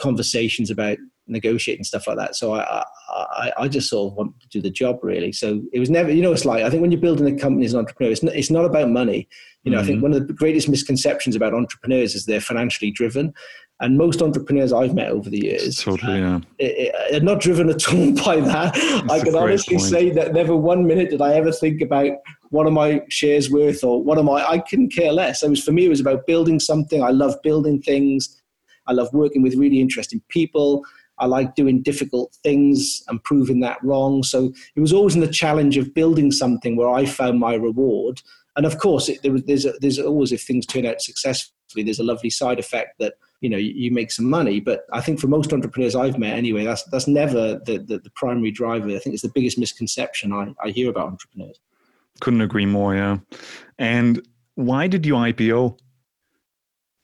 conversations 0.00 0.70
about 0.70 0.98
negotiating 1.28 1.84
stuff 1.84 2.06
like 2.06 2.16
that. 2.16 2.36
So 2.36 2.54
I, 2.54 2.84
I, 3.08 3.52
I 3.58 3.68
just 3.68 3.88
sort 3.88 4.12
of 4.12 4.16
want 4.16 4.40
to 4.40 4.48
do 4.48 4.60
the 4.60 4.70
job 4.70 5.00
really. 5.02 5.32
So 5.32 5.62
it 5.72 5.78
was 5.80 5.90
never, 5.90 6.10
you 6.10 6.22
know, 6.22 6.32
it's 6.32 6.44
like, 6.44 6.62
I 6.62 6.70
think 6.70 6.82
when 6.82 6.92
you're 6.92 7.00
building 7.00 7.26
a 7.26 7.38
company 7.38 7.66
as 7.66 7.74
an 7.74 7.80
entrepreneur, 7.80 8.12
it's 8.12 8.22
not, 8.22 8.34
it's 8.34 8.50
not 8.50 8.64
about 8.64 8.90
money. 8.90 9.28
You 9.64 9.72
know, 9.72 9.78
mm-hmm. 9.78 9.82
I 9.82 9.86
think 9.86 9.96
mm-hmm. 9.96 10.02
one 10.02 10.12
of 10.14 10.28
the 10.28 10.32
greatest 10.32 10.68
misconceptions 10.68 11.34
about 11.34 11.54
entrepreneurs 11.54 12.14
is 12.14 12.26
they're 12.26 12.40
financially 12.40 12.90
driven. 12.90 13.34
And 13.80 13.98
most 13.98 14.22
entrepreneurs 14.22 14.72
I've 14.72 14.94
met 14.94 15.10
over 15.10 15.28
the 15.28 15.44
years 15.44 15.82
totally, 15.82 16.20
yeah. 16.20 16.40
are 17.12 17.20
not 17.20 17.40
driven 17.40 17.68
at 17.68 17.86
all 17.92 18.12
by 18.24 18.40
that. 18.40 18.74
That's 18.74 19.10
I 19.10 19.22
can 19.22 19.34
honestly 19.34 19.76
point. 19.76 19.90
say 19.90 20.10
that 20.10 20.32
never 20.32 20.56
one 20.56 20.86
minute 20.86 21.10
did 21.10 21.20
I 21.20 21.34
ever 21.34 21.52
think 21.52 21.82
about 21.82 22.12
what 22.50 22.66
are 22.66 22.70
my 22.70 23.02
shares 23.10 23.50
worth 23.50 23.84
or 23.84 24.02
what 24.02 24.18
am 24.18 24.30
I. 24.30 24.48
I 24.48 24.58
couldn't 24.60 24.94
care 24.94 25.12
less. 25.12 25.42
It 25.42 25.50
was 25.50 25.62
for 25.62 25.72
me. 25.72 25.86
It 25.86 25.90
was 25.90 26.00
about 26.00 26.26
building 26.26 26.58
something. 26.58 27.02
I 27.02 27.10
love 27.10 27.34
building 27.42 27.82
things. 27.82 28.40
I 28.86 28.92
love 28.92 29.12
working 29.12 29.42
with 29.42 29.56
really 29.56 29.80
interesting 29.80 30.22
people. 30.28 30.84
I 31.18 31.26
like 31.26 31.54
doing 31.54 31.82
difficult 31.82 32.36
things 32.42 33.02
and 33.08 33.22
proving 33.22 33.60
that 33.60 33.82
wrong. 33.82 34.22
So 34.22 34.52
it 34.74 34.80
was 34.80 34.92
always 34.92 35.14
in 35.14 35.20
the 35.20 35.28
challenge 35.28 35.76
of 35.76 35.94
building 35.94 36.30
something 36.30 36.76
where 36.76 36.90
I 36.90 37.06
found 37.06 37.40
my 37.40 37.54
reward. 37.54 38.22
And 38.56 38.64
of 38.66 38.78
course, 38.78 39.08
it, 39.08 39.22
there, 39.22 39.38
there's, 39.38 39.64
a, 39.64 39.72
there's 39.80 39.98
always, 39.98 40.32
if 40.32 40.42
things 40.42 40.66
turn 40.66 40.86
out 40.86 41.00
successfully, 41.00 41.82
there's 41.82 41.98
a 41.98 42.04
lovely 42.04 42.30
side 42.30 42.58
effect 42.58 42.98
that 42.98 43.14
you 43.40 43.50
know 43.50 43.58
you, 43.58 43.72
you, 43.74 43.90
make 43.90 44.10
some 44.10 44.28
money. 44.28 44.60
But 44.60 44.86
i 44.92 45.00
think 45.00 45.20
for 45.20 45.26
most 45.26 45.52
entrepreneurs 45.52 45.94
i've 45.94 46.18
met 46.18 46.36
anyway 46.36 46.64
that's 46.64 46.82
that's 46.84 47.06
never 47.06 47.60
the, 47.66 47.84
the, 47.86 47.98
the 47.98 48.10
primary 48.14 48.50
driver. 48.50 48.88
I 48.88 48.98
think 48.98 49.14
it's 49.14 49.22
the 49.22 49.32
biggest 49.34 49.58
misconception 49.58 50.32
I, 50.32 50.54
I 50.62 50.70
hear 50.70 50.90
about 50.90 51.08
entrepreneurs. 51.08 51.60
Couldn't 52.20 52.40
agree 52.40 52.66
more 52.66 52.94
yeah. 52.94 53.18
And 53.78 54.26
why 54.54 54.86
did 54.86 55.04
you 55.04 55.14
ipo 55.14 55.78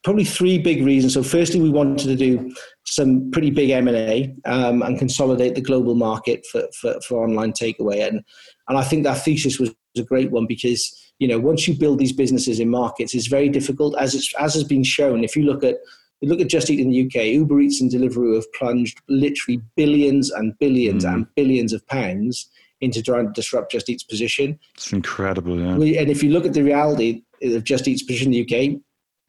probably 0.04 0.24
three 0.24 0.58
big 0.58 0.84
reasons 0.84 1.14
so 1.14 1.22
firstly 1.22 1.60
we 1.60 1.70
wanted 1.70 2.06
to 2.06 2.16
do 2.16 2.54
some 2.84 3.30
pretty 3.30 3.50
big 3.50 3.70
m&a 3.70 4.34
um, 4.44 4.82
and 4.82 4.98
consolidate 4.98 5.54
the 5.54 5.60
global 5.60 5.94
market 5.94 6.44
for, 6.50 6.64
for, 6.80 7.00
for 7.06 7.24
online 7.24 7.52
takeaway 7.52 8.06
and, 8.06 8.20
and 8.68 8.78
i 8.78 8.82
think 8.82 9.04
that 9.04 9.22
thesis 9.22 9.58
was 9.58 9.70
a 9.96 10.02
great 10.02 10.30
one 10.30 10.46
because 10.46 11.12
you 11.18 11.28
know 11.28 11.38
once 11.38 11.68
you 11.68 11.74
build 11.74 11.98
these 11.98 12.12
businesses 12.12 12.58
in 12.60 12.68
markets 12.68 13.14
it's 13.14 13.26
very 13.26 13.48
difficult 13.48 13.96
as 13.98 14.14
it's 14.14 14.32
as 14.38 14.54
has 14.54 14.64
been 14.64 14.84
shown 14.84 15.22
if 15.22 15.36
you 15.36 15.44
look 15.44 15.62
at 15.62 15.76
you 16.22 16.28
look 16.28 16.40
at 16.40 16.48
Just 16.48 16.70
Eat 16.70 16.80
in 16.80 16.90
the 16.90 17.06
UK, 17.06 17.26
Uber 17.34 17.60
Eats 17.60 17.80
and 17.80 17.90
Deliveroo 17.90 18.36
have 18.36 18.50
plunged 18.52 19.02
literally 19.08 19.60
billions 19.76 20.30
and 20.30 20.56
billions 20.60 21.04
mm. 21.04 21.12
and 21.12 21.26
billions 21.34 21.72
of 21.72 21.86
pounds 21.88 22.48
into 22.80 23.02
trying 23.02 23.26
to 23.26 23.32
disrupt 23.32 23.72
Just 23.72 23.88
Eat's 23.88 24.04
position. 24.04 24.58
It's 24.74 24.92
incredible, 24.92 25.58
yeah. 25.58 25.72
And 25.72 26.10
if 26.10 26.22
you 26.22 26.30
look 26.30 26.46
at 26.46 26.54
the 26.54 26.62
reality 26.62 27.22
of 27.42 27.64
Just 27.64 27.88
Eat's 27.88 28.04
position 28.04 28.32
in 28.32 28.44
the 28.44 28.74
UK, 28.74 28.80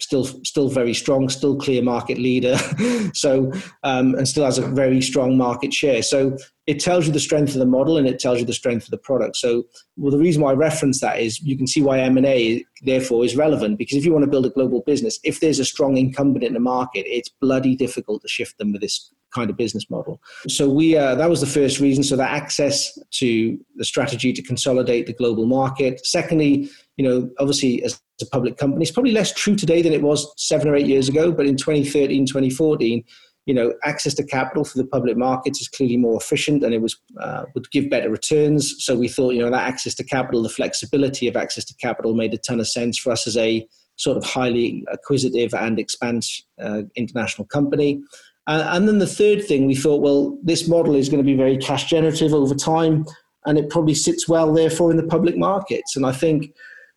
still 0.03 0.25
still 0.25 0.69
very 0.69 0.93
strong, 0.93 1.29
still 1.29 1.55
clear 1.55 1.81
market 1.81 2.17
leader. 2.17 2.57
so 3.13 3.51
um, 3.83 4.15
and 4.15 4.27
still 4.27 4.45
has 4.45 4.57
a 4.57 4.67
very 4.67 5.01
strong 5.01 5.37
market 5.37 5.73
share. 5.73 6.03
So 6.03 6.37
it 6.67 6.79
tells 6.79 7.07
you 7.07 7.13
the 7.13 7.19
strength 7.19 7.53
of 7.53 7.59
the 7.59 7.65
model 7.65 7.97
and 7.97 8.07
it 8.07 8.19
tells 8.19 8.39
you 8.39 8.45
the 8.45 8.53
strength 8.53 8.85
of 8.85 8.91
the 8.91 8.97
product. 8.97 9.37
So 9.37 9.63
well, 9.97 10.11
the 10.11 10.17
reason 10.17 10.41
why 10.41 10.51
I 10.51 10.55
reference 10.55 10.99
that 11.01 11.19
is 11.19 11.39
you 11.41 11.57
can 11.57 11.67
see 11.67 11.81
why 11.81 11.99
M 11.99 12.17
and 12.17 12.25
A 12.25 12.63
therefore 12.81 13.23
is 13.23 13.35
relevant 13.35 13.77
because 13.77 13.97
if 13.97 14.05
you 14.05 14.11
want 14.11 14.25
to 14.25 14.31
build 14.31 14.45
a 14.45 14.49
global 14.49 14.81
business, 14.81 15.19
if 15.23 15.39
there's 15.39 15.59
a 15.59 15.65
strong 15.65 15.97
incumbent 15.97 16.43
in 16.43 16.53
the 16.53 16.59
market, 16.59 17.05
it's 17.07 17.29
bloody 17.29 17.75
difficult 17.75 18.21
to 18.21 18.27
shift 18.27 18.57
them 18.57 18.73
with 18.73 18.81
this 18.81 19.11
kind 19.33 19.49
of 19.49 19.57
business 19.57 19.89
model. 19.89 20.21
So 20.47 20.69
we 20.69 20.95
uh, 20.95 21.15
that 21.15 21.29
was 21.29 21.41
the 21.41 21.47
first 21.47 21.79
reason. 21.79 22.03
So 22.03 22.15
that 22.15 22.31
access 22.31 22.97
to 23.19 23.57
the 23.75 23.85
strategy 23.85 24.31
to 24.33 24.41
consolidate 24.41 25.07
the 25.07 25.13
global 25.13 25.45
market. 25.45 26.05
Secondly, 26.05 26.69
you 26.97 27.07
know, 27.07 27.29
obviously 27.39 27.83
as 27.83 27.99
a 28.21 28.25
public 28.27 28.57
company, 28.57 28.83
it's 28.83 28.91
probably 28.91 29.11
less 29.11 29.33
true 29.33 29.55
today 29.55 29.81
than 29.81 29.93
it 29.93 30.01
was 30.01 30.31
seven 30.37 30.67
or 30.67 30.75
eight 30.75 30.87
years 30.87 31.09
ago. 31.09 31.31
But 31.31 31.47
in 31.47 31.57
2013, 31.57 32.25
2014, 32.25 33.03
you 33.45 33.53
know, 33.53 33.73
access 33.83 34.13
to 34.15 34.23
capital 34.23 34.63
for 34.63 34.77
the 34.77 34.85
public 34.85 35.17
markets 35.17 35.59
is 35.59 35.67
clearly 35.67 35.97
more 35.97 36.17
efficient 36.17 36.63
and 36.63 36.73
it 36.73 36.81
was 36.81 36.97
uh, 37.19 37.43
would 37.55 37.69
give 37.71 37.89
better 37.89 38.09
returns. 38.09 38.75
So 38.79 38.95
we 38.95 39.09
thought, 39.09 39.33
you 39.33 39.41
know, 39.41 39.49
that 39.49 39.67
access 39.67 39.95
to 39.95 40.03
capital, 40.03 40.41
the 40.41 40.49
flexibility 40.49 41.27
of 41.27 41.35
access 41.35 41.65
to 41.65 41.73
capital, 41.75 42.13
made 42.13 42.33
a 42.33 42.37
ton 42.37 42.59
of 42.59 42.67
sense 42.67 42.97
for 42.97 43.11
us 43.11 43.27
as 43.27 43.35
a 43.35 43.67
sort 43.95 44.17
of 44.17 44.23
highly 44.23 44.83
acquisitive 44.91 45.53
and 45.53 45.77
expanse 45.77 46.43
uh, 46.61 46.83
international 46.95 47.45
company. 47.45 48.01
Uh, 48.47 48.69
and 48.71 48.87
then 48.87 48.99
the 48.99 49.07
third 49.07 49.43
thing, 49.43 49.67
we 49.67 49.75
thought, 49.75 50.01
well, 50.01 50.37
this 50.43 50.67
model 50.67 50.95
is 50.95 51.09
going 51.09 51.23
to 51.23 51.25
be 51.25 51.35
very 51.35 51.57
cash 51.57 51.85
generative 51.85 52.33
over 52.33 52.55
time, 52.55 53.05
and 53.45 53.57
it 53.57 53.69
probably 53.69 53.93
sits 53.93 54.27
well, 54.27 54.53
therefore, 54.53 54.91
in 54.91 54.97
the 54.97 55.07
public 55.07 55.37
markets. 55.37 55.95
And 55.95 56.05
I 56.05 56.11
think 56.11 56.53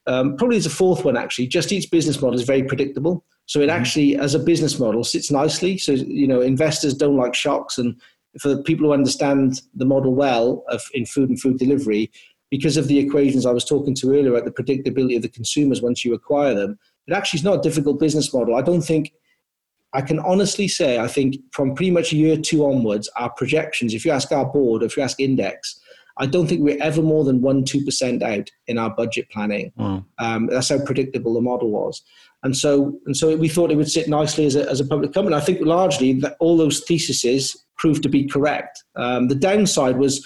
um, 0.06 0.36
probably 0.36 0.56
as 0.56 0.66
a 0.66 0.70
fourth 0.70 1.04
one, 1.04 1.16
actually, 1.16 1.48
Just 1.48 1.72
Eat's 1.72 1.86
business 1.86 2.20
model 2.20 2.38
is 2.38 2.46
very 2.46 2.62
predictable. 2.62 3.24
So 3.46 3.60
it 3.60 3.68
mm-hmm. 3.68 3.80
actually, 3.80 4.16
as 4.16 4.34
a 4.34 4.38
business 4.38 4.78
model, 4.78 5.04
sits 5.04 5.30
nicely. 5.30 5.78
So 5.78 5.92
you 5.92 6.26
know, 6.26 6.40
investors 6.40 6.94
don't 6.94 7.16
like 7.16 7.34
shocks, 7.34 7.78
and 7.78 8.00
for 8.40 8.62
people 8.62 8.86
who 8.86 8.92
understand 8.92 9.62
the 9.74 9.84
model 9.84 10.14
well 10.14 10.64
of 10.68 10.82
in 10.94 11.06
food 11.06 11.30
and 11.30 11.40
food 11.40 11.58
delivery, 11.58 12.10
because 12.50 12.76
of 12.76 12.88
the 12.88 12.98
equations 12.98 13.46
I 13.46 13.52
was 13.52 13.64
talking 13.64 13.94
to 13.96 14.10
earlier 14.10 14.34
about 14.34 14.44
the 14.44 14.62
predictability 14.62 15.16
of 15.16 15.22
the 15.22 15.28
consumers 15.28 15.82
once 15.82 16.04
you 16.04 16.14
acquire 16.14 16.54
them, 16.54 16.78
it 17.06 17.12
actually 17.12 17.38
is 17.38 17.44
not 17.44 17.58
a 17.58 17.62
difficult 17.62 17.98
business 17.98 18.32
model. 18.32 18.56
I 18.56 18.62
don't 18.62 18.82
think 18.82 19.12
I 19.92 20.02
can 20.02 20.18
honestly 20.18 20.68
say, 20.68 20.98
I 20.98 21.08
think 21.08 21.36
from 21.52 21.74
pretty 21.74 21.90
much 21.90 22.12
year 22.12 22.36
two 22.36 22.66
onwards, 22.66 23.08
our 23.16 23.30
projections, 23.30 23.94
if 23.94 24.04
you 24.04 24.10
ask 24.10 24.30
our 24.30 24.44
board, 24.44 24.82
if 24.82 24.96
you 24.96 25.02
ask 25.02 25.18
Index, 25.20 25.80
I 26.18 26.26
don't 26.26 26.46
think 26.46 26.62
we're 26.62 26.82
ever 26.82 27.02
more 27.02 27.24
than 27.24 27.42
one, 27.42 27.64
two 27.64 27.84
percent 27.84 28.22
out 28.22 28.50
in 28.66 28.78
our 28.78 28.90
budget 28.90 29.28
planning. 29.30 29.72
Um, 30.18 30.46
that's 30.46 30.70
how 30.70 30.84
predictable 30.84 31.34
the 31.34 31.40
model 31.40 31.70
was. 31.70 32.02
And 32.42 32.56
so, 32.56 32.98
and 33.06 33.16
so 33.16 33.36
we 33.36 33.48
thought 33.48 33.72
it 33.72 33.76
would 33.76 33.90
sit 33.90 34.08
nicely 34.08 34.46
as 34.46 34.56
a, 34.56 34.68
as 34.70 34.80
a 34.80 34.86
public 34.86 35.12
company. 35.12 35.34
I 35.34 35.40
think 35.40 35.60
largely 35.62 36.12
that 36.20 36.36
all 36.38 36.56
those 36.56 36.80
theses 36.84 37.56
proved 37.76 38.02
to 38.04 38.08
be 38.08 38.26
correct. 38.26 38.84
Um, 38.94 39.28
the 39.28 39.34
downside 39.34 39.98
was, 39.98 40.24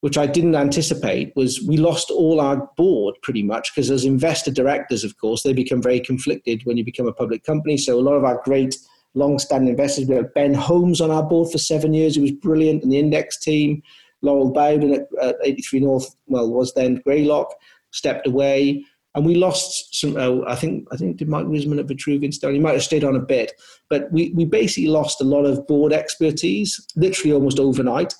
which 0.00 0.16
I 0.16 0.26
didn't 0.26 0.54
anticipate, 0.54 1.32
was 1.34 1.60
we 1.62 1.76
lost 1.76 2.10
all 2.10 2.40
our 2.40 2.70
board 2.76 3.16
pretty 3.22 3.42
much 3.42 3.74
because 3.74 3.90
as 3.90 4.04
investor 4.04 4.52
directors, 4.52 5.02
of 5.02 5.18
course, 5.18 5.42
they 5.42 5.52
become 5.52 5.82
very 5.82 6.00
conflicted 6.00 6.62
when 6.64 6.76
you 6.76 6.84
become 6.84 7.08
a 7.08 7.12
public 7.12 7.42
company. 7.44 7.76
So 7.76 7.98
a 7.98 8.00
lot 8.00 8.14
of 8.14 8.24
our 8.24 8.40
great 8.44 8.76
long-standing 9.14 9.70
investors. 9.70 10.06
We 10.06 10.14
had 10.14 10.32
Ben 10.34 10.54
Holmes 10.54 11.00
on 11.00 11.10
our 11.10 11.22
board 11.22 11.50
for 11.50 11.58
seven 11.58 11.94
years. 11.94 12.14
He 12.14 12.20
was 12.20 12.32
brilliant 12.32 12.84
in 12.84 12.90
the 12.90 12.98
index 12.98 13.38
team. 13.38 13.82
Laurel 14.26 14.52
Bowden 14.52 14.92
at, 14.92 15.06
at 15.22 15.36
83 15.42 15.80
North, 15.80 16.16
well, 16.26 16.50
was 16.50 16.74
then 16.74 16.96
Greylock, 16.96 17.54
stepped 17.92 18.26
away. 18.26 18.84
And 19.14 19.24
we 19.24 19.34
lost 19.34 19.98
some. 19.98 20.14
Uh, 20.16 20.44
I 20.46 20.54
think 20.56 20.86
I 20.92 20.98
think 20.98 21.16
did 21.16 21.28
Mike 21.28 21.46
Risman 21.46 21.78
at 21.78 21.86
Vitruvian. 21.86 22.52
He 22.52 22.58
might 22.58 22.74
have 22.74 22.82
stayed 22.82 23.02
on 23.02 23.16
a 23.16 23.20
bit, 23.20 23.52
but 23.88 24.12
we 24.12 24.30
we 24.34 24.44
basically 24.44 24.90
lost 24.90 25.22
a 25.22 25.24
lot 25.24 25.46
of 25.46 25.66
board 25.66 25.94
expertise, 25.94 26.86
literally 26.96 27.32
almost 27.32 27.58
overnight. 27.58 28.12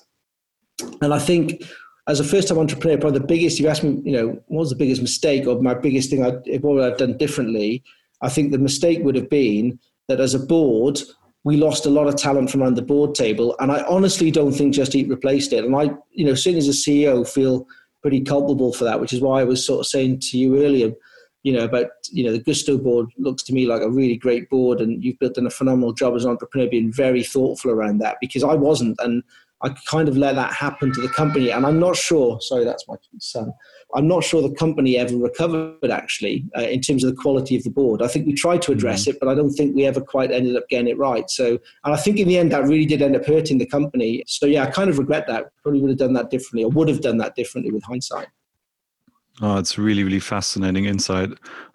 And 1.01 1.13
I 1.13 1.19
think 1.19 1.63
as 2.07 2.19
a 2.19 2.23
first 2.23 2.47
time 2.47 2.57
entrepreneur, 2.57 2.97
probably 2.97 3.19
the 3.19 3.25
biggest, 3.25 3.59
you 3.59 3.67
asked 3.67 3.83
me, 3.83 4.01
you 4.03 4.13
know, 4.13 4.27
what 4.47 4.61
was 4.61 4.69
the 4.69 4.75
biggest 4.75 5.01
mistake 5.01 5.45
or 5.45 5.61
my 5.61 5.73
biggest 5.73 6.09
thing, 6.09 6.23
I, 6.23 6.29
what 6.29 6.63
would 6.73 6.83
I 6.83 6.89
have 6.89 6.97
done 6.97 7.17
differently? 7.17 7.83
I 8.21 8.29
think 8.29 8.51
the 8.51 8.57
mistake 8.57 8.99
would 9.01 9.15
have 9.15 9.29
been 9.29 9.79
that 10.07 10.21
as 10.21 10.33
a 10.33 10.39
board, 10.39 10.99
we 11.47 11.55
lost 11.55 11.85
a 11.85 11.89
lot 11.89 12.07
of 12.07 12.17
talent 12.17 12.51
from 12.51 12.61
around 12.61 12.75
the 12.75 12.81
board 12.81 13.15
table. 13.15 13.55
And 13.59 13.71
I 13.71 13.81
honestly 13.83 14.31
don't 14.31 14.51
think 14.51 14.73
Just 14.73 14.93
Eat 14.95 15.07
replaced 15.07 15.53
it. 15.53 15.63
And 15.63 15.73
I, 15.77 15.91
you 16.11 16.25
know, 16.25 16.35
certainly 16.35 16.59
as 16.59 16.67
a 16.67 16.71
CEO, 16.71 17.25
feel 17.25 17.65
pretty 18.01 18.19
culpable 18.19 18.73
for 18.73 18.83
that, 18.83 18.99
which 18.99 19.13
is 19.13 19.21
why 19.21 19.39
I 19.39 19.45
was 19.45 19.65
sort 19.65 19.79
of 19.79 19.87
saying 19.87 20.19
to 20.23 20.37
you 20.37 20.61
earlier, 20.61 20.91
you 21.43 21.53
know, 21.53 21.63
about, 21.63 21.87
you 22.11 22.25
know, 22.25 22.33
the 22.33 22.43
Gousto 22.43 22.83
board 22.83 23.07
looks 23.17 23.43
to 23.43 23.53
me 23.53 23.65
like 23.65 23.81
a 23.81 23.89
really 23.89 24.17
great 24.17 24.49
board 24.49 24.81
and 24.81 25.01
you've 25.01 25.19
built 25.19 25.35
done 25.35 25.47
a 25.47 25.49
phenomenal 25.49 25.93
job 25.93 26.15
as 26.17 26.25
an 26.25 26.31
entrepreneur 26.31 26.69
being 26.69 26.91
very 26.91 27.23
thoughtful 27.23 27.71
around 27.71 27.99
that 27.99 28.17
because 28.19 28.43
I 28.43 28.53
wasn't. 28.53 28.99
And 28.99 29.23
I 29.63 29.69
kind 29.89 30.09
of 30.09 30.17
let 30.17 30.35
that 30.35 30.51
happen 30.51 30.91
to 30.91 30.99
the 30.99 31.07
company. 31.07 31.51
And 31.51 31.65
I'm 31.65 31.79
not 31.79 31.95
sure, 31.95 32.41
sorry, 32.41 32.65
that's 32.65 32.85
my 32.89 32.95
son. 33.19 33.53
I'm 33.95 34.07
not 34.07 34.23
sure 34.23 34.41
the 34.41 34.53
company 34.53 34.97
ever 34.97 35.15
recovered 35.15 35.89
actually 35.89 36.45
uh, 36.57 36.61
in 36.61 36.81
terms 36.81 37.03
of 37.03 37.15
the 37.15 37.21
quality 37.21 37.55
of 37.55 37.63
the 37.63 37.69
board. 37.69 38.01
I 38.01 38.07
think 38.07 38.25
we 38.25 38.33
tried 38.33 38.61
to 38.63 38.71
address 38.71 39.03
mm-hmm. 39.03 39.11
it, 39.11 39.19
but 39.19 39.29
I 39.29 39.35
don't 39.35 39.51
think 39.51 39.75
we 39.75 39.85
ever 39.85 40.01
quite 40.01 40.31
ended 40.31 40.55
up 40.57 40.67
getting 40.69 40.87
it 40.87 40.97
right. 40.97 41.29
So, 41.29 41.57
and 41.85 41.93
I 41.93 41.97
think 41.97 42.19
in 42.19 42.27
the 42.27 42.37
end 42.37 42.51
that 42.51 42.63
really 42.63 42.85
did 42.85 43.01
end 43.01 43.15
up 43.15 43.25
hurting 43.25 43.59
the 43.59 43.65
company. 43.65 44.23
So 44.27 44.45
yeah, 44.45 44.63
I 44.63 44.71
kind 44.71 44.89
of 44.89 44.99
regret 44.99 45.27
that. 45.27 45.51
Probably 45.63 45.79
would 45.81 45.89
have 45.89 45.99
done 45.99 46.13
that 46.13 46.29
differently 46.29 46.63
or 46.63 46.69
would 46.71 46.89
have 46.89 47.01
done 47.01 47.17
that 47.17 47.35
differently 47.35 47.71
with 47.71 47.83
hindsight. 47.83 48.27
Oh, 49.41 49.57
it's 49.57 49.77
really, 49.77 50.03
really 50.03 50.19
fascinating 50.19 50.85
insight. 50.85 51.29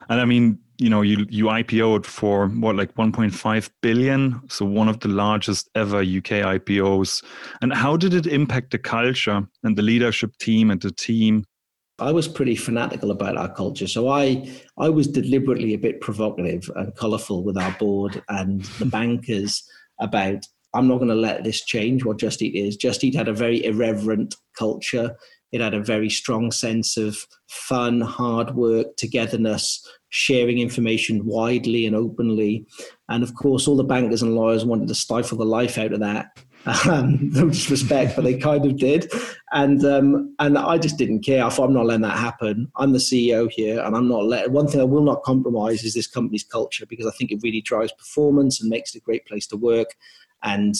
And 0.08 0.20
I 0.20 0.24
mean, 0.24 0.58
you 0.78 0.90
know, 0.90 1.02
you 1.02 1.26
you 1.30 1.44
IPO'd 1.44 2.04
for 2.04 2.48
what 2.48 2.74
like 2.74 2.94
1.5 2.94 3.70
billion, 3.82 4.40
so 4.48 4.64
one 4.64 4.88
of 4.88 4.98
the 5.00 5.08
largest 5.08 5.70
ever 5.74 6.00
UK 6.00 6.42
IPOs. 6.58 7.22
And 7.60 7.72
how 7.72 7.96
did 7.96 8.14
it 8.14 8.26
impact 8.26 8.72
the 8.72 8.78
culture 8.78 9.46
and 9.62 9.76
the 9.76 9.82
leadership 9.82 10.36
team 10.38 10.70
and 10.70 10.80
the 10.80 10.90
team? 10.90 11.44
I 12.02 12.12
was 12.12 12.28
pretty 12.28 12.56
fanatical 12.56 13.10
about 13.10 13.36
our 13.36 13.52
culture, 13.52 13.86
so 13.86 14.08
I 14.08 14.50
I 14.78 14.88
was 14.88 15.06
deliberately 15.06 15.74
a 15.74 15.78
bit 15.78 16.00
provocative 16.00 16.70
and 16.76 16.94
colourful 16.96 17.44
with 17.44 17.56
our 17.56 17.72
board 17.78 18.22
and 18.28 18.62
the 18.78 18.86
bankers 18.98 19.62
about 20.00 20.46
I'm 20.74 20.88
not 20.88 20.98
going 20.98 21.08
to 21.08 21.14
let 21.14 21.44
this 21.44 21.64
change 21.64 22.04
what 22.04 22.18
Just 22.18 22.40
Eat 22.40 22.54
is. 22.54 22.76
Just 22.76 23.04
Eat 23.04 23.14
had 23.14 23.28
a 23.28 23.34
very 23.34 23.62
irreverent 23.64 24.34
culture. 24.56 25.14
It 25.52 25.60
had 25.60 25.74
a 25.74 25.82
very 25.82 26.08
strong 26.08 26.50
sense 26.50 26.96
of 26.96 27.18
fun, 27.48 28.00
hard 28.00 28.54
work, 28.54 28.96
togetherness, 28.96 29.86
sharing 30.08 30.58
information 30.58 31.26
widely 31.26 31.84
and 31.84 31.94
openly. 31.94 32.66
And 33.10 33.22
of 33.22 33.34
course, 33.34 33.68
all 33.68 33.76
the 33.76 33.84
bankers 33.84 34.22
and 34.22 34.34
lawyers 34.34 34.64
wanted 34.64 34.88
to 34.88 34.94
stifle 34.94 35.36
the 35.36 35.44
life 35.44 35.76
out 35.76 35.92
of 35.92 36.00
that. 36.00 36.28
Um, 36.66 37.30
no 37.32 37.48
disrespect, 37.48 38.14
but 38.14 38.22
they 38.22 38.38
kind 38.38 38.64
of 38.64 38.76
did, 38.76 39.10
and 39.52 39.84
um, 39.84 40.34
and 40.38 40.56
I 40.56 40.78
just 40.78 40.96
didn't 40.96 41.24
care. 41.24 41.44
I 41.44 41.48
thought 41.48 41.66
I'm 41.66 41.74
not 41.74 41.86
letting 41.86 42.02
that 42.02 42.18
happen. 42.18 42.70
I'm 42.76 42.92
the 42.92 42.98
CEO 42.98 43.50
here, 43.50 43.80
and 43.80 43.96
I'm 43.96 44.08
not 44.08 44.24
letting. 44.24 44.52
One 44.52 44.68
thing 44.68 44.80
I 44.80 44.84
will 44.84 45.02
not 45.02 45.24
compromise 45.24 45.82
is 45.82 45.94
this 45.94 46.06
company's 46.06 46.44
culture 46.44 46.86
because 46.86 47.06
I 47.06 47.10
think 47.10 47.32
it 47.32 47.40
really 47.42 47.60
drives 47.60 47.92
performance 47.92 48.60
and 48.60 48.70
makes 48.70 48.94
it 48.94 48.98
a 48.98 49.04
great 49.04 49.26
place 49.26 49.46
to 49.48 49.56
work. 49.56 49.88
And 50.44 50.74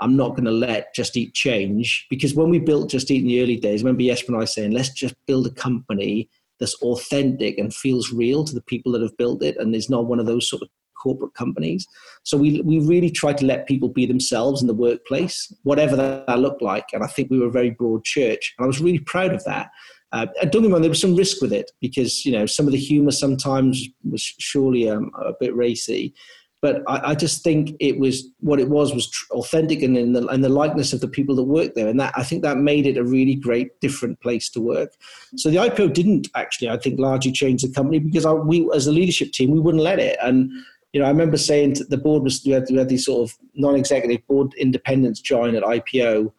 I'm 0.00 0.16
not 0.16 0.30
going 0.30 0.44
to 0.44 0.50
let 0.50 0.94
Just 0.94 1.16
Eat 1.16 1.34
change 1.34 2.06
because 2.10 2.34
when 2.34 2.50
we 2.50 2.58
built 2.58 2.90
Just 2.90 3.10
Eat 3.10 3.22
in 3.22 3.28
the 3.28 3.42
early 3.42 3.56
days, 3.56 3.82
I 3.82 3.84
remember 3.84 4.04
Jesper 4.04 4.32
and 4.32 4.42
I 4.42 4.44
saying, 4.44 4.72
let's 4.72 4.90
just 4.90 5.14
build 5.26 5.46
a 5.46 5.50
company 5.50 6.28
that's 6.60 6.74
authentic 6.82 7.58
and 7.58 7.74
feels 7.74 8.12
real 8.12 8.44
to 8.44 8.54
the 8.54 8.62
people 8.62 8.92
that 8.92 9.02
have 9.02 9.16
built 9.16 9.42
it 9.42 9.56
and 9.58 9.74
is 9.74 9.90
not 9.90 10.06
one 10.06 10.18
of 10.18 10.26
those 10.26 10.48
sort 10.48 10.62
of 10.62 10.68
corporate 11.00 11.34
companies. 11.34 11.86
So 12.22 12.36
we, 12.36 12.60
we 12.62 12.80
really 12.80 13.10
tried 13.10 13.38
to 13.38 13.46
let 13.46 13.66
people 13.66 13.88
be 13.88 14.06
themselves 14.06 14.60
in 14.60 14.68
the 14.68 14.74
workplace, 14.74 15.52
whatever 15.62 15.96
that 15.96 16.38
looked 16.38 16.62
like. 16.62 16.86
And 16.92 17.02
I 17.02 17.06
think 17.06 17.30
we 17.30 17.38
were 17.38 17.46
a 17.46 17.50
very 17.50 17.70
broad 17.70 18.04
church. 18.04 18.54
And 18.58 18.64
I 18.64 18.66
was 18.66 18.80
really 18.80 18.98
proud 19.00 19.32
of 19.32 19.44
that. 19.44 19.70
Uh, 20.12 20.26
don't 20.42 20.62
get 20.62 20.62
me 20.62 20.72
wrong, 20.72 20.80
there 20.80 20.88
was 20.88 21.00
some 21.00 21.16
risk 21.16 21.42
with 21.42 21.52
it 21.52 21.70
because, 21.80 22.24
you 22.24 22.32
know, 22.32 22.46
some 22.46 22.66
of 22.66 22.72
the 22.72 22.78
humor 22.78 23.10
sometimes 23.10 23.86
was 24.10 24.22
surely 24.22 24.88
um, 24.88 25.10
a 25.22 25.32
bit 25.38 25.54
racy 25.54 26.14
but 26.60 26.82
I, 26.88 27.10
I, 27.10 27.14
just 27.14 27.44
think 27.44 27.76
it 27.78 27.98
was 27.98 28.28
what 28.40 28.58
it 28.58 28.68
was 28.68 28.92
was 28.92 29.08
tr- 29.08 29.32
authentic 29.32 29.82
and 29.82 29.96
in 29.96 30.12
the, 30.12 30.20
the 30.20 30.48
likeness 30.48 30.92
of 30.92 31.00
the 31.00 31.08
people 31.08 31.36
that 31.36 31.44
worked 31.44 31.76
there, 31.76 31.88
and 31.88 32.00
that 32.00 32.12
I 32.16 32.24
think 32.24 32.42
that 32.42 32.58
made 32.58 32.86
it 32.86 32.96
a 32.96 33.04
really 33.04 33.34
great, 33.34 33.80
different 33.80 34.20
place 34.20 34.48
to 34.50 34.60
work. 34.60 34.92
So 35.36 35.50
the 35.50 35.56
IPO 35.56 35.92
didn't 35.92 36.28
actually, 36.34 36.70
I 36.70 36.76
think, 36.76 36.98
largely 36.98 37.32
change 37.32 37.62
the 37.62 37.72
company 37.72 38.00
because 38.00 38.26
I, 38.26 38.32
we, 38.32 38.68
as 38.74 38.86
a 38.86 38.92
leadership 38.92 39.32
team, 39.32 39.50
we 39.50 39.60
wouldn't 39.60 39.84
let 39.84 40.00
it. 40.00 40.18
And 40.22 40.50
you 40.92 41.00
know, 41.00 41.06
I 41.06 41.10
remember 41.10 41.36
saying 41.36 41.74
to 41.74 41.84
the 41.84 41.98
board 41.98 42.22
was 42.22 42.42
we 42.44 42.52
had, 42.52 42.64
we 42.70 42.76
had 42.76 42.88
these 42.88 43.04
sort 43.04 43.28
of 43.28 43.36
non-executive 43.54 44.26
board 44.26 44.54
independents 44.54 45.20
join 45.20 45.54
at 45.54 45.62
IPO, 45.62 46.32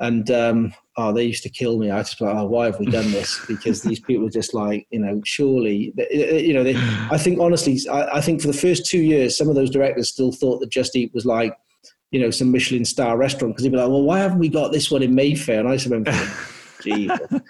and 0.00 0.30
um, 0.30 0.74
oh, 0.96 1.12
they 1.12 1.24
used 1.24 1.42
to 1.44 1.48
kill 1.48 1.78
me. 1.78 1.90
I 1.90 2.00
just 2.00 2.20
like, 2.20 2.34
oh, 2.34 2.46
why 2.46 2.66
have 2.66 2.78
we 2.78 2.86
done 2.86 3.10
this? 3.12 3.44
Because 3.46 3.82
these 3.82 4.00
people 4.00 4.24
were 4.24 4.30
just 4.30 4.54
like, 4.54 4.86
you 4.90 4.98
know, 4.98 5.20
surely, 5.24 5.94
you 6.10 6.52
know, 6.52 6.64
they, 6.64 6.74
I 7.10 7.16
think 7.16 7.40
honestly, 7.40 7.78
I, 7.90 8.18
I, 8.18 8.20
think 8.20 8.40
for 8.40 8.48
the 8.48 8.52
first 8.52 8.86
two 8.86 9.00
years, 9.00 9.36
some 9.36 9.48
of 9.48 9.54
those 9.54 9.70
directors 9.70 10.10
still 10.10 10.32
thought 10.32 10.60
that 10.60 10.70
Just 10.70 10.96
Eat 10.96 11.14
was 11.14 11.24
like, 11.24 11.56
you 12.10 12.20
know, 12.20 12.30
some 12.30 12.50
Michelin 12.50 12.84
star 12.84 13.16
restaurant 13.16 13.54
because 13.54 13.64
they'd 13.64 13.70
be 13.70 13.76
like, 13.76 13.88
well, 13.88 14.02
why 14.02 14.18
haven't 14.18 14.38
we 14.38 14.48
got 14.48 14.72
this 14.72 14.90
one 14.90 15.02
in 15.02 15.14
Mayfair? 15.14 15.60
And 15.60 15.68
I 15.68 15.76
just 15.76 15.86
remember, 15.86 16.12
Jesus. 16.82 17.40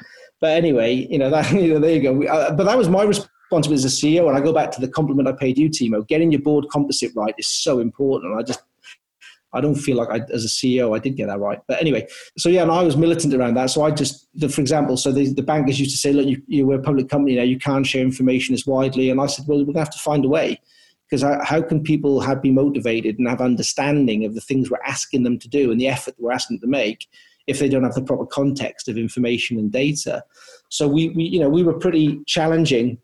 But 0.41 0.51
anyway, 0.51 1.07
you 1.11 1.19
know, 1.19 1.31
that, 1.31 1.51
you 1.53 1.75
know, 1.75 1.81
there 1.81 1.97
you 1.97 2.03
go. 2.03 2.23
Uh, 2.25 2.53
but 2.53 2.65
that 2.65 2.79
was 2.79 2.89
my 2.89 3.05
responsibility 3.51 3.85
as 3.85 3.85
a 3.85 3.97
CEO. 3.97 4.29
And 4.29 4.37
I 4.37 4.41
go 4.41 4.53
back 4.53 4.71
to 4.73 4.81
the 4.81 4.89
compliment 4.89 5.29
I 5.29 5.33
paid 5.33 5.59
you, 5.59 5.69
Timo. 5.69 6.07
Getting 6.07 6.33
your 6.33 6.43
board 6.43 6.67
composite 6.71 7.13
right 7.15 7.35
is 7.39 7.47
so 7.47 7.79
important. 7.79 8.39
I 8.39 8.43
just 8.43 8.63
I 9.53 9.61
don't 9.61 9.77
feel 9.77 9.97
like 9.97 10.11
I, 10.11 10.21
as 10.33 10.45
a 10.45 10.49
CEO, 10.49 10.95
I 10.95 10.99
did 10.99 11.17
get 11.17 11.29
that 11.29 11.39
right. 11.39 11.59
But 11.67 11.81
anyway, 11.81 12.07
so 12.37 12.49
yeah, 12.49 12.63
and 12.63 12.71
I 12.71 12.83
was 12.83 12.97
militant 12.97 13.33
around 13.33 13.55
that. 13.55 13.71
So 13.71 13.85
I 13.85 13.91
just, 13.91 14.29
the, 14.35 14.49
for 14.51 14.61
example, 14.61 14.97
so 14.99 15.13
the, 15.13 15.33
the 15.33 15.43
bankers 15.43 15.81
used 15.81 15.93
to 15.93 15.97
say, 15.97 16.13
look, 16.13 16.27
you, 16.27 16.43
you 16.47 16.71
are 16.73 16.75
a 16.75 16.83
public 16.83 17.09
company 17.09 17.37
now, 17.37 17.43
you 17.43 17.59
can't 17.59 17.87
share 17.87 18.03
information 18.03 18.55
as 18.55 18.67
widely. 18.67 19.09
And 19.09 19.21
I 19.21 19.27
said, 19.27 19.47
well, 19.49 19.59
we're 19.59 19.65
going 19.65 19.75
to 19.75 19.81
have 19.81 19.91
to 19.91 19.99
find 19.99 20.25
a 20.25 20.29
way 20.29 20.61
because 21.09 21.23
how 21.23 21.63
can 21.63 21.83
people 21.83 22.21
have 22.21 22.43
be 22.43 22.51
motivated 22.51 23.19
and 23.19 23.29
have 23.29 23.41
understanding 23.41 24.25
of 24.25 24.35
the 24.35 24.41
things 24.41 24.71
we're 24.71 24.79
asking 24.85 25.23
them 25.23 25.39
to 25.39 25.49
do 25.49 25.71
and 25.71 25.81
the 25.81 25.89
effort 25.89 26.15
we're 26.19 26.33
asking 26.33 26.57
them 26.57 26.69
to 26.69 26.71
make 26.71 27.07
if 27.47 27.61
they 27.61 27.69
don't 27.69 27.85
have 27.85 27.95
the 27.95 28.03
proper 28.03 28.27
context 28.27 28.89
of 28.89 28.99
information 28.99 29.57
and 29.57 29.71
data? 29.71 30.23
So 30.69 30.89
we, 30.89 31.11
we 31.11 31.25
you 31.25 31.39
know, 31.39 31.49
we 31.49 31.63
were 31.63 31.79
pretty 31.79 32.21
challenging 32.27 32.99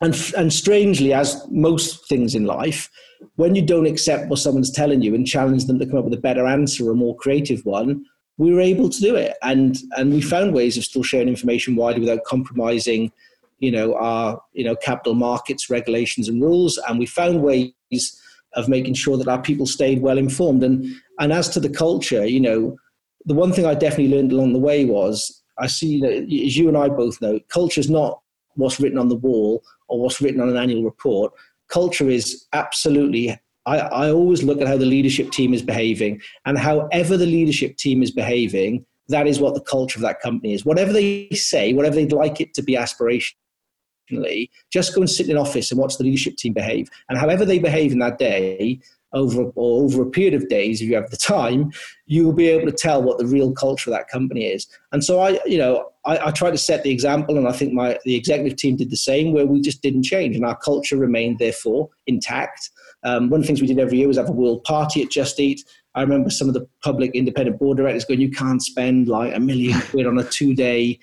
and, 0.00 0.32
and 0.36 0.52
strangely, 0.52 1.12
as 1.12 1.44
most 1.50 2.08
things 2.08 2.34
in 2.34 2.44
life, 2.44 2.88
when 3.34 3.54
you 3.54 3.62
don't 3.62 3.86
accept 3.86 4.28
what 4.28 4.38
someone's 4.38 4.70
telling 4.70 5.02
you 5.02 5.14
and 5.14 5.26
challenge 5.26 5.66
them 5.66 5.78
to 5.78 5.86
come 5.86 5.98
up 5.98 6.04
with 6.04 6.14
a 6.14 6.20
better 6.20 6.46
answer, 6.46 6.90
a 6.90 6.94
more 6.94 7.16
creative 7.16 7.64
one, 7.64 8.04
we 8.36 8.52
were 8.52 8.60
able 8.60 8.88
to 8.88 9.00
do 9.00 9.16
it. 9.16 9.36
And, 9.42 9.76
and 9.96 10.12
we 10.12 10.22
found 10.22 10.54
ways 10.54 10.76
of 10.76 10.84
still 10.84 11.02
sharing 11.02 11.28
information 11.28 11.74
widely 11.74 12.00
without 12.00 12.22
compromising, 12.24 13.10
you 13.58 13.72
know, 13.72 13.96
our, 13.96 14.40
you 14.52 14.64
know, 14.64 14.76
capital 14.76 15.14
markets 15.14 15.68
regulations 15.68 16.28
and 16.28 16.40
rules. 16.40 16.78
And 16.88 17.00
we 17.00 17.06
found 17.06 17.42
ways 17.42 17.72
of 18.54 18.68
making 18.68 18.94
sure 18.94 19.16
that 19.16 19.26
our 19.26 19.42
people 19.42 19.66
stayed 19.66 20.00
well 20.00 20.18
informed. 20.18 20.62
And, 20.62 20.86
and 21.18 21.32
as 21.32 21.48
to 21.50 21.60
the 21.60 21.68
culture, 21.68 22.24
you 22.24 22.40
know, 22.40 22.76
the 23.24 23.34
one 23.34 23.52
thing 23.52 23.66
I 23.66 23.74
definitely 23.74 24.16
learned 24.16 24.30
along 24.30 24.52
the 24.52 24.60
way 24.60 24.84
was 24.84 25.42
I 25.58 25.66
see, 25.66 26.00
know, 26.00 26.08
as 26.08 26.56
you 26.56 26.68
and 26.68 26.76
I 26.76 26.88
both 26.88 27.20
know, 27.20 27.40
culture 27.48 27.80
is 27.80 27.90
not 27.90 28.20
what's 28.54 28.78
written 28.78 28.98
on 28.98 29.08
the 29.08 29.16
wall 29.16 29.64
or 29.88 30.00
what's 30.00 30.20
written 30.20 30.40
on 30.40 30.48
an 30.48 30.56
annual 30.56 30.84
report. 30.84 31.32
Culture 31.68 32.08
is 32.08 32.46
absolutely 32.52 33.38
I, 33.66 33.78
I, 33.78 34.10
always 34.10 34.42
look 34.42 34.62
at 34.62 34.66
how 34.66 34.78
the 34.78 34.86
leadership 34.86 35.30
team 35.30 35.52
is 35.52 35.60
behaving, 35.60 36.22
and 36.46 36.56
however 36.56 37.18
the 37.18 37.26
leadership 37.26 37.76
team 37.76 38.02
is 38.02 38.10
behaving, 38.10 38.86
that 39.08 39.26
is 39.26 39.40
what 39.40 39.54
the 39.54 39.60
culture 39.60 39.98
of 39.98 40.02
that 40.02 40.20
company 40.20 40.54
is. 40.54 40.64
Whatever 40.64 40.92
they 40.92 41.28
say, 41.32 41.74
whatever 41.74 41.96
they'd 41.96 42.12
like 42.12 42.40
it 42.40 42.54
to 42.54 42.62
be 42.62 42.74
aspirationally, 42.74 44.48
just 44.70 44.94
go 44.94 45.02
and 45.02 45.10
sit 45.10 45.26
in 45.26 45.32
an 45.32 45.38
office 45.42 45.70
and 45.70 45.78
watch 45.78 45.98
the 45.98 46.04
leadership 46.04 46.36
team 46.36 46.54
behave. 46.54 46.88
And 47.10 47.18
however 47.18 47.44
they 47.44 47.58
behave 47.58 47.92
in 47.92 47.98
that 47.98 48.18
day, 48.18 48.80
over 49.12 49.44
or 49.54 49.84
over 49.84 50.02
a 50.02 50.10
period 50.10 50.34
of 50.34 50.48
days, 50.48 50.80
if 50.80 50.88
you 50.88 50.94
have 50.94 51.10
the 51.10 51.16
time, 51.16 51.72
you 52.06 52.24
will 52.24 52.32
be 52.32 52.48
able 52.48 52.66
to 52.70 52.76
tell 52.76 53.02
what 53.02 53.18
the 53.18 53.26
real 53.26 53.52
culture 53.52 53.90
of 53.90 53.96
that 53.96 54.08
company 54.08 54.46
is. 54.46 54.66
And 54.92 55.04
so 55.04 55.20
I, 55.20 55.38
you 55.46 55.58
know, 55.58 55.90
I, 56.04 56.26
I 56.26 56.30
try 56.30 56.50
to 56.50 56.58
set 56.58 56.82
the 56.82 56.90
example, 56.90 57.36
and 57.36 57.48
I 57.48 57.52
think 57.52 57.72
my 57.72 57.98
the 58.04 58.14
executive 58.14 58.56
team 58.56 58.76
did 58.76 58.90
the 58.90 58.96
same, 58.96 59.32
where 59.32 59.46
we 59.46 59.60
just 59.60 59.82
didn't 59.82 60.04
change, 60.04 60.36
and 60.36 60.44
our 60.44 60.56
culture 60.56 60.96
remained 60.96 61.38
therefore 61.38 61.88
intact. 62.06 62.70
Um, 63.04 63.30
one 63.30 63.40
of 63.40 63.44
the 63.44 63.46
things 63.46 63.60
we 63.60 63.66
did 63.68 63.78
every 63.78 63.98
year 63.98 64.08
was 64.08 64.16
have 64.16 64.28
a 64.28 64.32
world 64.32 64.64
party 64.64 65.02
at 65.02 65.10
Just 65.10 65.38
Eat. 65.38 65.62
I 65.94 66.02
remember 66.02 66.30
some 66.30 66.48
of 66.48 66.54
the 66.54 66.68
public 66.82 67.12
independent 67.14 67.58
board 67.58 67.76
directors 67.76 68.04
going, 68.04 68.20
"You 68.20 68.30
can't 68.30 68.62
spend 68.62 69.08
like 69.08 69.34
a 69.34 69.40
million 69.40 69.80
quid 69.90 70.06
on 70.06 70.18
a 70.18 70.24
two 70.24 70.54
day." 70.54 70.98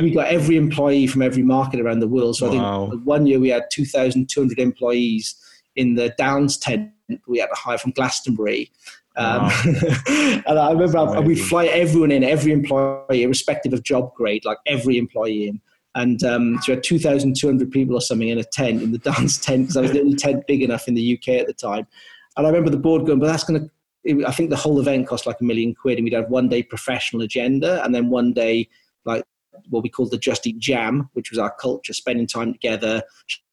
we 0.00 0.10
got 0.10 0.28
every 0.28 0.56
employee 0.56 1.06
from 1.06 1.20
every 1.20 1.42
market 1.42 1.78
around 1.78 2.00
the 2.00 2.08
world. 2.08 2.36
So 2.36 2.50
wow. 2.50 2.86
I 2.86 2.90
think 2.90 3.04
one 3.04 3.26
year 3.26 3.38
we 3.38 3.50
had 3.50 3.64
2,200 3.70 4.58
employees 4.58 5.34
in 5.76 5.94
the 5.94 6.14
Downs 6.16 6.56
tent 6.56 6.90
we 7.26 7.38
had 7.38 7.48
to 7.48 7.54
hire 7.54 7.78
from 7.78 7.92
Glastonbury. 7.92 8.70
Um, 9.16 9.42
wow. 9.42 9.62
and 10.46 10.58
I 10.58 10.72
remember 10.72 11.20
we'd 11.20 11.36
fly 11.36 11.66
everyone 11.66 12.10
in, 12.10 12.24
every 12.24 12.52
employee, 12.52 13.22
irrespective 13.22 13.72
of 13.72 13.82
job 13.82 14.14
grade, 14.14 14.44
like 14.44 14.58
every 14.66 14.98
employee 14.98 15.48
in. 15.48 15.60
And 15.94 16.24
um, 16.24 16.58
so 16.62 16.72
we 16.72 16.74
had 16.74 16.82
2,200 16.82 17.70
people 17.70 17.94
or 17.94 18.00
something 18.00 18.28
in 18.28 18.38
a 18.38 18.44
tent, 18.44 18.82
in 18.82 18.92
the 18.92 18.98
Downs 19.10 19.38
tent, 19.38 19.64
because 19.64 19.76
I 19.76 19.82
was 19.82 19.92
the 19.92 20.00
only 20.00 20.16
tent 20.16 20.46
big 20.46 20.62
enough 20.62 20.88
in 20.88 20.94
the 20.94 21.18
UK 21.18 21.40
at 21.40 21.46
the 21.46 21.52
time. 21.52 21.86
And 22.36 22.46
I 22.46 22.50
remember 22.50 22.70
the 22.70 22.78
board 22.78 23.06
going, 23.06 23.20
but 23.20 23.26
that's 23.26 23.44
going 23.44 23.70
to, 24.04 24.26
I 24.26 24.32
think 24.32 24.50
the 24.50 24.56
whole 24.56 24.80
event 24.80 25.06
cost 25.06 25.26
like 25.26 25.40
a 25.40 25.44
million 25.44 25.74
quid, 25.74 25.98
and 25.98 26.04
we'd 26.04 26.14
have 26.14 26.28
one 26.28 26.48
day 26.48 26.62
professional 26.62 27.22
agenda, 27.22 27.82
and 27.84 27.94
then 27.94 28.10
one 28.10 28.32
day 28.32 28.68
like 29.04 29.24
what 29.70 29.82
we 29.82 29.88
called 29.88 30.10
the 30.10 30.18
Just 30.18 30.46
Eat 30.46 30.58
Jam, 30.58 31.08
which 31.12 31.30
was 31.30 31.38
our 31.38 31.54
culture, 31.54 31.92
spending 31.92 32.26
time 32.26 32.52
together, 32.52 33.02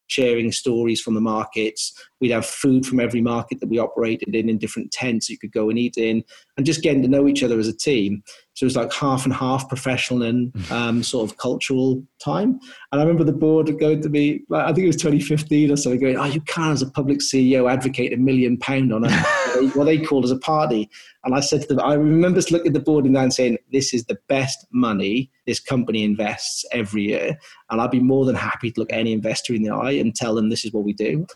sharing 0.06 0.52
stories 0.52 1.00
from 1.00 1.14
the 1.14 1.20
markets. 1.20 1.92
We'd 2.20 2.30
have 2.30 2.46
food 2.46 2.86
from 2.86 3.00
every 3.00 3.20
market 3.20 3.60
that 3.60 3.68
we 3.68 3.78
operated 3.78 4.34
in 4.34 4.48
in 4.48 4.58
different 4.58 4.92
tents 4.92 5.28
you 5.28 5.38
could 5.38 5.52
go 5.52 5.70
and 5.70 5.78
eat 5.78 5.96
in. 5.96 6.24
And 6.56 6.66
just 6.66 6.82
getting 6.82 7.02
to 7.02 7.08
know 7.08 7.26
each 7.26 7.42
other 7.42 7.58
as 7.58 7.68
a 7.68 7.76
team. 7.76 8.22
So 8.54 8.64
it 8.64 8.66
was 8.66 8.76
like 8.76 8.92
half 8.92 9.24
and 9.24 9.32
half 9.32 9.68
professional 9.68 10.22
and 10.22 10.52
um, 10.70 11.02
sort 11.02 11.30
of 11.30 11.38
cultural 11.38 12.02
time. 12.22 12.60
And 12.90 13.00
I 13.00 13.04
remember 13.04 13.24
the 13.24 13.32
board 13.32 13.78
going 13.78 14.02
to 14.02 14.08
me, 14.08 14.42
like, 14.48 14.64
I 14.64 14.72
think 14.72 14.84
it 14.84 14.88
was 14.88 14.96
2015 14.96 15.70
or 15.70 15.76
something, 15.76 16.00
going, 16.00 16.18
"Oh, 16.18 16.24
you 16.24 16.40
can't 16.42 16.74
as 16.74 16.82
a 16.82 16.90
public 16.90 17.20
CEO 17.20 17.70
advocate 17.70 18.12
a 18.12 18.16
million 18.16 18.58
pound 18.58 18.92
on 18.92 19.04
a 19.04 19.10
what 19.74 19.84
they 19.84 19.98
called 19.98 20.24
as 20.24 20.30
a 20.30 20.38
party." 20.38 20.90
And 21.24 21.34
I 21.34 21.40
said 21.40 21.62
to 21.62 21.68
them, 21.68 21.80
I 21.80 21.94
remember 21.94 22.40
looking 22.50 22.68
at 22.68 22.74
the 22.74 22.80
board 22.80 23.06
and 23.06 23.16
then 23.16 23.30
saying, 23.30 23.56
"This 23.70 23.94
is 23.94 24.04
the 24.04 24.18
best 24.28 24.66
money 24.72 25.30
this 25.46 25.60
company 25.60 26.04
invests 26.04 26.64
every 26.72 27.04
year, 27.04 27.38
and 27.70 27.80
I'd 27.80 27.90
be 27.90 28.00
more 28.00 28.26
than 28.26 28.34
happy 28.34 28.70
to 28.70 28.80
look 28.80 28.92
any 28.92 29.12
investor 29.12 29.54
in 29.54 29.62
the 29.62 29.70
eye 29.70 29.92
and 29.92 30.14
tell 30.14 30.34
them 30.34 30.50
this 30.50 30.64
is 30.64 30.72
what 30.72 30.84
we 30.84 30.92
do." 30.92 31.26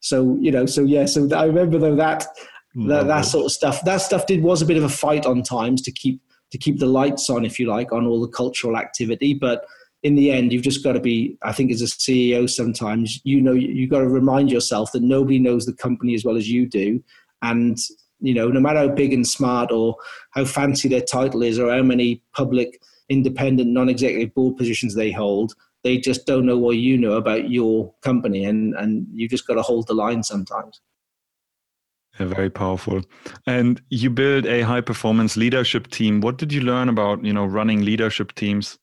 So 0.00 0.36
you 0.40 0.50
know, 0.50 0.66
so 0.66 0.82
yeah, 0.82 1.06
so 1.06 1.28
I 1.34 1.44
remember 1.44 1.78
though 1.78 1.96
that 1.96 2.26
that, 2.74 3.06
that 3.06 3.22
sort 3.22 3.46
of 3.46 3.52
stuff. 3.52 3.82
That 3.84 3.98
stuff 3.98 4.26
did 4.26 4.42
was 4.42 4.62
a 4.62 4.66
bit 4.66 4.76
of 4.76 4.84
a 4.84 4.88
fight 4.88 5.26
on 5.26 5.42
times 5.42 5.82
to 5.82 5.92
keep 5.92 6.20
to 6.50 6.58
keep 6.58 6.78
the 6.78 6.86
lights 6.86 7.28
on, 7.28 7.44
if 7.44 7.58
you 7.58 7.66
like, 7.66 7.92
on 7.92 8.06
all 8.06 8.20
the 8.20 8.28
cultural 8.28 8.76
activity. 8.76 9.34
But 9.34 9.64
in 10.02 10.14
the 10.14 10.30
end, 10.30 10.52
you've 10.52 10.62
just 10.62 10.84
got 10.84 10.92
to 10.92 11.00
be. 11.00 11.36
I 11.42 11.52
think 11.52 11.72
as 11.72 11.82
a 11.82 11.86
CEO, 11.86 12.48
sometimes 12.48 13.20
you 13.24 13.40
know 13.40 13.52
you, 13.52 13.82
have 13.82 13.90
got 13.90 14.00
to 14.00 14.08
remind 14.08 14.50
yourself 14.50 14.92
that 14.92 15.02
nobody 15.02 15.38
knows 15.38 15.66
the 15.66 15.72
company 15.72 16.14
as 16.14 16.24
well 16.24 16.36
as 16.36 16.48
you 16.48 16.68
do, 16.68 17.02
and 17.42 17.78
you 18.20 18.34
know 18.34 18.48
no 18.48 18.60
matter 18.60 18.80
how 18.80 18.88
big 18.88 19.12
and 19.12 19.26
smart 19.26 19.72
or 19.72 19.96
how 20.32 20.44
fancy 20.44 20.88
their 20.88 21.00
title 21.00 21.42
is 21.42 21.58
or 21.58 21.70
how 21.74 21.82
many 21.82 22.22
public, 22.34 22.80
independent, 23.08 23.70
non-executive 23.70 24.34
board 24.34 24.56
positions 24.56 24.94
they 24.94 25.10
hold. 25.10 25.54
They 25.84 25.96
just 25.96 26.26
don't 26.26 26.44
know 26.44 26.58
what 26.58 26.76
you 26.76 26.98
know 26.98 27.12
about 27.12 27.50
your 27.50 27.94
company, 28.02 28.44
and, 28.44 28.74
and 28.74 29.06
you've 29.12 29.30
just 29.30 29.46
got 29.46 29.54
to 29.54 29.62
hold 29.62 29.86
the 29.86 29.94
line 29.94 30.22
sometimes. 30.22 30.80
Yeah, 32.18 32.26
very 32.26 32.50
powerful. 32.50 33.02
And 33.46 33.80
you 33.90 34.10
build 34.10 34.46
a 34.46 34.62
high 34.62 34.80
performance 34.80 35.36
leadership 35.36 35.88
team. 35.88 36.20
What 36.20 36.38
did 36.38 36.52
you 36.52 36.60
learn 36.62 36.88
about, 36.88 37.24
you 37.24 37.32
know, 37.32 37.46
running 37.46 37.84
leadership 37.84 38.34
teams? 38.34 38.78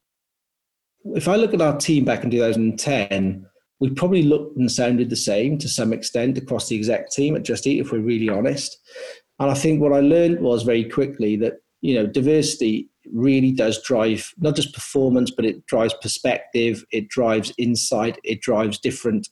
If 1.13 1.27
I 1.27 1.35
look 1.35 1.53
at 1.53 1.61
our 1.61 1.77
team 1.77 2.05
back 2.05 2.23
in 2.23 2.31
2010, 2.31 3.45
we 3.79 3.89
probably 3.89 4.23
looked 4.23 4.57
and 4.57 4.71
sounded 4.71 5.09
the 5.09 5.15
same 5.15 5.57
to 5.59 5.67
some 5.67 5.91
extent 5.91 6.37
across 6.37 6.69
the 6.69 6.77
exec 6.77 7.11
team 7.11 7.35
at 7.35 7.43
Just 7.43 7.67
Eat, 7.67 7.81
if 7.81 7.91
we're 7.91 7.99
really 7.99 8.29
honest. 8.29 8.77
And 9.39 9.51
I 9.51 9.53
think 9.53 9.81
what 9.81 9.93
I 9.93 9.99
learned 9.99 10.39
was 10.39 10.63
very 10.63 10.85
quickly 10.85 11.35
that, 11.37 11.55
you 11.81 11.95
know, 11.95 12.07
diversity 12.07 12.89
really 13.13 13.51
does 13.51 13.81
drive 13.83 14.33
not 14.37 14.55
just 14.55 14.73
performance, 14.73 15.29
but 15.29 15.45
it 15.45 15.65
drives 15.65 15.93
perspective, 16.01 16.85
it 16.91 17.09
drives 17.09 17.53
insight, 17.57 18.17
it 18.23 18.41
drives 18.41 18.79
different 18.79 19.27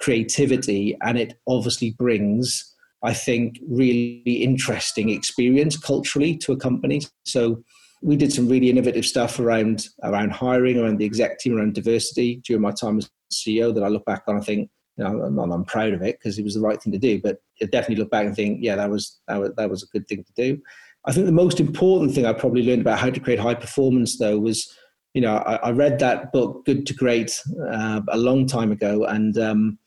creativity, 0.00 0.96
and 1.02 1.18
it 1.18 1.34
obviously 1.48 1.92
brings 1.92 2.74
I 3.02 3.14
think, 3.14 3.58
really 3.68 4.22
interesting 4.24 5.10
experience 5.10 5.76
culturally 5.78 6.36
to 6.38 6.52
a 6.52 6.56
company. 6.56 7.02
So 7.24 7.62
we 8.02 8.16
did 8.16 8.32
some 8.32 8.48
really 8.48 8.70
innovative 8.70 9.06
stuff 9.06 9.38
around 9.38 9.86
around 10.02 10.32
hiring, 10.32 10.78
around 10.78 10.98
the 10.98 11.04
exec 11.04 11.38
team, 11.38 11.56
around 11.56 11.74
diversity 11.74 12.40
during 12.44 12.62
my 12.62 12.72
time 12.72 12.98
as 12.98 13.10
CEO. 13.32 13.74
That 13.74 13.84
I 13.84 13.88
look 13.88 14.04
back 14.04 14.22
on, 14.26 14.36
I 14.36 14.40
think, 14.40 14.70
you 14.96 15.04
know, 15.04 15.22
I'm, 15.22 15.38
I'm 15.38 15.64
proud 15.64 15.92
of 15.92 16.02
it 16.02 16.18
because 16.18 16.38
it 16.38 16.44
was 16.44 16.54
the 16.54 16.60
right 16.60 16.80
thing 16.80 16.92
to 16.92 16.98
do. 16.98 17.20
But 17.20 17.38
I 17.62 17.66
definitely 17.66 18.02
look 18.02 18.10
back 18.10 18.26
and 18.26 18.34
think, 18.34 18.58
yeah, 18.62 18.76
that 18.76 18.90
was 18.90 19.18
that 19.28 19.40
was 19.40 19.52
that 19.56 19.70
was 19.70 19.82
a 19.82 19.86
good 19.92 20.06
thing 20.08 20.24
to 20.24 20.32
do. 20.36 20.60
I 21.04 21.12
think 21.12 21.26
the 21.26 21.32
most 21.32 21.60
important 21.60 22.14
thing 22.14 22.26
I 22.26 22.32
probably 22.32 22.62
learned 22.62 22.82
about 22.82 22.98
how 22.98 23.10
to 23.10 23.20
create 23.20 23.38
high 23.38 23.54
performance, 23.54 24.18
though, 24.18 24.38
was 24.38 24.68
you 25.14 25.22
know 25.22 25.36
I, 25.36 25.56
I 25.56 25.70
read 25.70 25.98
that 26.00 26.32
book, 26.32 26.64
Good 26.66 26.86
to 26.86 26.94
Great, 26.94 27.40
uh, 27.70 28.00
a 28.08 28.18
long 28.18 28.46
time 28.46 28.72
ago, 28.72 29.04
and 29.04 29.38
um, 29.38 29.78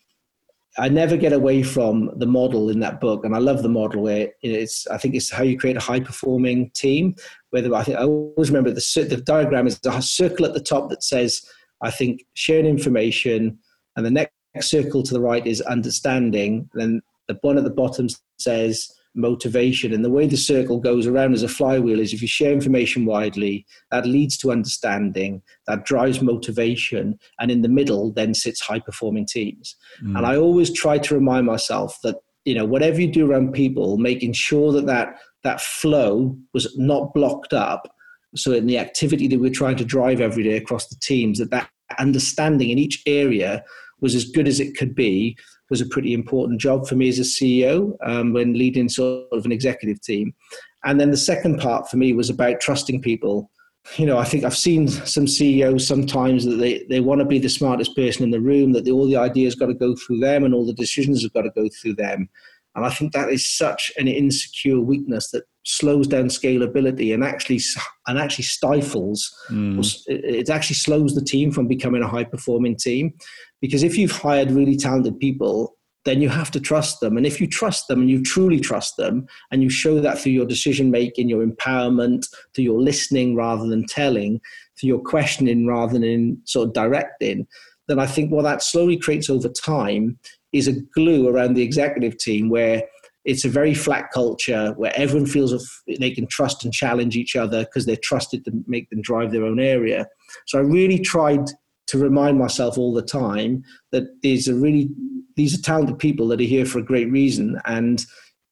I 0.77 0.87
never 0.87 1.17
get 1.17 1.33
away 1.33 1.63
from 1.63 2.11
the 2.15 2.25
model 2.25 2.69
in 2.69 2.79
that 2.79 3.01
book, 3.01 3.25
and 3.25 3.35
I 3.35 3.39
love 3.39 3.61
the 3.61 3.69
model 3.69 4.03
where 4.03 4.29
it's. 4.41 4.87
I 4.87 4.97
think 4.97 5.15
it's 5.15 5.29
how 5.29 5.43
you 5.43 5.57
create 5.57 5.75
a 5.75 5.81
high 5.81 5.99
performing 5.99 6.69
team. 6.71 7.15
Whether 7.49 7.73
I 7.75 7.83
think 7.83 7.97
I 7.97 8.03
always 8.03 8.49
remember 8.49 8.71
the 8.71 9.07
the 9.09 9.17
diagram 9.17 9.67
is 9.67 9.79
a 9.85 10.01
circle 10.01 10.45
at 10.45 10.53
the 10.53 10.61
top 10.61 10.89
that 10.89 11.03
says 11.03 11.41
I 11.81 11.91
think 11.91 12.23
sharing 12.35 12.65
information, 12.65 13.59
and 13.95 14.05
the 14.05 14.11
next 14.11 14.31
circle 14.69 15.03
to 15.03 15.13
the 15.13 15.21
right 15.21 15.45
is 15.45 15.61
understanding. 15.61 16.69
Then 16.73 17.01
the 17.27 17.37
one 17.41 17.57
at 17.57 17.65
the 17.65 17.69
bottom 17.69 18.07
says 18.39 18.89
motivation. 19.15 19.93
And 19.93 20.05
the 20.05 20.09
way 20.09 20.25
the 20.27 20.37
circle 20.37 20.79
goes 20.79 21.05
around 21.07 21.33
as 21.33 21.43
a 21.43 21.47
flywheel 21.47 21.99
is 21.99 22.13
if 22.13 22.21
you 22.21 22.27
share 22.27 22.51
information 22.51 23.05
widely, 23.05 23.65
that 23.91 24.05
leads 24.05 24.37
to 24.37 24.51
understanding, 24.51 25.41
that 25.67 25.85
drives 25.85 26.21
motivation. 26.21 27.19
And 27.39 27.51
in 27.51 27.61
the 27.61 27.69
middle, 27.69 28.11
then 28.11 28.33
sits 28.33 28.61
high 28.61 28.79
performing 28.79 29.25
teams. 29.25 29.75
Mm. 30.03 30.17
And 30.17 30.25
I 30.25 30.37
always 30.37 30.73
try 30.73 30.97
to 30.99 31.15
remind 31.15 31.45
myself 31.45 31.97
that, 32.03 32.17
you 32.45 32.55
know, 32.55 32.65
whatever 32.65 33.01
you 33.01 33.11
do 33.11 33.29
around 33.29 33.53
people, 33.53 33.97
making 33.97 34.33
sure 34.33 34.71
that 34.73 34.85
that, 34.85 35.15
that 35.43 35.61
flow 35.61 36.37
was 36.53 36.75
not 36.77 37.13
blocked 37.13 37.53
up. 37.53 37.93
So 38.35 38.53
in 38.53 38.65
the 38.65 38.77
activity 38.77 39.27
that 39.27 39.39
we're 39.39 39.51
trying 39.51 39.75
to 39.77 39.85
drive 39.85 40.21
every 40.21 40.43
day 40.43 40.55
across 40.55 40.87
the 40.87 40.95
teams, 41.01 41.37
that 41.39 41.51
that 41.51 41.69
understanding 41.99 42.69
in 42.69 42.79
each 42.79 43.03
area 43.05 43.63
was 43.99 44.15
as 44.15 44.25
good 44.25 44.47
as 44.47 44.59
it 44.59 44.75
could 44.75 44.95
be 44.95 45.37
was 45.71 45.81
a 45.81 45.87
pretty 45.87 46.13
important 46.13 46.61
job 46.61 46.85
for 46.85 46.95
me 46.95 47.09
as 47.09 47.17
a 47.17 47.23
CEO 47.23 47.95
um, 48.05 48.33
when 48.33 48.53
leading 48.53 48.89
sort 48.89 49.25
of 49.31 49.45
an 49.45 49.51
executive 49.51 49.99
team. 50.01 50.35
And 50.83 50.99
then 50.99 51.09
the 51.09 51.17
second 51.17 51.59
part 51.59 51.89
for 51.89 51.97
me 51.97 52.13
was 52.13 52.29
about 52.29 52.59
trusting 52.59 53.01
people. 53.01 53.49
You 53.95 54.05
know, 54.05 54.19
I 54.19 54.25
think 54.25 54.43
I've 54.43 54.57
seen 54.57 54.87
some 54.87 55.27
CEOs 55.27 55.87
sometimes 55.87 56.45
that 56.45 56.57
they, 56.57 56.85
they 56.89 56.99
want 56.99 57.19
to 57.19 57.25
be 57.25 57.39
the 57.39 57.49
smartest 57.49 57.95
person 57.95 58.23
in 58.23 58.29
the 58.29 58.39
room, 58.39 58.73
that 58.73 58.85
the, 58.85 58.91
all 58.91 59.07
the 59.07 59.15
ideas 59.15 59.55
got 59.55 59.67
to 59.67 59.73
go 59.73 59.95
through 59.95 60.19
them 60.19 60.43
and 60.43 60.53
all 60.53 60.65
the 60.65 60.73
decisions 60.73 61.23
have 61.23 61.33
got 61.33 61.43
to 61.43 61.51
go 61.55 61.67
through 61.81 61.95
them. 61.95 62.29
And 62.75 62.85
I 62.85 62.89
think 62.89 63.11
that 63.13 63.29
is 63.29 63.47
such 63.47 63.91
an 63.97 64.07
insecure 64.07 64.79
weakness 64.79 65.31
that 65.31 65.43
slows 65.63 66.07
down 66.07 66.25
scalability 66.25 67.13
and 67.13 67.23
actually 67.23 67.59
and 68.07 68.17
actually 68.17 68.45
stifles. 68.45 69.33
Mm. 69.49 70.03
It 70.07 70.49
actually 70.49 70.75
slows 70.75 71.13
the 71.13 71.23
team 71.23 71.51
from 71.51 71.67
becoming 71.67 72.01
a 72.01 72.07
high 72.07 72.23
performing 72.23 72.77
team. 72.77 73.13
Because 73.61 73.83
if 73.83 73.97
you've 73.97 74.11
hired 74.11 74.51
really 74.51 74.75
talented 74.75 75.19
people, 75.19 75.77
then 76.03 76.21
you 76.21 76.29
have 76.29 76.49
to 76.51 76.59
trust 76.59 76.99
them. 76.99 77.15
And 77.15 77.25
if 77.25 77.39
you 77.39 77.47
trust 77.47 77.87
them 77.87 78.01
and 78.01 78.09
you 78.09 78.23
truly 78.23 78.59
trust 78.59 78.97
them, 78.97 79.27
and 79.51 79.61
you 79.61 79.69
show 79.69 79.99
that 80.01 80.17
through 80.17 80.31
your 80.31 80.47
decision 80.47 80.89
making, 80.89 81.29
your 81.29 81.45
empowerment, 81.45 82.25
through 82.55 82.63
your 82.63 82.81
listening 82.81 83.35
rather 83.35 83.67
than 83.67 83.85
telling, 83.85 84.41
through 84.79 84.87
your 84.87 85.01
questioning 85.01 85.67
rather 85.67 85.99
than 85.99 86.41
sort 86.45 86.67
of 86.67 86.73
directing, 86.73 87.45
then 87.87 87.99
I 87.99 88.07
think 88.07 88.31
what 88.31 88.43
that 88.43 88.63
slowly 88.63 88.97
creates 88.97 89.29
over 89.29 89.49
time 89.49 90.17
is 90.53 90.67
a 90.67 90.81
glue 90.95 91.27
around 91.27 91.53
the 91.53 91.63
executive 91.63 92.17
team 92.17 92.49
where 92.49 92.83
it's 93.23 93.45
a 93.45 93.49
very 93.49 93.73
flat 93.75 94.09
culture 94.11 94.73
where 94.77 94.91
everyone 94.95 95.27
feels 95.27 95.83
they 95.99 96.11
can 96.11 96.25
trust 96.27 96.63
and 96.63 96.73
challenge 96.73 97.15
each 97.15 97.35
other 97.35 97.65
because 97.65 97.85
they're 97.85 97.97
trusted 98.01 98.43
to 98.45 98.51
make 98.65 98.89
them 98.89 99.01
drive 99.01 99.31
their 99.31 99.45
own 99.45 99.59
area. 99.59 100.07
So 100.47 100.57
I 100.57 100.61
really 100.61 100.97
tried 100.97 101.45
to 101.87 101.97
remind 101.97 102.37
myself 102.37 102.77
all 102.77 102.93
the 102.93 103.01
time 103.01 103.63
that 103.91 104.21
these 104.21 104.47
are 104.47 104.55
really 104.55 104.89
these 105.35 105.57
are 105.57 105.61
talented 105.61 105.97
people 105.97 106.27
that 106.27 106.41
are 106.41 106.45
here 106.45 106.65
for 106.65 106.79
a 106.79 106.83
great 106.83 107.11
reason. 107.11 107.59
And 107.65 108.05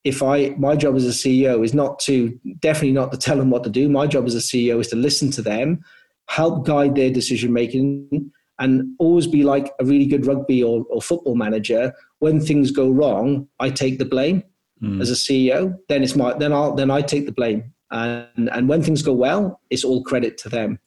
if 0.06 0.24
i 0.24 0.50
my 0.58 0.76
job 0.76 0.96
as 0.96 1.06
a 1.06 1.10
ceo 1.10 1.64
is 1.64 1.74
not 1.74 2.00
to 2.00 2.30
definitely 2.60 2.94
not 2.94 3.12
to 3.12 3.18
tell 3.18 3.38
them 3.38 3.50
what 3.50 3.64
to 3.66 3.70
do. 3.70 3.90
My 3.90 4.08
job 4.08 4.26
as 4.26 4.36
a 4.36 4.40
ceo 4.40 4.80
is 4.80 4.88
to 4.90 4.96
listen 4.96 5.30
to 5.32 5.42
them 5.42 5.80
help 6.28 6.66
guide 6.66 6.96
their 6.96 7.10
decision 7.10 7.52
making 7.52 8.32
and 8.60 8.84
always 9.00 9.28
be 9.28 9.44
like 9.44 9.74
a 9.80 9.86
really 9.86 10.06
good 10.06 10.26
rugby 10.26 10.62
or, 10.62 10.86
or 10.90 11.02
football 11.02 11.36
manager. 11.36 11.92
When 12.20 12.40
things 12.40 12.72
go 12.72 12.90
wrong 12.90 13.48
i 13.60 13.70
take 13.70 14.00
the 14.00 14.06
blame 14.06 14.44
mm. 14.82 15.02
as 15.02 15.12
a 15.12 15.16
ceo 15.16 15.76
then 15.90 16.02
it's 16.02 16.16
my 16.16 16.34
then 16.34 16.54
i'll 16.54 16.74
then 16.76 16.92
i 16.92 17.02
take 17.02 17.26
the 17.26 17.34
blame. 17.34 17.74
And 17.92 18.50
and 18.54 18.70
when 18.70 18.82
things 18.84 19.02
go 19.02 19.14
well 19.14 19.60
it's 19.70 19.84
all 19.84 20.04
credit 20.04 20.38
to 20.40 20.50
them 20.50 20.80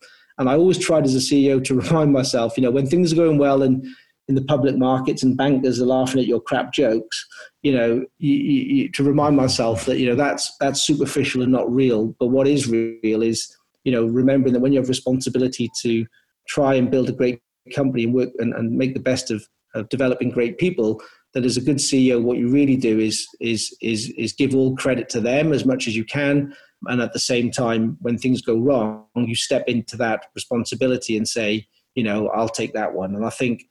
and 0.43 0.51
I 0.51 0.57
always 0.57 0.79
tried 0.79 1.05
as 1.05 1.15
a 1.15 1.19
CEO 1.19 1.63
to 1.65 1.75
remind 1.81 2.13
myself, 2.13 2.57
you 2.57 2.63
know, 2.63 2.71
when 2.71 2.87
things 2.87 3.13
are 3.13 3.17
going 3.17 3.39
well 3.39 3.63
and 3.63 3.87
in 4.29 4.35
the 4.35 4.45
public 4.45 4.77
markets 4.77 5.23
and 5.23 5.37
bankers 5.37 5.81
are 5.81 5.87
laughing 5.87 6.21
at 6.21 6.27
your 6.27 6.41
crap 6.41 6.73
jokes, 6.73 7.27
you 7.63 7.73
know, 7.73 8.05
you, 8.19 8.35
you, 8.35 8.89
to 8.93 9.03
remind 9.03 9.37
myself 9.37 9.85
that, 9.87 9.99
you 9.99 10.07
know, 10.07 10.15
that's, 10.15 10.55
that's 10.61 10.81
superficial 10.81 11.43
and 11.43 11.51
not 11.51 11.73
real. 11.73 12.15
But 12.21 12.29
what 12.29 12.47
is 12.47 12.69
real 12.69 13.23
is, 13.23 13.57
you 13.85 13.91
know, 13.91 14.05
remembering 14.05 14.53
that 14.53 14.61
when 14.61 14.73
you 14.73 14.79
have 14.79 14.89
responsibility 14.89 15.71
to 15.83 16.07
try 16.49 16.75
and 16.75 16.91
build 16.91 17.09
a 17.09 17.13
great 17.13 17.41
company 17.75 18.05
and 18.05 18.15
work 18.15 18.31
and, 18.39 18.55
and 18.55 18.77
make 18.77 18.95
the 18.95 19.01
best 19.01 19.31
of, 19.31 19.45
of 19.75 19.89
developing 19.89 20.31
great 20.31 20.57
people, 20.59 21.03
that 21.35 21.45
as 21.45 21.57
a 21.57 21.61
good 21.61 21.79
CEO, 21.79 22.23
what 22.23 22.39
you 22.39 22.49
really 22.49 22.77
do 22.77 23.01
is, 23.01 23.27
is, 23.41 23.77
is, 23.81 24.11
is 24.17 24.33
give 24.33 24.55
all 24.55 24.77
credit 24.77 25.09
to 25.09 25.21
them 25.21 25.53
as 25.53 25.65
much 25.65 25.89
as 25.89 25.97
you 25.97 26.05
can 26.05 26.55
and 26.87 27.01
at 27.01 27.13
the 27.13 27.19
same 27.19 27.51
time 27.51 27.97
when 28.01 28.19
things 28.19 28.41
go 28.43 28.57
wrong 28.57 29.07
you 29.15 29.35
step 29.35 29.65
into 29.67 29.97
that 29.97 30.27
responsibility 30.35 31.17
and 31.17 31.29
say 31.29 31.67
you 31.95 32.03
know 32.03 32.29
i'll 32.29 32.49
take 32.49 32.73
that 32.73 32.93
one. 32.93 33.15
And 33.15 33.25
i 33.25 33.31
think 33.31 33.65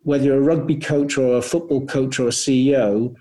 whether 0.00 0.24
you're 0.24 0.38
a 0.38 0.42
rugby 0.42 0.76
coach 0.76 1.16
or 1.16 1.36
a 1.36 1.42
football 1.42 1.86
coach 1.86 2.18
or 2.18 2.28
a 2.28 2.30
ceo 2.30 3.14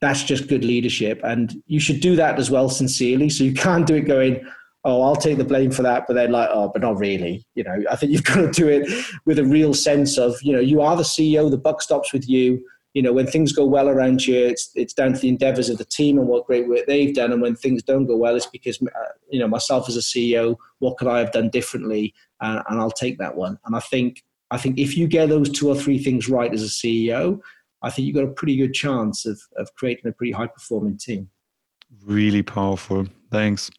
that's 0.00 0.24
just 0.24 0.48
good 0.48 0.64
leadership. 0.64 1.20
And 1.24 1.62
you 1.66 1.80
should 1.80 2.00
do 2.00 2.16
that 2.16 2.38
as 2.38 2.50
well 2.50 2.68
sincerely. 2.68 3.30
So 3.30 3.44
you 3.44 3.54
can't 3.54 3.86
do 3.86 3.94
it 3.94 4.02
going 4.02 4.44
oh 4.84 5.02
i'll 5.02 5.16
take 5.16 5.36
the 5.36 5.44
blame 5.44 5.72
for 5.72 5.82
that 5.82 6.04
but 6.06 6.14
then 6.14 6.30
like 6.30 6.48
oh 6.52 6.70
but 6.72 6.80
not 6.80 6.96
really. 6.98 7.44
You 7.54 7.64
know 7.64 7.82
i 7.90 7.96
think 7.96 8.12
you've 8.12 8.24
got 8.32 8.36
to 8.36 8.50
do 8.52 8.68
it 8.68 8.88
with 9.24 9.38
a 9.38 9.44
real 9.44 9.74
sense 9.74 10.16
of 10.16 10.36
you 10.42 10.52
know 10.52 10.60
you 10.60 10.80
are 10.80 10.96
the 10.96 11.02
ceo 11.02 11.50
the 11.50 11.58
buck 11.58 11.82
stops 11.82 12.12
with 12.12 12.28
you 12.28 12.64
you 12.96 13.02
know, 13.02 13.12
when 13.12 13.26
things 13.26 13.52
go 13.52 13.66
well 13.66 13.90
around 13.90 14.22
here, 14.22 14.48
it's 14.48 14.70
it's 14.74 14.94
down 14.94 15.12
to 15.12 15.18
the 15.18 15.28
endeavours 15.28 15.68
of 15.68 15.76
the 15.76 15.84
team 15.84 16.16
and 16.18 16.26
what 16.26 16.46
great 16.46 16.66
work 16.66 16.86
they've 16.86 17.14
done. 17.14 17.30
And 17.30 17.42
when 17.42 17.54
things 17.54 17.82
don't 17.82 18.06
go 18.06 18.16
well, 18.16 18.34
it's 18.34 18.46
because 18.46 18.80
uh, 18.80 19.12
you 19.28 19.38
know 19.38 19.46
myself 19.46 19.86
as 19.86 19.98
a 19.98 20.00
CEO, 20.00 20.56
what 20.78 20.96
could 20.96 21.06
I 21.06 21.18
have 21.18 21.30
done 21.30 21.50
differently? 21.50 22.14
And, 22.40 22.62
and 22.70 22.80
I'll 22.80 22.90
take 22.90 23.18
that 23.18 23.36
one. 23.36 23.58
And 23.66 23.76
I 23.76 23.80
think 23.80 24.24
I 24.50 24.56
think 24.56 24.78
if 24.78 24.96
you 24.96 25.08
get 25.08 25.28
those 25.28 25.50
two 25.50 25.68
or 25.68 25.76
three 25.76 25.98
things 25.98 26.30
right 26.30 26.50
as 26.50 26.62
a 26.62 26.68
CEO, 26.68 27.38
I 27.82 27.90
think 27.90 28.06
you've 28.06 28.16
got 28.16 28.24
a 28.24 28.32
pretty 28.32 28.56
good 28.56 28.72
chance 28.72 29.26
of 29.26 29.42
of 29.58 29.74
creating 29.74 30.06
a 30.06 30.12
pretty 30.12 30.32
high 30.32 30.46
performing 30.46 30.96
team. 30.96 31.28
Really 32.02 32.42
powerful. 32.42 33.08
Thanks. 33.30 33.70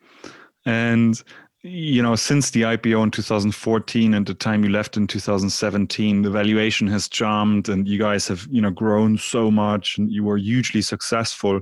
And 0.67 1.23
you 1.63 2.01
know, 2.01 2.15
since 2.15 2.51
the 2.51 2.61
IPO 2.61 3.03
in 3.03 3.11
2014 3.11 4.13
and 4.13 4.25
the 4.25 4.33
time 4.33 4.63
you 4.63 4.69
left 4.69 4.95
in 4.95 5.07
2017, 5.07 6.21
the 6.21 6.29
valuation 6.29 6.87
has 6.87 7.07
jumped 7.07 7.67
and 7.67 7.87
you 7.87 7.97
guys 7.97 8.27
have, 8.27 8.47
you 8.51 8.61
know, 8.61 8.69
grown 8.69 9.17
so 9.17 9.49
much 9.49 9.97
and 9.97 10.11
you 10.11 10.23
were 10.23 10.37
hugely 10.37 10.81
successful. 10.81 11.59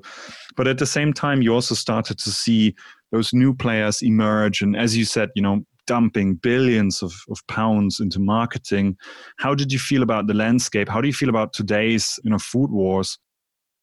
But 0.56 0.68
at 0.68 0.78
the 0.78 0.86
same 0.86 1.14
time, 1.14 1.42
you 1.42 1.54
also 1.54 1.76
started 1.76 2.20
to 2.20 2.32
see 2.32 2.76
those 3.12 3.34
new 3.34 3.54
players 3.54 4.02
emerge. 4.02 4.62
And 4.62 4.76
as 4.76 4.98
you 4.98 5.06
said, 5.06 5.30
you 5.34 5.42
know, 5.42 5.66
dumping 5.88 6.36
billions 6.36 7.02
of, 7.02 7.14
of 7.30 7.46
pounds 7.48 8.00
into 8.00 8.20
marketing. 8.20 8.98
How 9.38 9.54
did 9.54 9.72
you 9.72 9.80
feel 9.80 10.04
about 10.04 10.28
the 10.28 10.34
landscape? 10.34 10.90
How 10.90 11.00
do 11.00 11.08
you 11.08 11.14
feel 11.14 11.30
about 11.30 11.54
today's, 11.54 12.20
you 12.24 12.32
know, 12.32 12.40
food 12.40 12.72
wars? 12.72 13.18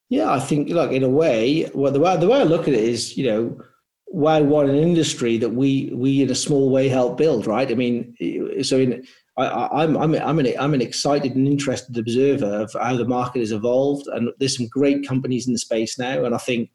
Yeah, 0.09 0.31
I 0.31 0.41
think, 0.41 0.69
look, 0.69 0.93
in 0.93 1.05
a 1.05 1.09
way, 1.09 1.71
well, 1.75 1.93
the 1.93 2.01
way, 2.01 2.17
the 2.19 2.29
way 2.29 2.41
I 2.41 2.45
look 2.45 2.63
at 2.63 2.75
it 2.75 2.85
is, 2.85 3.17
you 3.17 3.25
know, 3.25 3.65
why 4.13 4.43
what 4.43 4.69
an 4.69 4.77
industry 4.77 5.39
that 5.39 5.49
we 5.51 5.91
we 5.95 6.23
in 6.23 6.31
a 6.31 6.35
small 6.35 6.71
way 6.71 6.87
help 6.89 7.17
build, 7.17 7.47
right? 7.47 7.71
I 7.71 7.75
mean, 7.75 8.15
so 8.63 8.79
in 8.79 9.07
I, 9.39 9.85
am 9.85 9.97
I'm 9.97 10.15
I'm 10.15 10.39
an 10.39 10.53
I'm 10.59 10.75
an 10.75 10.83
excited 10.83 11.35
and 11.35 11.49
interested 11.49 11.97
observer 11.97 12.63
of 12.63 12.75
how 12.75 12.95
the 12.95 13.07
market 13.07 13.41
has 13.41 13.53
evolved, 13.53 14.07
and 14.09 14.29
there's 14.39 14.59
some 14.59 14.69
great 14.69 15.09
companies 15.09 15.47
in 15.47 15.55
the 15.55 15.59
space 15.59 15.99
now, 15.99 16.25
and 16.25 16.35
I 16.35 16.39
think, 16.39 16.71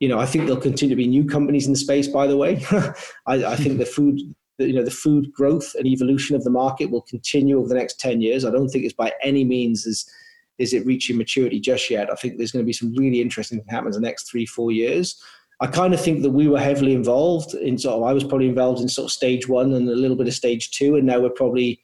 you 0.00 0.08
know, 0.08 0.18
I 0.18 0.24
think 0.24 0.46
there'll 0.46 0.62
continue 0.62 0.94
to 0.94 1.02
be 1.02 1.06
new 1.06 1.26
companies 1.26 1.66
in 1.66 1.74
the 1.74 1.78
space. 1.78 2.08
By 2.08 2.26
the 2.26 2.38
way, 2.38 2.64
I, 3.26 3.44
I 3.44 3.56
think 3.56 3.76
the 3.76 3.86
food 3.86 4.18
you 4.56 4.72
know 4.72 4.82
the 4.82 4.90
food 4.90 5.30
growth 5.30 5.74
and 5.74 5.86
evolution 5.86 6.36
of 6.36 6.42
the 6.42 6.50
market 6.50 6.90
will 6.90 7.02
continue 7.02 7.58
over 7.58 7.68
the 7.68 7.76
next 7.76 8.00
10 8.00 8.20
years 8.20 8.44
i 8.44 8.50
don't 8.50 8.68
think 8.70 8.84
it's 8.84 8.92
by 8.92 9.12
any 9.22 9.44
means 9.44 9.86
is 9.86 10.10
is 10.58 10.72
it 10.72 10.84
reaching 10.84 11.16
maturity 11.16 11.60
just 11.60 11.88
yet 11.88 12.10
i 12.10 12.16
think 12.16 12.36
there's 12.36 12.50
going 12.50 12.64
to 12.64 12.66
be 12.66 12.72
some 12.72 12.92
really 12.96 13.20
interesting 13.20 13.58
things 13.58 13.70
happen 13.70 13.86
in 13.86 13.92
the 13.92 14.00
next 14.00 14.28
three 14.28 14.44
four 14.44 14.72
years 14.72 15.22
I 15.60 15.66
kind 15.66 15.92
of 15.92 16.00
think 16.00 16.22
that 16.22 16.30
we 16.30 16.46
were 16.46 16.60
heavily 16.60 16.94
involved 16.94 17.54
in 17.54 17.78
sort 17.78 17.96
of, 17.96 18.02
I 18.04 18.12
was 18.12 18.24
probably 18.24 18.48
involved 18.48 18.80
in 18.80 18.88
sort 18.88 19.06
of 19.06 19.12
stage 19.12 19.48
one 19.48 19.72
and 19.72 19.88
a 19.88 19.94
little 19.94 20.16
bit 20.16 20.28
of 20.28 20.34
stage 20.34 20.70
two. 20.70 20.94
And 20.96 21.06
now 21.06 21.18
we're 21.18 21.30
probably 21.30 21.80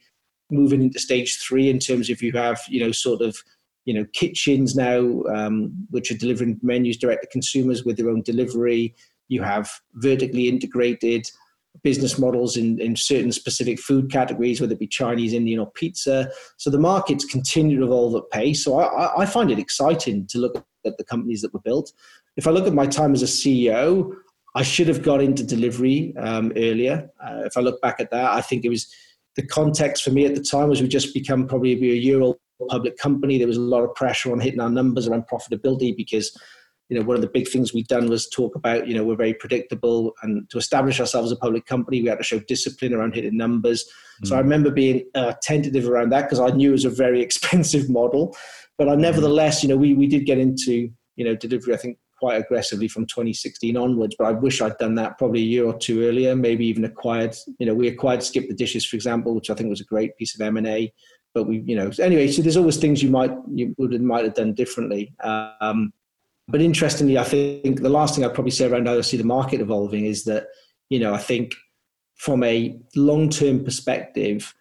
moving 0.51 0.83
into 0.83 1.01
stage 1.01 1.41
three 1.41 1.69
in 1.69 1.81
terms 1.81 2.09
of 2.09 2.23
you 2.23 2.33
have, 2.33 2.61
you 2.69 2.81
know, 2.81 2.93
sort 2.93 3.21
of, 3.21 3.37
you 3.85 3.93
know, 3.93 4.07
kitchens 4.13 4.77
now, 4.77 5.23
um, 5.25 5.73
which 5.91 6.11
are 6.11 6.17
delivering 6.17 6.61
menus 6.63 6.97
direct 6.97 7.23
to 7.23 7.29
consumers 7.29 7.85
with 7.85 7.97
their 7.97 8.11
own 8.11 8.23
delivery. 8.23 8.95
You 9.29 9.43
have 9.43 9.69
vertically 9.95 10.49
integrated 10.49 11.29
business 11.83 12.19
models 12.19 12.57
in, 12.57 12.81
in 12.81 12.95
certain 12.95 13.33
specific 13.33 13.81
food 13.81 14.11
categories, 14.11 14.61
whether 14.61 14.75
it 14.75 14.79
be 14.79 14.87
Chinese, 14.87 15.33
Indian, 15.33 15.59
or 15.59 15.71
pizza. 15.73 16.31
So 16.59 16.71
the 16.71 16.79
markets 16.79 17.25
continue 17.25 17.81
to 17.81 17.87
evolve 17.87 18.15
at 18.15 18.31
pace. 18.31 18.65
So 18.65 18.79
I, 18.79 19.23
I 19.23 19.27
find 19.27 19.51
it 19.51 19.59
exciting 19.59 20.29
to 20.29 20.39
look 20.39 20.65
at 20.87 20.97
the 20.97 21.05
companies 21.05 21.43
that 21.43 21.53
were 21.53 21.61
built 21.61 21.93
if 22.37 22.47
I 22.47 22.51
look 22.51 22.67
at 22.67 22.75
my 22.75 22.87
time 22.87 23.13
as 23.13 23.23
a 23.23 23.27
CEO, 23.27 24.13
I 24.55 24.63
should 24.63 24.89
have 24.89 25.03
got 25.03 25.21
into 25.21 25.45
delivery 25.45 26.15
um, 26.17 26.53
earlier. 26.57 27.11
Uh, 27.23 27.43
if 27.45 27.57
I 27.57 27.61
look 27.61 27.81
back 27.81 28.01
at 28.01 28.11
that, 28.11 28.33
I 28.33 28.41
think 28.41 28.65
it 28.65 28.69
was 28.69 28.93
the 29.37 29.47
context 29.47 30.05
for 30.05 30.11
me 30.11 30.27
at 30.27 30.35
the 30.35 30.43
time 30.43 30.69
was 30.69 30.81
we 30.81 30.89
just 30.89 31.13
become 31.13 31.47
probably 31.47 31.73
a 31.73 31.95
year 31.95 32.21
old 32.21 32.37
public 32.69 32.97
company. 32.97 33.39
There 33.39 33.49
was 33.49 33.57
a 33.57 33.61
lot 33.61 33.83
of 33.83 33.95
pressure 33.95 34.33
on 34.33 34.41
hitting 34.41 34.61
our 34.61 34.71
numbers 34.71 35.09
around 35.09 35.25
profitability 35.31 35.97
because 35.97 36.37
you 36.89 36.99
know 36.99 37.05
one 37.05 37.17
of 37.17 37.23
the 37.23 37.29
big 37.29 37.49
things 37.49 37.73
we've 37.73 37.89
done 37.89 38.09
was 38.09 38.29
talk 38.29 38.55
about 38.55 38.87
you 38.87 38.95
know 38.95 39.05
we're 39.05 39.17
very 39.17 39.35
predictable 39.35 40.13
and 40.23 40.49
to 40.51 40.59
establish 40.59 41.01
ourselves 41.01 41.33
as 41.33 41.37
a 41.37 41.41
public 41.41 41.65
company 41.67 42.03
we 42.03 42.09
had 42.09 42.19
to 42.19 42.25
show 42.25 42.39
discipline 42.41 42.93
around 42.93 43.15
hitting 43.15 43.37
numbers 43.37 43.85
mm. 44.23 44.29
so 44.29 44.37
i 44.37 44.39
remember 44.39 44.71
being 44.71 45.03
uh, 45.15 45.33
tentative 45.43 45.89
around 45.89 46.11
that 46.11 46.23
because 46.23 46.41
i 46.41 46.51
knew 46.51 46.71
it 46.71 46.73
was 46.73 46.85
a 46.85 46.91
very 46.91 47.23
expensive 47.27 47.89
model 47.89 48.37
but 48.77 48.89
i 48.89 48.95
nevertheless 48.95 49.63
you 49.63 49.69
know 49.69 49.77
we, 49.77 49.95
we 49.95 50.07
did 50.07 50.27
get 50.27 50.39
into 50.39 50.91
you 51.17 51.25
know 51.25 51.35
delivery 51.35 51.73
i 51.73 51.77
think 51.77 51.99
quite 52.25 52.41
aggressively 52.41 52.89
from 52.89 53.05
2016 53.05 53.77
onwards. 53.77 54.17
But 54.19 54.29
I 54.29 54.33
wish 54.33 54.63
I'd 54.63 54.79
done 54.79 54.95
that 54.95 55.19
probably 55.19 55.41
a 55.41 55.45
year 55.45 55.67
or 55.67 55.77
two 55.77 56.07
earlier. 56.09 56.35
Maybe 56.35 56.65
even 56.67 56.87
acquired. 56.87 57.37
You 57.59 57.67
know, 57.67 57.75
we 57.75 57.87
acquired 57.87 58.23
Skip 58.23 58.49
the 58.49 58.55
Dishes, 58.55 58.87
for 58.87 58.97
example, 58.97 59.35
which 59.35 59.51
I 59.51 59.55
think 59.55 59.69
was 59.69 59.83
a 59.83 59.85
great 59.85 60.17
piece 60.17 60.35
of 60.35 60.41
M 60.41 60.57
and 60.57 60.67
A. 60.67 60.91
But 61.35 61.45
we, 61.45 61.59
you 61.67 61.77
know, 61.77 61.91
anyway. 62.01 62.29
So 62.29 62.41
there's 62.41 62.57
always 62.57 62.79
things 62.79 63.03
you 63.03 63.11
might 63.11 63.31
you 63.53 63.75
would 63.77 64.01
might 64.01 64.25
have 64.25 64.33
done 64.33 64.55
differently. 64.55 65.13
Um, 65.23 65.93
but 66.49 66.63
interestingly, 66.63 67.19
I 67.19 67.25
think 67.25 67.83
the 67.83 67.91
last 67.91 68.15
thing 68.15 68.25
I'd 68.25 68.33
probably 68.33 68.53
say 68.53 68.71
around 68.71 68.89
how 68.89 68.97
I 68.97 69.03
see 69.03 69.19
the 69.19 69.25
market 69.25 69.61
evolving 69.61 70.07
is 70.07 70.25
that, 70.25 70.47
you 70.89 70.99
know, 70.99 71.13
I 71.13 71.19
think 71.19 71.55
from 72.17 72.43
a 72.43 72.81
long 72.97 73.29
term 73.29 73.65
perspective, 73.65 74.55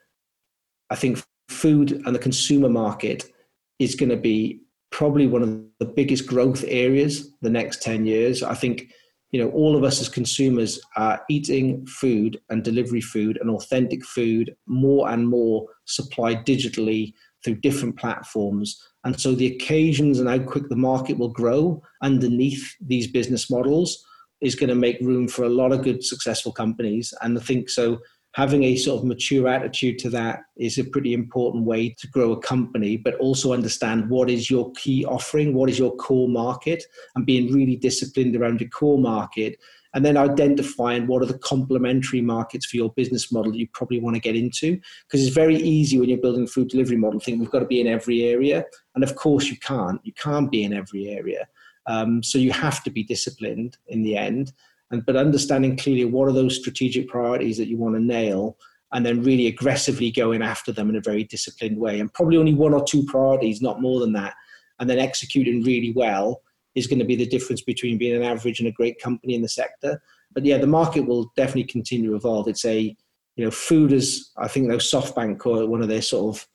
I 0.89 0.95
think 0.95 1.24
food 1.47 1.93
and 2.05 2.14
the 2.14 2.20
consumer 2.20 2.68
market 2.68 3.32
is 3.80 3.95
going 3.95 4.09
to 4.09 4.18
be 4.18 4.59
probably 4.93 5.25
one 5.25 5.41
of 5.41 5.49
the 5.79 5.93
biggest 5.93 6.27
growth 6.27 6.63
areas 6.67 7.33
the 7.41 7.49
next 7.49 7.81
10 7.81 8.05
years. 8.05 8.43
I 8.43 8.53
think, 8.53 8.93
you 9.31 9.43
know, 9.43 9.49
all 9.49 9.75
of 9.75 9.83
us 9.83 9.99
as 9.99 10.07
consumers 10.07 10.79
are 10.95 11.19
eating 11.31 11.83
food 11.87 12.39
and 12.51 12.63
delivery 12.63 13.01
food 13.01 13.39
and 13.41 13.49
authentic 13.49 14.05
food 14.05 14.55
more 14.67 15.09
and 15.09 15.27
more 15.27 15.65
supplied 15.85 16.45
digitally 16.45 17.13
through 17.43 17.55
different 17.55 17.97
platforms. 17.97 18.79
And 19.03 19.19
so 19.19 19.33
the 19.33 19.47
occasions 19.47 20.19
and 20.19 20.29
how 20.29 20.37
quick 20.37 20.69
the 20.69 20.75
market 20.75 21.17
will 21.17 21.33
grow 21.33 21.81
underneath 22.03 22.75
these 22.79 23.07
business 23.07 23.49
models 23.49 24.05
is 24.41 24.53
going 24.53 24.69
to 24.69 24.75
make 24.75 24.99
room 25.01 25.27
for 25.27 25.43
a 25.43 25.49
lot 25.49 25.71
of 25.71 25.81
good, 25.81 26.03
successful 26.03 26.51
companies. 26.51 27.11
And 27.21 27.35
I 27.35 27.41
think 27.41 27.67
so 27.67 27.97
having 28.34 28.63
a 28.63 28.75
sort 28.75 28.99
of 28.99 29.05
mature 29.05 29.47
attitude 29.47 29.99
to 29.99 30.09
that 30.09 30.41
is 30.57 30.77
a 30.77 30.84
pretty 30.84 31.13
important 31.13 31.65
way 31.65 31.89
to 31.89 32.07
grow 32.07 32.31
a 32.31 32.39
company, 32.39 32.97
but 32.97 33.15
also 33.15 33.53
understand 33.53 34.09
what 34.09 34.29
is 34.29 34.49
your 34.49 34.71
key 34.73 35.05
offering, 35.05 35.53
what 35.53 35.69
is 35.69 35.77
your 35.77 35.95
core 35.95 36.27
market, 36.27 36.84
and 37.15 37.25
being 37.25 37.53
really 37.53 37.75
disciplined 37.75 38.36
around 38.36 38.59
your 38.59 38.69
core 38.71 38.97
market. 38.97 39.57
And 39.95 40.03
then 40.03 40.17
identifying 40.17 41.05
what 41.05 41.21
are 41.21 41.27
the 41.27 41.38
complementary 41.38 42.21
markets 42.21 42.65
for 42.65 42.77
your 42.77 42.91
business 42.93 43.31
model 43.31 43.51
that 43.51 43.59
you 43.59 43.67
probably 43.73 43.99
want 43.99 44.15
to 44.15 44.19
get 44.19 44.36
into. 44.36 44.79
Because 45.03 45.23
it's 45.23 45.36
very 45.36 45.57
easy 45.57 45.99
when 45.99 46.09
you're 46.09 46.17
building 46.17 46.45
a 46.45 46.47
food 46.47 46.69
delivery 46.69 46.97
model, 46.97 47.19
think 47.19 47.39
we've 47.39 47.51
got 47.51 47.59
to 47.59 47.65
be 47.65 47.79
in 47.79 47.86
every 47.86 48.23
area. 48.23 48.65
And 48.95 49.03
of 49.03 49.15
course, 49.15 49.51
you 49.51 49.57
can't. 49.57 50.01
You 50.03 50.13
can't 50.13 50.49
be 50.49 50.63
in 50.63 50.73
every 50.73 51.09
area. 51.09 51.47
Um, 51.86 52.23
so 52.23 52.39
you 52.39 52.51
have 52.51 52.84
to 52.86 52.89
be 52.89 53.03
disciplined 53.03 53.77
in 53.88 54.01
the 54.01 54.17
end 54.17 54.53
and 54.93 55.03
but 55.07 55.15
understanding 55.15 55.75
clearly 55.75 56.05
what 56.05 56.29
are 56.29 56.33
those 56.33 56.55
strategic 56.55 57.07
priorities 57.07 57.57
that 57.57 57.67
you 57.67 57.77
want 57.77 57.95
to 57.95 58.01
nail 58.01 58.57
and 58.91 59.03
then 59.03 59.23
really 59.23 59.47
aggressively 59.47 60.11
going 60.11 60.43
after 60.43 60.71
them 60.71 60.87
in 60.87 60.95
a 60.95 61.01
very 61.01 61.23
disciplined 61.23 61.75
way. 61.75 61.99
And 61.99 62.13
probably 62.13 62.37
only 62.37 62.53
one 62.53 62.75
or 62.75 62.83
two 62.83 63.03
priorities 63.05 63.59
not 63.59 63.81
more 63.81 63.99
than 63.99 64.13
that 64.13 64.35
and 64.79 64.87
then 64.87 64.99
executing 64.99 65.63
really 65.63 65.93
well 65.93 66.43
is 66.75 66.85
going 66.85 66.99
to 66.99 67.05
be 67.05 67.15
the 67.15 67.25
difference 67.25 67.61
between 67.63 67.97
being 67.97 68.15
an 68.15 68.21
average 68.21 68.59
and 68.59 68.69
a 68.69 68.71
great 68.71 69.01
company 69.01 69.33
in 69.33 69.41
the 69.41 69.49
sector. 69.49 69.99
But 70.31 70.45
yeah 70.45 70.59
the 70.59 70.67
market 70.67 71.07
will 71.07 71.33
definitely 71.35 71.65
continue 71.65 72.11
to 72.11 72.15
evolve. 72.15 72.47
It's 72.47 72.65
a 72.65 72.95
you 73.35 73.43
know 73.43 73.49
food 73.49 73.91
is 73.91 74.31
i 74.37 74.47
think 74.47 74.69
those 74.69 74.89
softbank 74.89 75.39
it 75.59 75.67
one 75.67 75.81
of 75.81 75.87
their 75.87 76.03
sort 76.03 76.35
of 76.35 76.47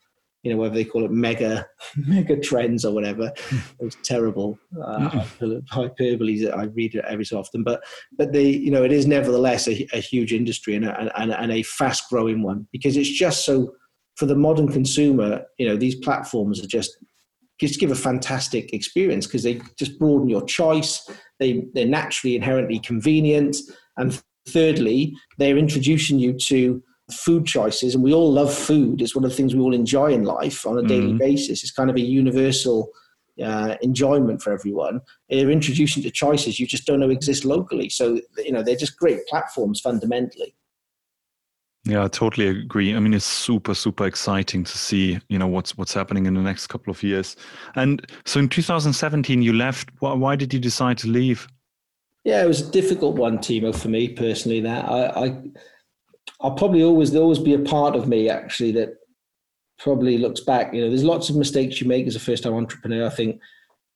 you 0.42 0.52
know, 0.52 0.56
whether 0.56 0.74
they 0.74 0.84
call 0.84 1.04
it 1.04 1.10
mega 1.10 1.66
mega 1.96 2.38
trends 2.38 2.84
or 2.84 2.94
whatever. 2.94 3.32
it 3.50 3.84
was 3.84 3.96
terrible 4.04 4.58
uh, 4.82 5.08
mm-hmm. 5.10 5.58
hyperbole 5.70 6.44
that 6.44 6.56
I 6.56 6.64
read 6.64 6.94
it 6.94 7.04
every 7.06 7.24
so 7.24 7.38
often. 7.38 7.64
But 7.64 7.82
but 8.16 8.32
the 8.32 8.42
you 8.42 8.70
know 8.70 8.84
it 8.84 8.92
is 8.92 9.06
nevertheless 9.06 9.68
a, 9.68 9.86
a 9.92 10.00
huge 10.00 10.32
industry 10.32 10.74
and 10.74 10.84
a, 10.84 11.20
and, 11.20 11.32
and 11.32 11.52
a 11.52 11.62
fast 11.62 12.08
growing 12.08 12.42
one 12.42 12.66
because 12.72 12.96
it's 12.96 13.10
just 13.10 13.44
so 13.44 13.74
for 14.16 14.26
the 14.26 14.36
modern 14.36 14.70
consumer. 14.70 15.42
You 15.58 15.68
know, 15.68 15.76
these 15.76 15.96
platforms 15.96 16.62
are 16.62 16.68
just 16.68 16.96
just 17.60 17.80
give 17.80 17.90
a 17.90 17.96
fantastic 17.96 18.72
experience 18.72 19.26
because 19.26 19.42
they 19.42 19.60
just 19.78 19.98
broaden 19.98 20.28
your 20.28 20.44
choice. 20.44 21.08
They 21.40 21.64
they're 21.74 21.86
naturally 21.86 22.36
inherently 22.36 22.78
convenient, 22.78 23.56
and 23.96 24.20
thirdly, 24.48 25.14
they're 25.38 25.58
introducing 25.58 26.18
you 26.18 26.32
to 26.34 26.82
food 27.12 27.46
choices, 27.46 27.94
and 27.94 28.04
we 28.04 28.12
all 28.12 28.30
love 28.32 28.52
food. 28.52 29.00
It's 29.00 29.14
one 29.14 29.24
of 29.24 29.30
the 29.30 29.36
things 29.36 29.54
we 29.54 29.60
all 29.60 29.74
enjoy 29.74 30.12
in 30.12 30.24
life 30.24 30.66
on 30.66 30.78
a 30.78 30.82
daily 30.82 31.08
mm-hmm. 31.08 31.18
basis. 31.18 31.62
It's 31.62 31.72
kind 31.72 31.90
of 31.90 31.96
a 31.96 32.00
universal 32.00 32.90
uh, 33.42 33.76
enjoyment 33.82 34.42
for 34.42 34.52
everyone. 34.52 35.00
They're 35.28 35.50
introducing 35.50 36.02
to 36.02 36.10
choices 36.10 36.58
you 36.58 36.66
just 36.66 36.86
don't 36.86 37.00
know 37.00 37.10
exist 37.10 37.44
locally. 37.44 37.88
So 37.88 38.20
you 38.36 38.52
know 38.52 38.62
they're 38.62 38.76
just 38.76 38.98
great 38.98 39.26
platforms 39.26 39.80
fundamentally. 39.80 40.54
Yeah, 41.84 42.04
I 42.04 42.08
totally 42.08 42.48
agree. 42.48 42.94
I 42.94 43.00
mean, 43.00 43.14
it's 43.14 43.24
super, 43.24 43.74
super 43.74 44.04
exciting 44.04 44.62
to 44.64 44.76
see, 44.76 45.18
you 45.28 45.38
know, 45.38 45.46
what's 45.46 45.78
what's 45.78 45.94
happening 45.94 46.26
in 46.26 46.34
the 46.34 46.42
next 46.42 46.66
couple 46.66 46.90
of 46.90 47.02
years. 47.02 47.34
And 47.76 48.04
so, 48.26 48.40
in 48.40 48.48
2017, 48.48 49.40
you 49.40 49.54
left. 49.54 49.88
Why, 50.00 50.12
why 50.12 50.36
did 50.36 50.52
you 50.52 50.60
decide 50.60 50.98
to 50.98 51.08
leave? 51.08 51.48
Yeah, 52.24 52.42
it 52.42 52.46
was 52.46 52.68
a 52.68 52.70
difficult 52.70 53.16
one, 53.16 53.38
Timo, 53.38 53.74
for 53.74 53.88
me 53.88 54.08
personally. 54.08 54.60
That 54.60 54.84
I, 54.84 55.26
I 55.26 55.42
I'll 56.40 56.54
probably 56.54 56.82
always 56.82 57.10
there'll 57.10 57.24
always 57.24 57.38
be 57.38 57.54
a 57.54 57.58
part 57.58 57.96
of 57.96 58.06
me 58.08 58.28
actually 58.28 58.72
that 58.72 58.90
probably 59.78 60.18
looks 60.18 60.40
back, 60.40 60.74
you 60.74 60.80
know, 60.80 60.88
there's 60.88 61.04
lots 61.04 61.30
of 61.30 61.36
mistakes 61.36 61.80
you 61.80 61.86
make 61.86 62.06
as 62.06 62.16
a 62.16 62.20
first 62.20 62.42
time 62.42 62.54
entrepreneur. 62.54 63.06
I 63.06 63.10
think 63.10 63.40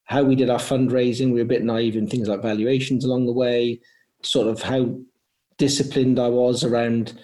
how 0.05 0.23
we 0.23 0.35
did 0.35 0.51
our 0.51 0.59
fundraising, 0.59 1.27
we 1.27 1.35
were 1.35 1.43
a 1.43 1.45
bit 1.45 1.65
naive 1.65 1.97
in 1.97 2.09
things 2.09 2.29
like 2.29 2.43
valuations 2.43 3.05
along 3.05 3.27
the 3.27 3.33
way, 3.33 3.81
sort 4.23 4.47
of 4.49 4.63
how 4.63 4.99
disciplined 5.59 6.19
I 6.19 6.29
was 6.29 6.65
around 6.65 7.19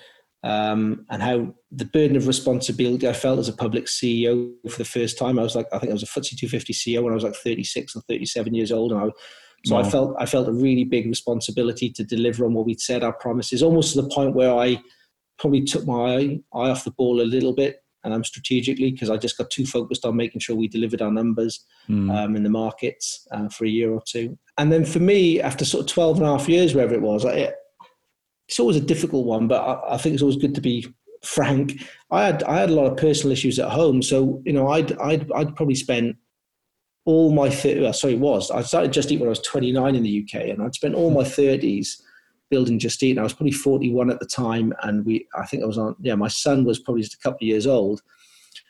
um, 0.45 1.05
and 1.11 1.23
how 1.23 1.55
the 1.73 1.85
burden 1.85 2.17
of 2.17 2.27
responsibility 2.27 3.09
I 3.09 3.13
felt 3.13 3.39
as 3.39 3.49
a 3.49 3.53
public 3.53 3.87
CEO 3.87 4.53
for 4.71 4.79
the 4.79 4.85
first 4.85 5.19
time. 5.19 5.39
I 5.39 5.43
was 5.43 5.57
like, 5.57 5.67
I 5.73 5.79
think 5.79 5.91
I 5.91 5.95
was 5.95 6.03
a 6.03 6.07
FTSE 6.07 6.39
250 6.39 6.73
CEO 6.73 7.03
when 7.03 7.13
I 7.13 7.15
was 7.15 7.25
like 7.25 7.35
36 7.35 7.97
or 7.97 8.03
37 8.09 8.55
years 8.55 8.73
old, 8.73 8.93
and 8.93 9.01
I, 9.01 9.11
so 9.65 9.75
wow. 9.75 9.81
I 9.81 9.91
felt 9.91 10.17
I 10.21 10.27
felt 10.27 10.49
a 10.49 10.53
really 10.53 10.85
big 10.85 11.07
responsibility 11.07 11.91
to 11.91 12.05
deliver 12.05 12.45
on 12.45 12.55
what 12.55 12.65
we'd 12.65 12.81
said 12.81 13.03
our 13.03 13.13
promises, 13.13 13.63
almost 13.63 13.95
to 13.95 14.03
the 14.03 14.09
point 14.09 14.35
where 14.35 14.53
I 14.53 14.81
probably 15.39 15.63
took 15.63 15.87
my 15.87 16.17
eye, 16.17 16.41
eye 16.53 16.71
off 16.71 16.85
the 16.85 16.91
ball 16.93 17.21
a 17.21 17.23
little 17.23 17.53
bit 17.53 17.83
and 18.05 18.15
um, 18.15 18.25
strategically 18.25 18.93
because 18.93 19.11
I 19.11 19.17
just 19.17 19.37
got 19.37 19.51
too 19.51 19.67
focused 19.67 20.05
on 20.05 20.17
making 20.17 20.41
sure 20.41 20.57
we 20.57 20.69
delivered 20.69 21.03
our 21.03 21.11
numbers 21.11 21.65
mm. 21.89 22.15
um, 22.15 22.37
in 22.37 22.43
the 22.43 22.51
markets 22.51 23.27
uh, 23.33 23.49
for 23.49 23.65
a 23.65 23.69
year 23.69 23.91
or 23.91 24.03
two. 24.07 24.39
And 24.57 24.73
then 24.73 24.85
for 24.85 25.01
me, 25.01 25.41
after 25.41 25.65
sort 25.65 25.83
of 25.83 25.93
12 25.93 26.19
and 26.19 26.27
a 26.27 26.39
half 26.39 26.49
years, 26.49 26.75
wherever 26.75 26.95
it 26.95 27.03
was, 27.03 27.25
I, 27.25 27.53
it's 28.49 28.61
always 28.61 28.77
a 28.77 28.81
difficult 28.81 29.27
one, 29.27 29.47
but 29.47 29.61
I, 29.61 29.95
I, 29.95 29.99
think 29.99 30.15
it's 30.15 30.23
always 30.23 30.37
good 30.37 30.55
to 30.55 30.61
be 30.61 30.87
frank. 31.23 31.85
I 32.11 32.25
had 32.25 32.43
I 32.45 32.61
had 32.61 32.71
a 32.71 32.75
lot 32.75 32.91
of 32.91 32.97
personal 32.97 33.33
issues 33.33 33.59
at 33.59 33.71
home, 33.71 34.03
so 34.03 34.43
you 34.47 34.53
know 34.53 34.69
I'd 34.69 34.99
I'd, 34.99 35.31
I'd 35.33 35.55
probably 35.55 35.75
spent 35.75 36.17
all 37.05 37.33
my 37.33 37.51
th- 37.51 37.95
sorry 37.95 38.15
it 38.15 38.21
was 38.21 38.51
I 38.51 38.63
started 38.63 38.93
Just 38.93 39.11
Eat 39.13 39.21
when 39.21 39.29
I 39.29 39.31
was 39.31 39.41
29 39.41 39.95
in 39.95 40.03
the 40.03 40.25
UK, 40.25 40.49
and 40.49 40.63
I'd 40.63 40.75
spent 40.75 40.95
all 40.95 41.11
my 41.11 41.25
30s 41.25 42.01
building 42.51 42.79
Just 42.79 43.03
Eat. 43.03 43.19
I 43.19 43.23
was 43.23 43.33
probably 43.33 43.53
41 43.53 44.11
at 44.11 44.21
the 44.21 44.27
time, 44.27 44.73
and 44.83 45.05
we 45.05 45.27
I 45.35 45.47
think 45.47 45.63
I 45.63 45.67
was 45.67 45.79
on 45.79 45.97
yeah 46.01 46.15
my 46.15 46.29
son 46.29 46.65
was 46.65 46.79
probably 46.79 47.03
just 47.03 47.15
a 47.15 47.19
couple 47.19 47.39
of 47.39 47.49
years 47.49 47.67
old. 47.67 48.03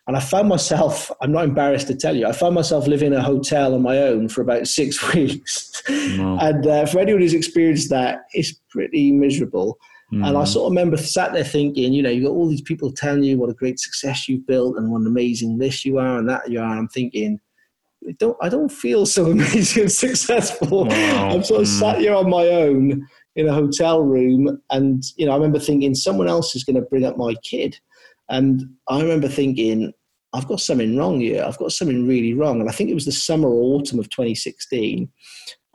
And 0.07 0.17
I 0.17 0.21
found 0.21 0.49
myself, 0.49 1.13
I'm 1.21 1.33
not 1.33 1.45
embarrassed 1.45 1.87
to 1.89 1.95
tell 1.95 2.17
you, 2.17 2.27
I 2.27 2.33
found 2.33 2.55
myself 2.55 2.87
living 2.87 3.09
in 3.09 3.19
a 3.19 3.23
hotel 3.23 3.75
on 3.75 3.83
my 3.83 3.99
own 3.99 4.31
for 4.31 4.41
about 4.41 4.67
six 4.79 5.13
weeks. 5.13 5.83
No. 5.89 6.39
And 6.41 6.67
uh, 6.67 6.87
for 6.87 6.99
anyone 6.99 7.21
who's 7.21 7.35
experienced 7.35 7.91
that, 7.91 8.25
it's 8.33 8.55
pretty 8.71 9.13
miserable. 9.13 9.79
Mm. 10.13 10.27
And 10.27 10.39
I 10.39 10.45
sort 10.45 10.65
of 10.65 10.71
remember 10.73 10.97
sat 10.97 11.35
there 11.35 11.45
thinking, 11.45 11.93
you 11.93 12.03
know, 12.03 12.09
you've 12.09 12.25
got 12.25 12.31
all 12.31 12.49
these 12.49 12.63
people 12.63 12.91
telling 12.91 13.23
you 13.23 13.37
what 13.37 13.51
a 13.51 13.55
great 13.55 13.79
success 13.79 14.27
you've 14.29 14.47
built 14.47 14.79
and 14.79 14.91
what 14.91 15.03
an 15.03 15.07
amazing 15.07 15.59
this 15.59 15.85
you 15.85 15.99
are 15.99 16.19
and 16.19 16.29
that 16.31 16.51
you 16.51 16.59
are. 16.59 16.71
And 16.71 16.79
I'm 16.79 16.89
thinking, 16.89 17.39
I 18.09 18.13
don't, 18.13 18.37
I 18.41 18.49
don't 18.49 18.73
feel 18.73 19.05
so 19.05 19.27
amazing 19.31 19.83
and 19.83 19.93
successful. 19.93 20.87
Wow. 20.87 21.29
I'm 21.29 21.45
sort 21.45 21.61
of 21.61 21.67
mm. 21.67 21.79
sat 21.79 21.99
here 21.99 22.15
on 22.15 22.31
my 22.31 22.47
own 22.47 23.07
in 23.39 23.49
a 23.49 23.55
hotel 23.55 24.03
room. 24.03 24.61
And, 24.71 25.05
you 25.17 25.25
know, 25.25 25.33
I 25.33 25.37
remember 25.37 25.61
thinking 25.61 25.95
someone 25.95 26.29
else 26.29 26.57
is 26.57 26.65
going 26.65 26.75
to 26.75 26.83
bring 26.83 27.05
up 27.05 27.17
my 27.17 27.35
kid. 27.45 27.79
And 28.29 28.65
I 28.89 29.01
remember 29.01 29.29
thinking, 29.29 29.93
I've 30.33 30.49
got 30.49 30.61
something 30.61 30.97
wrong 30.97 31.21
here. 31.21 31.45
I've 31.45 31.57
got 31.57 31.71
something 31.71 32.07
really 32.07 32.35
wrong. 32.35 32.61
And 32.61 32.69
I 32.69 32.73
think 32.73 32.91
it 32.91 32.95
was 32.95 33.05
the 33.05 33.13
summer 33.13 33.49
or 33.49 33.77
autumn 33.77 34.01
of 34.01 34.11
2016. 34.11 35.09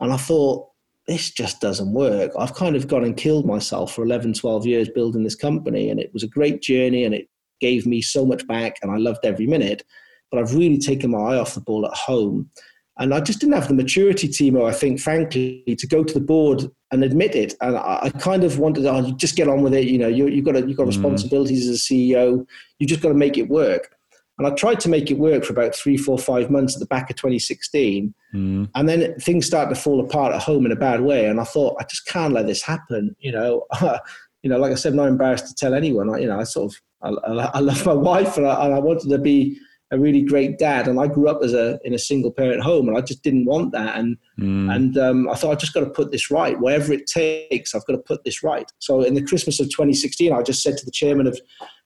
And 0.00 0.12
I 0.12 0.16
thought, 0.18 0.68
this 1.06 1.30
just 1.30 1.60
doesn't 1.60 1.92
work. 1.92 2.32
I've 2.38 2.54
kind 2.54 2.76
of 2.76 2.86
gone 2.86 3.04
and 3.04 3.16
killed 3.16 3.46
myself 3.46 3.94
for 3.94 4.04
11, 4.04 4.34
12 4.34 4.66
years 4.66 4.88
building 4.90 5.24
this 5.24 5.34
company. 5.34 5.88
And 5.88 5.98
it 5.98 6.12
was 6.12 6.22
a 6.22 6.28
great 6.28 6.62
journey 6.62 7.04
and 7.04 7.14
it 7.14 7.28
gave 7.60 7.86
me 7.86 8.02
so 8.02 8.26
much 8.26 8.46
back. 8.46 8.76
And 8.82 8.92
I 8.92 8.98
loved 8.98 9.24
every 9.24 9.46
minute. 9.46 9.84
But 10.30 10.40
I've 10.40 10.54
really 10.54 10.78
taken 10.78 11.10
my 11.10 11.18
eye 11.18 11.38
off 11.38 11.54
the 11.54 11.60
ball 11.60 11.86
at 11.86 11.94
home. 11.94 12.50
And 12.98 13.12
I 13.12 13.20
just 13.20 13.40
didn't 13.40 13.54
have 13.54 13.68
the 13.68 13.74
maturity, 13.74 14.28
Timo, 14.28 14.68
I 14.68 14.72
think, 14.72 15.00
frankly, 15.00 15.64
to 15.66 15.86
go 15.86 16.04
to 16.04 16.14
the 16.14 16.20
board 16.20 16.64
and 16.92 17.02
admit 17.02 17.34
it. 17.34 17.54
And 17.60 17.76
I, 17.76 17.98
I 18.02 18.10
kind 18.10 18.44
of 18.44 18.60
wanted, 18.60 18.86
oh, 18.86 19.10
just 19.12 19.34
get 19.34 19.48
on 19.48 19.62
with 19.62 19.74
it. 19.74 19.86
You 19.86 19.98
know, 19.98 20.06
you, 20.06 20.32
have 20.32 20.44
got, 20.44 20.56
a, 20.56 20.60
you've 20.60 20.76
got 20.76 20.84
mm. 20.84 20.88
responsibilities 20.88 21.68
as 21.68 21.76
a 21.76 21.80
CEO. 21.80 22.46
You've 22.78 22.88
just 22.88 23.00
got 23.00 23.08
to 23.08 23.14
make 23.14 23.36
it 23.36 23.48
work. 23.48 23.90
And 24.38 24.46
I 24.46 24.50
tried 24.50 24.80
to 24.80 24.88
make 24.88 25.10
it 25.10 25.18
work 25.18 25.44
for 25.44 25.52
about 25.52 25.74
three, 25.74 25.96
four, 25.96 26.18
five 26.18 26.50
months 26.50 26.74
at 26.74 26.80
the 26.80 26.86
back 26.86 27.10
of 27.10 27.16
2016. 27.16 28.14
Mm. 28.34 28.68
And 28.74 28.88
then 28.88 29.14
things 29.20 29.46
started 29.46 29.74
to 29.74 29.80
fall 29.80 30.00
apart 30.00 30.32
at 30.32 30.42
home 30.42 30.66
in 30.66 30.72
a 30.72 30.76
bad 30.76 31.00
way. 31.00 31.26
And 31.26 31.40
I 31.40 31.44
thought, 31.44 31.76
I 31.80 31.84
just 31.84 32.06
can't 32.06 32.34
let 32.34 32.46
this 32.46 32.62
happen. 32.62 33.14
You 33.18 33.32
know, 33.32 33.66
you 34.42 34.50
know, 34.50 34.58
like 34.58 34.72
I 34.72 34.76
said, 34.76 34.92
I'm 34.92 34.96
not 34.96 35.08
embarrassed 35.08 35.48
to 35.48 35.54
tell 35.54 35.74
anyone. 35.74 36.14
I, 36.14 36.18
you 36.18 36.26
know, 36.26 36.38
I 36.38 36.44
sort 36.44 36.72
of, 36.72 36.80
I, 37.02 37.50
I 37.54 37.60
love 37.60 37.84
my 37.86 37.92
wife 37.92 38.36
and 38.36 38.46
I, 38.46 38.64
and 38.66 38.74
I 38.74 38.78
wanted 38.78 39.08
to 39.08 39.18
be 39.18 39.58
a 39.90 39.98
really 39.98 40.22
great 40.22 40.58
dad. 40.58 40.88
And 40.88 40.98
I 40.98 41.06
grew 41.06 41.28
up 41.28 41.40
as 41.42 41.52
a 41.52 41.78
in 41.84 41.94
a 41.94 41.98
single 41.98 42.30
parent 42.30 42.62
home, 42.62 42.88
and 42.88 42.96
I 42.96 43.00
just 43.00 43.22
didn't 43.22 43.46
want 43.46 43.72
that. 43.72 43.96
And 43.96 44.16
mm. 44.38 44.74
and 44.74 44.98
um, 44.98 45.28
I 45.28 45.34
thought 45.34 45.52
I 45.52 45.56
just 45.56 45.74
got 45.74 45.80
to 45.80 45.90
put 45.90 46.10
this 46.10 46.30
right. 46.30 46.58
Whatever 46.58 46.92
it 46.92 47.06
takes, 47.06 47.74
I've 47.74 47.86
got 47.86 47.94
to 47.94 47.98
put 47.98 48.24
this 48.24 48.42
right. 48.42 48.70
So 48.78 49.02
in 49.02 49.14
the 49.14 49.24
Christmas 49.24 49.60
of 49.60 49.66
2016, 49.66 50.32
I 50.32 50.42
just 50.42 50.62
said 50.62 50.76
to 50.78 50.84
the 50.84 50.90
chairman 50.90 51.26
of 51.26 51.38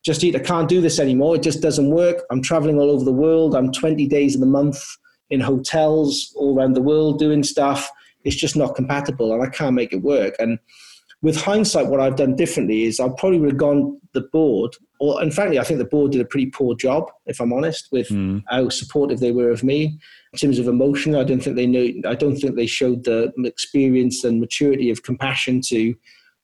Just 0.05 0.25
Eat, 0.25 0.37
I 0.37 0.41
can't 0.41 0.69
do 0.69 0.81
this 0.81 0.99
anymore. 0.99 1.37
It 1.37 1.43
just 1.43 1.61
doesn't 1.61 1.91
work. 1.91 2.25
I'm 2.31 2.43
traveling 2.43 2.79
all 2.79 2.91
over 2.91 3.05
the 3.05 3.13
world. 3.13 3.55
I'm 3.55 3.73
20 3.73 4.07
days 4.07 4.35
of 4.35 4.41
the 4.41 4.47
month 4.47 4.83
in 5.31 5.41
hotels 5.41 6.33
all 6.37 6.57
around 6.57 6.75
the 6.75 6.83
world 6.83 7.19
doing 7.19 7.43
stuff. 7.43 7.91
It's 8.25 8.37
just 8.37 8.57
not 8.57 8.75
compatible, 8.75 9.33
and 9.33 9.43
I 9.43 9.49
can't 9.49 9.75
make 9.75 9.93
it 9.93 10.03
work. 10.03 10.35
And 10.39 10.59
with 11.21 11.41
hindsight, 11.41 11.87
what 11.87 12.01
I've 12.01 12.17
done 12.17 12.37
differently 12.37 12.85
is 12.85 13.01
I 13.01 13.09
probably 13.09 13.41
would 13.41 13.51
have 13.51 13.59
gone 13.59 14.01
the 14.13 14.21
board, 14.21 14.75
or 15.01 15.21
and 15.21 15.35
frankly, 15.35 15.59
I 15.59 15.65
think 15.65 15.79
the 15.79 15.85
board 15.85 16.13
did 16.13 16.21
a 16.21 16.25
pretty 16.25 16.47
poor 16.47 16.75
job, 16.75 17.11
if 17.27 17.41
I'm 17.41 17.53
honest, 17.53 17.89
with 17.91 18.09
mm. 18.09 18.43
how 18.49 18.69
supportive 18.69 19.21
they 19.21 19.33
were 19.33 19.51
of 19.51 19.65
me 19.65 19.99
in 20.33 20.39
terms 20.39 20.59
of 20.59 20.69
emotion. 20.69 21.15
I 21.15 21.25
don't 21.25 21.41
think 21.41 21.57
they 21.57 21.67
knew. 21.67 22.01
I 22.07 22.15
don't 22.15 22.37
think 22.37 22.55
they 22.55 22.67
showed 22.67 23.05
the 23.05 23.33
experience 23.45 24.25
and 24.25 24.41
maturity 24.41 24.91
of 24.91 25.03
compassion 25.03 25.61
to 25.69 25.95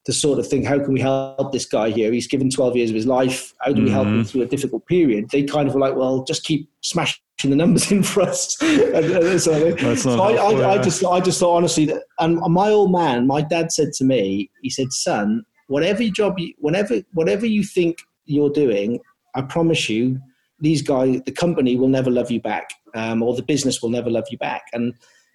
to 0.05 0.13
sort 0.13 0.39
of 0.39 0.47
think, 0.47 0.67
how 0.67 0.79
can 0.79 0.93
we 0.93 1.01
help 1.01 1.53
this 1.53 1.65
guy 1.65 1.91
here? 1.91 2.13
He's 2.13 2.27
given 2.27 2.51
12 2.51 2.77
years 2.77 2.91
of 2.91 2.97
his 2.97 3.07
life. 3.07 3.55
How 3.61 3.73
do 3.73 3.83
we 3.83 3.91
help 3.91 4.07
him 4.07 4.21
mm-hmm. 4.21 4.23
through 4.25 4.43
a 4.43 4.47
difficult 4.47 4.87
period? 4.87 5.31
They 5.31 5.45
kind 5.45 5.67
of 5.67 5.75
were 5.75 5.81
like, 5.81 5.97
well, 5.97 6.25
just 6.25 6.45
keep 6.45 6.69
smashing 6.83 7.21
the 7.43 7.57
numbers 7.57 7.91
in 7.93 8.03
for 8.03 8.23
us. 8.23 8.57
and, 8.63 9.05
and 9.05 9.41
so, 9.41 9.77
so 9.97 10.23
I, 10.23 10.33
I, 10.35 10.73
I, 10.75 10.83
just, 10.83 11.05
I 11.05 11.21
just 11.21 11.41
thought 11.41 11.57
honestly, 11.57 11.87
that, 11.87 12.03
and 12.19 12.37
my 12.53 12.69
old 12.69 12.93
man, 12.93 13.27
my 13.27 13.41
dad 13.41 13.73
said 13.73 13.93
to 13.95 14.05
me, 14.05 14.51
he 14.63 14.69
said, 14.69 14.93
son, 14.93 15.45
whatever 15.69 16.05
job, 16.05 16.39
you, 16.39 16.53
whenever, 16.59 17.01
whatever 17.13 17.47
you 17.47 17.65
think 17.65 17.99
you're 18.27 18.51
doing, 18.51 19.01
I 19.35 19.43
promise 19.43 19.89
you, 19.89 20.21
these 20.61 20.83
guys, 20.83 21.21
the 21.25 21.33
company 21.33 21.77
will 21.77 21.89
never 21.89 22.11
love 22.11 22.31
you 22.31 22.41
back, 22.41 22.71
um, 22.95 23.23
or 23.23 23.35
the 23.35 23.43
business 23.43 23.83
will 23.83 23.91
never 23.91 24.11
love 24.11 24.25
you 24.31 24.39
back. 24.39 24.63
And 24.73 24.95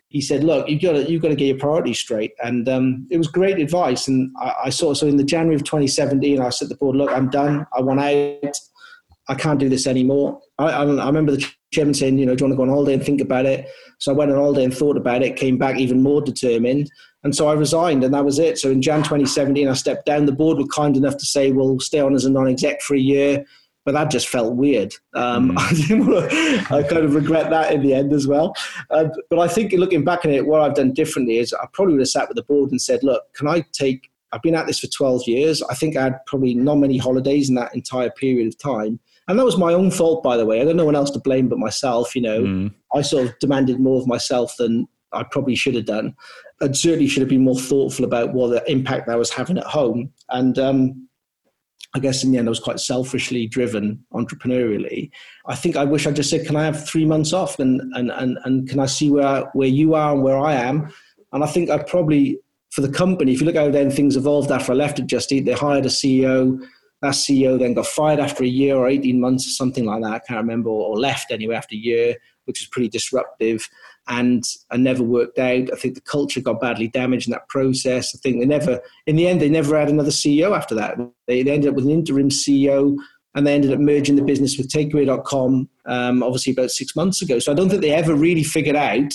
he 0.10 0.22
said, 0.22 0.44
"Look, 0.44 0.68
you've 0.68 0.82
got 0.82 0.94
to 0.94 1.10
you've 1.10 1.22
got 1.22 1.30
to 1.30 1.36
get 1.36 1.46
your 1.46 1.58
priorities 1.58 2.00
straight." 2.00 2.34
And 2.44 2.68
um, 2.68 3.08
it 3.10 3.18
was 3.18 3.28
great 3.28 3.60
advice. 3.60 4.08
And 4.08 4.36
I, 4.40 4.54
I 4.66 4.70
saw 4.70 4.94
so 4.94 5.08
in 5.08 5.18
the 5.18 5.24
January 5.24 5.56
of 5.56 5.64
2017, 5.64 6.42
I 6.42 6.50
said 6.50 6.66
to 6.66 6.70
the 6.70 6.78
board, 6.78 6.96
"Look, 6.96 7.12
I'm 7.12 7.30
done. 7.30 7.66
I 7.74 7.82
want 7.82 8.00
out. 8.00 8.58
I 9.28 9.36
can't 9.36 9.60
do 9.60 9.70
this 9.70 9.86
anymore." 9.88 10.42
I, 10.58 10.66
I, 10.66 10.84
I 10.84 11.06
remember 11.06 11.34
the 11.34 11.48
chairman 11.72 11.94
saying, 11.94 12.18
"You 12.18 12.26
know, 12.26 12.36
do 12.36 12.44
you 12.44 12.50
want 12.50 12.54
to 12.54 12.58
go 12.58 12.64
on 12.64 12.70
holiday 12.70 12.96
and 12.96 13.06
think 13.06 13.22
about 13.22 13.46
it?" 13.46 13.70
So 14.00 14.12
I 14.12 14.16
went 14.16 14.32
on 14.32 14.38
holiday 14.38 14.64
and 14.64 14.76
thought 14.76 14.98
about 14.98 15.22
it. 15.22 15.36
Came 15.36 15.60
back 15.60 15.78
even 15.78 16.02
more 16.02 16.22
determined, 16.22 16.90
and 17.24 17.36
so 17.36 17.48
I 17.48 17.54
resigned, 17.54 18.04
and 18.04 18.14
that 18.16 18.26
was 18.26 18.40
it. 18.40 18.58
So 18.58 18.72
in 18.72 18.82
Jan 18.82 19.04
2017, 19.04 19.68
I 19.68 19.74
stepped 19.74 20.08
down. 20.08 20.26
The 20.26 20.32
board 20.32 20.58
were 20.58 20.68
kind 20.68 20.98
enough 20.98 21.18
to 21.18 21.26
say, 21.26 21.52
"We'll 21.52 21.80
stay 21.80 22.00
on 22.00 22.16
as 22.16 22.26
a 22.26 22.32
non-exec 22.32 22.82
for 22.82 22.96
a 22.96 23.00
year." 23.00 23.46
But 23.90 23.94
that 23.94 24.12
just 24.12 24.30
felt 24.30 24.54
weird. 24.54 24.94
Um, 25.16 25.58
mm. 25.58 26.72
I, 26.72 26.78
I, 26.78 26.84
kind 26.84 27.04
of 27.04 27.16
regret 27.16 27.50
that 27.50 27.74
in 27.74 27.82
the 27.82 27.96
end 27.96 28.14
as 28.14 28.28
well. 28.28 28.54
Uh, 28.92 29.06
but 29.32 29.40
I 29.40 29.48
think 29.48 29.72
looking 29.72 30.04
back 30.04 30.26
on 30.26 30.32
it, 30.32 30.46
what 30.46 30.62
I've 30.62 30.76
done 30.76 30.94
differently 30.94 31.40
is 31.40 31.54
I 31.54 31.66
probably 31.74 31.96
would 31.96 32.02
have 32.02 32.10
sat 32.10 32.28
with 32.28 32.36
the 32.36 32.44
board 32.44 32.70
and 32.70 32.80
said, 32.80 33.02
look, 33.02 33.24
can 33.34 33.48
I 33.48 33.66
take, 33.74 34.12
I've 34.32 34.44
been 34.44 34.54
at 34.54 34.68
this 34.68 34.78
for 34.78 34.86
12 34.86 35.24
years. 35.26 35.64
I 35.64 35.74
think 35.74 35.98
I 35.98 36.04
had 36.04 36.24
probably 36.28 36.54
not 36.54 36.76
many 36.76 37.00
holidays 37.00 37.50
in 37.50 37.56
that 37.56 37.74
entire 37.74 38.12
period 38.12 38.48
of 38.48 38.60
time. 38.60 39.00
And 39.28 39.40
that 39.40 39.46
was 39.46 39.58
my 39.58 39.74
own 39.74 39.90
fault, 39.90 40.22
by 40.22 40.38
the 40.38 40.46
way. 40.46 40.62
I 40.62 40.66
got 40.66 40.76
no 40.76 40.86
one 40.86 40.96
else 40.96 41.10
to 41.10 41.20
blame 41.20 41.48
but 41.48 41.58
myself. 41.58 42.16
You 42.16 42.22
know, 42.22 42.42
mm. 42.42 42.74
I 42.94 43.02
sort 43.02 43.26
of 43.26 43.40
demanded 43.40 43.80
more 43.80 44.00
of 44.00 44.06
myself 44.06 44.56
than 44.60 44.88
I 45.14 45.24
probably 45.24 45.56
should 45.56 45.74
have 45.74 45.86
done. 45.86 46.16
I 46.62 46.72
certainly 46.74 47.08
should 47.08 47.22
have 47.22 47.30
been 47.30 47.44
more 47.44 47.60
thoughtful 47.60 48.06
about 48.06 48.36
what 48.36 48.50
the 48.50 48.72
impact 48.72 49.10
I 49.10 49.16
was 49.16 49.32
having 49.32 49.58
at 49.58 49.64
home. 49.64 50.14
And 50.30 50.60
um, 50.60 51.09
I 51.96 52.00
guess 52.00 52.24
in 52.24 52.32
the 52.32 52.38
end, 52.38 52.48
I 52.48 52.50
was 52.50 52.60
quite 52.60 52.80
selfishly 52.80 53.48
driven 53.48 54.04
entrepreneurially. 54.14 55.10
I 55.48 55.56
think 55.56 55.76
I 55.76 55.86
wish 55.86 56.06
I 56.06 56.12
just 56.12 56.30
said, 56.30 56.46
"Can 56.46 56.56
I 56.56 56.64
have 56.64 56.88
three 56.88 57.06
months 57.06 57.34
off 57.34 57.60
and 57.60 57.82
and 57.96 58.12
and, 58.12 58.38
and 58.46 58.70
can 58.70 58.80
I 58.80 58.86
see 58.86 59.10
where 59.10 59.50
where 59.54 59.68
you 59.68 59.96
are 59.96 60.14
and 60.14 60.24
where 60.24 60.38
I 60.38 60.54
am?" 60.54 60.92
And 61.34 61.44
I 61.44 61.48
think 61.48 61.70
I 61.70 61.80
probably 61.80 62.40
for 62.72 62.82
the 62.82 62.92
company, 62.92 63.34
if 63.34 63.40
you 63.40 63.48
look 63.48 63.56
how 63.56 63.72
then 63.72 63.90
things 63.90 64.16
evolved 64.16 64.52
after 64.52 64.74
I 64.74 64.76
left 64.76 65.00
at 65.00 65.08
Just 65.08 65.32
Eat, 65.32 65.46
they 65.46 65.54
hired 65.54 65.86
a 65.86 65.90
CEO. 65.90 66.62
That 67.02 67.14
CEO 67.14 67.58
then 67.58 67.74
got 67.74 67.88
fired 67.88 68.20
after 68.20 68.44
a 68.44 68.48
year 68.48 68.76
or 68.76 68.88
eighteen 68.88 69.20
months 69.20 69.48
or 69.48 69.52
something 69.52 69.86
like 69.86 70.04
that. 70.04 70.14
I 70.14 70.20
can't 70.20 70.42
remember, 70.42 70.70
or, 70.70 70.98
left 70.98 71.32
anyway 71.32 71.56
after 71.56 71.74
a 71.74 71.80
year, 71.80 72.16
which 72.46 72.60
was 72.60 72.68
pretty 72.68 72.90
disruptive 72.90 73.68
and 74.10 74.44
and 74.72 74.84
never 74.84 75.04
worked 75.04 75.40
out. 75.40 75.72
I 75.72 75.76
think 75.76 75.96
the 75.96 76.02
culture 76.02 76.42
got 76.42 76.60
badly 76.60 76.88
damaged 76.88 77.28
in 77.28 77.32
that 77.32 77.48
process. 77.48 78.14
I 78.14 78.18
think 78.18 78.40
they 78.40 78.46
never, 78.46 78.82
in 79.06 79.16
the 79.16 79.28
end, 79.28 79.40
they 79.40 79.50
never 79.50 79.80
had 79.80 79.90
another 79.90 80.10
CEO 80.10 80.58
after 80.58 80.76
that. 80.76 80.98
They, 81.28 81.44
they 81.44 81.52
ended 81.52 81.70
up 81.70 81.76
with 81.76 81.86
an 81.86 81.92
interim 81.92 82.30
CEO, 82.30 82.98
and 83.36 83.46
they 83.46 83.54
ended 83.54 83.72
up 83.72 83.80
merging 83.80 84.16
the 84.16 84.24
business 84.24 84.58
with 84.58 84.70
Takeaway.com, 84.70 85.70
um, 85.86 86.24
obviously 86.24 86.52
about 86.52 86.72
six 86.72 86.96
months 86.96 87.22
ago. 87.22 87.40
So 87.40 87.52
I 87.52 87.56
don't 87.56 87.70
think 87.70 87.82
they 87.82 87.94
ever 87.94 88.16
really 88.16 88.44
figured 88.44 88.76
out 88.76 89.14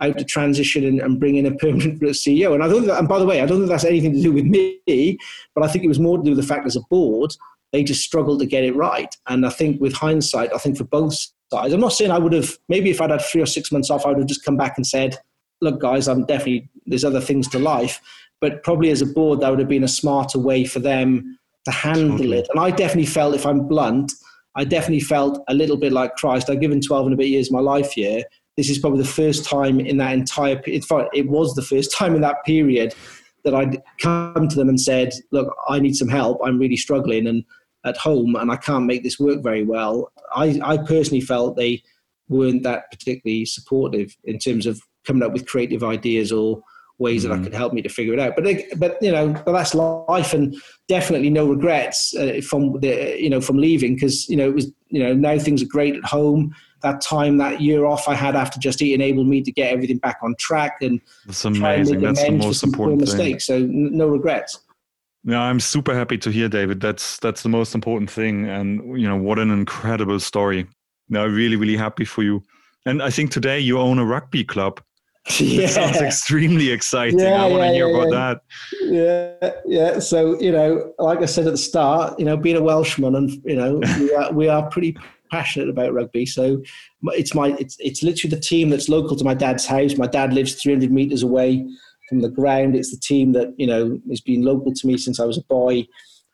how 0.00 0.12
to 0.12 0.24
transition 0.24 0.84
and, 0.84 1.00
and 1.00 1.18
bring 1.18 1.34
in 1.34 1.44
a 1.44 1.54
permanent 1.56 2.00
CEO. 2.02 2.54
And 2.54 2.62
I 2.62 2.68
don't. 2.68 2.86
That, 2.86 3.00
and 3.00 3.08
by 3.08 3.18
the 3.18 3.26
way, 3.26 3.40
I 3.40 3.46
don't 3.46 3.58
think 3.58 3.70
that's 3.70 3.84
anything 3.84 4.14
to 4.14 4.22
do 4.22 4.32
with 4.32 4.44
me, 4.44 5.18
but 5.54 5.64
I 5.64 5.68
think 5.68 5.84
it 5.84 5.88
was 5.88 5.98
more 5.98 6.16
to 6.16 6.22
do 6.22 6.30
with 6.30 6.40
the 6.40 6.46
fact 6.46 6.66
as 6.66 6.76
a 6.76 6.80
board 6.82 7.32
they 7.72 7.84
just 7.84 8.02
struggled 8.02 8.40
to 8.40 8.46
get 8.46 8.64
it 8.64 8.74
right. 8.74 9.14
And 9.26 9.44
I 9.44 9.50
think 9.50 9.80
with 9.80 9.92
hindsight, 9.92 10.54
I 10.54 10.58
think 10.58 10.76
for 10.76 10.84
both 10.84 11.26
sides, 11.50 11.72
I'm 11.72 11.80
not 11.80 11.92
saying 11.92 12.10
I 12.10 12.18
would 12.18 12.32
have, 12.32 12.50
maybe 12.68 12.90
if 12.90 13.00
I'd 13.00 13.10
had 13.10 13.22
three 13.22 13.42
or 13.42 13.46
six 13.46 13.72
months 13.72 13.90
off, 13.90 14.06
I 14.06 14.10
would 14.10 14.18
have 14.18 14.26
just 14.26 14.44
come 14.44 14.56
back 14.56 14.76
and 14.76 14.86
said, 14.86 15.16
look, 15.60 15.80
guys, 15.80 16.08
I'm 16.08 16.24
definitely, 16.24 16.68
there's 16.86 17.04
other 17.04 17.20
things 17.20 17.48
to 17.48 17.58
life. 17.58 18.00
But 18.40 18.62
probably 18.62 18.90
as 18.90 19.02
a 19.02 19.06
board, 19.06 19.40
that 19.40 19.50
would 19.50 19.58
have 19.58 19.68
been 19.68 19.84
a 19.84 19.88
smarter 19.88 20.38
way 20.38 20.64
for 20.64 20.78
them 20.78 21.38
to 21.64 21.70
handle 21.70 22.18
totally. 22.18 22.38
it. 22.38 22.48
And 22.50 22.60
I 22.60 22.70
definitely 22.70 23.06
felt, 23.06 23.34
if 23.34 23.44
I'm 23.44 23.66
blunt, 23.66 24.12
I 24.54 24.64
definitely 24.64 25.00
felt 25.00 25.42
a 25.48 25.54
little 25.54 25.76
bit 25.76 25.92
like 25.92 26.16
Christ. 26.16 26.48
I've 26.48 26.60
given 26.60 26.80
12 26.80 27.06
and 27.06 27.14
a 27.14 27.16
bit 27.16 27.28
years 27.28 27.48
of 27.48 27.54
my 27.54 27.60
life 27.60 27.92
here. 27.92 28.22
This 28.56 28.70
is 28.70 28.78
probably 28.78 29.02
the 29.02 29.08
first 29.08 29.44
time 29.44 29.78
in 29.80 29.98
that 29.98 30.12
entire, 30.12 30.60
in 30.60 30.82
fact, 30.82 31.10
it 31.14 31.28
was 31.28 31.54
the 31.54 31.62
first 31.62 31.92
time 31.92 32.14
in 32.14 32.20
that 32.22 32.44
period 32.44 32.94
that 33.44 33.54
I'd 33.54 33.80
come 34.00 34.48
to 34.48 34.56
them 34.56 34.68
and 34.68 34.80
said, 34.80 35.12
look, 35.30 35.54
I 35.68 35.78
need 35.78 35.96
some 35.96 36.08
help. 36.08 36.40
I'm 36.44 36.58
really 36.58 36.76
struggling. 36.76 37.26
And 37.26 37.44
at 37.84 37.96
home 37.96 38.34
and 38.36 38.50
I 38.50 38.56
can't 38.56 38.86
make 38.86 39.02
this 39.02 39.18
work 39.18 39.42
very 39.42 39.64
well. 39.64 40.12
I, 40.34 40.60
I 40.62 40.76
personally 40.78 41.20
felt 41.20 41.56
they 41.56 41.82
weren't 42.28 42.62
that 42.62 42.90
particularly 42.90 43.46
supportive 43.46 44.16
in 44.24 44.38
terms 44.38 44.66
of 44.66 44.80
coming 45.06 45.22
up 45.22 45.32
with 45.32 45.46
creative 45.46 45.82
ideas 45.82 46.32
or 46.32 46.62
ways 46.98 47.22
mm-hmm. 47.22 47.30
that 47.30 47.36
I 47.36 47.40
mm. 47.40 47.44
could 47.44 47.54
help 47.54 47.72
me 47.72 47.82
to 47.82 47.88
figure 47.88 48.12
it 48.12 48.20
out. 48.20 48.34
But 48.36 48.44
but 48.76 48.98
you 49.00 49.12
know, 49.12 49.32
but 49.44 49.52
that's 49.52 49.74
life, 49.74 50.34
and 50.34 50.54
definitely 50.88 51.30
no 51.30 51.46
regrets 51.48 52.14
uh, 52.14 52.40
from 52.46 52.78
the 52.80 53.16
you 53.18 53.30
know 53.30 53.40
from 53.40 53.56
leaving 53.56 53.94
because 53.94 54.28
you 54.28 54.36
know 54.36 54.48
it 54.48 54.54
was 54.54 54.70
you 54.88 55.02
know 55.02 55.14
now 55.14 55.38
things 55.38 55.62
are 55.62 55.66
great 55.66 55.96
at 55.96 56.04
home. 56.04 56.54
That 56.82 57.00
time, 57.00 57.38
that 57.38 57.60
year 57.60 57.86
off 57.86 58.06
I 58.06 58.14
had 58.14 58.36
after 58.36 58.60
Just 58.60 58.80
Eat 58.80 58.94
enabled 58.94 59.26
me 59.26 59.42
to 59.42 59.50
get 59.50 59.72
everything 59.72 59.98
back 59.98 60.18
on 60.22 60.36
track 60.38 60.76
and 60.80 61.00
that's 61.26 61.44
amazing. 61.44 62.00
That's 62.00 62.22
the 62.22 62.30
most 62.30 62.62
important 62.62 63.00
thing. 63.00 63.16
Mistakes. 63.16 63.46
So 63.46 63.58
no 63.68 64.06
regrets. 64.06 64.60
Yeah, 65.24 65.40
I'm 65.40 65.60
super 65.60 65.94
happy 65.94 66.18
to 66.18 66.30
hear, 66.30 66.48
David. 66.48 66.80
That's 66.80 67.18
that's 67.18 67.42
the 67.42 67.48
most 67.48 67.74
important 67.74 68.10
thing, 68.10 68.48
and 68.48 69.00
you 69.00 69.08
know 69.08 69.16
what 69.16 69.38
an 69.38 69.50
incredible 69.50 70.20
story. 70.20 70.66
Now, 71.08 71.26
really, 71.26 71.56
really 71.56 71.76
happy 71.76 72.04
for 72.04 72.22
you. 72.22 72.42
And 72.86 73.02
I 73.02 73.10
think 73.10 73.30
today 73.30 73.58
you 73.58 73.78
own 73.78 73.98
a 73.98 74.04
rugby 74.04 74.44
club. 74.44 74.80
Yeah. 75.38 75.64
It 75.64 75.68
sounds 75.68 75.98
extremely 75.98 76.70
exciting. 76.70 77.18
Yeah, 77.18 77.44
I 77.44 77.48
want 77.48 77.62
yeah, 77.62 77.68
to 77.68 77.74
hear 77.74 77.88
yeah, 77.88 77.96
about 77.96 78.10
that. 78.10 78.40
Yeah, 78.80 79.52
yeah. 79.66 79.98
So 79.98 80.40
you 80.40 80.50
know, 80.50 80.94
like 80.98 81.18
I 81.18 81.26
said 81.26 81.46
at 81.46 81.50
the 81.50 81.58
start, 81.58 82.18
you 82.18 82.24
know, 82.24 82.34
being 82.34 82.56
a 82.56 82.62
Welshman, 82.62 83.14
and 83.14 83.30
you 83.44 83.54
know, 83.54 83.78
we 83.98 84.14
are, 84.14 84.32
we 84.32 84.48
are 84.48 84.70
pretty 84.70 84.96
passionate 85.30 85.68
about 85.68 85.92
rugby. 85.92 86.24
So 86.24 86.62
it's 87.08 87.34
my 87.34 87.48
it's 87.58 87.76
it's 87.78 88.02
literally 88.02 88.34
the 88.34 88.40
team 88.40 88.70
that's 88.70 88.88
local 88.88 89.16
to 89.16 89.24
my 89.24 89.34
dad's 89.34 89.66
house. 89.66 89.98
My 89.98 90.06
dad 90.06 90.32
lives 90.32 90.54
300 90.54 90.90
meters 90.90 91.22
away 91.22 91.66
from 92.08 92.20
the 92.20 92.28
ground. 92.28 92.74
It's 92.74 92.90
the 92.90 93.00
team 93.00 93.32
that 93.32 93.54
you 93.56 93.66
know 93.66 93.98
has 94.08 94.20
been 94.20 94.42
local 94.42 94.72
to 94.72 94.86
me 94.86 94.96
since 94.98 95.20
I 95.20 95.24
was 95.24 95.38
a 95.38 95.44
boy. 95.44 95.86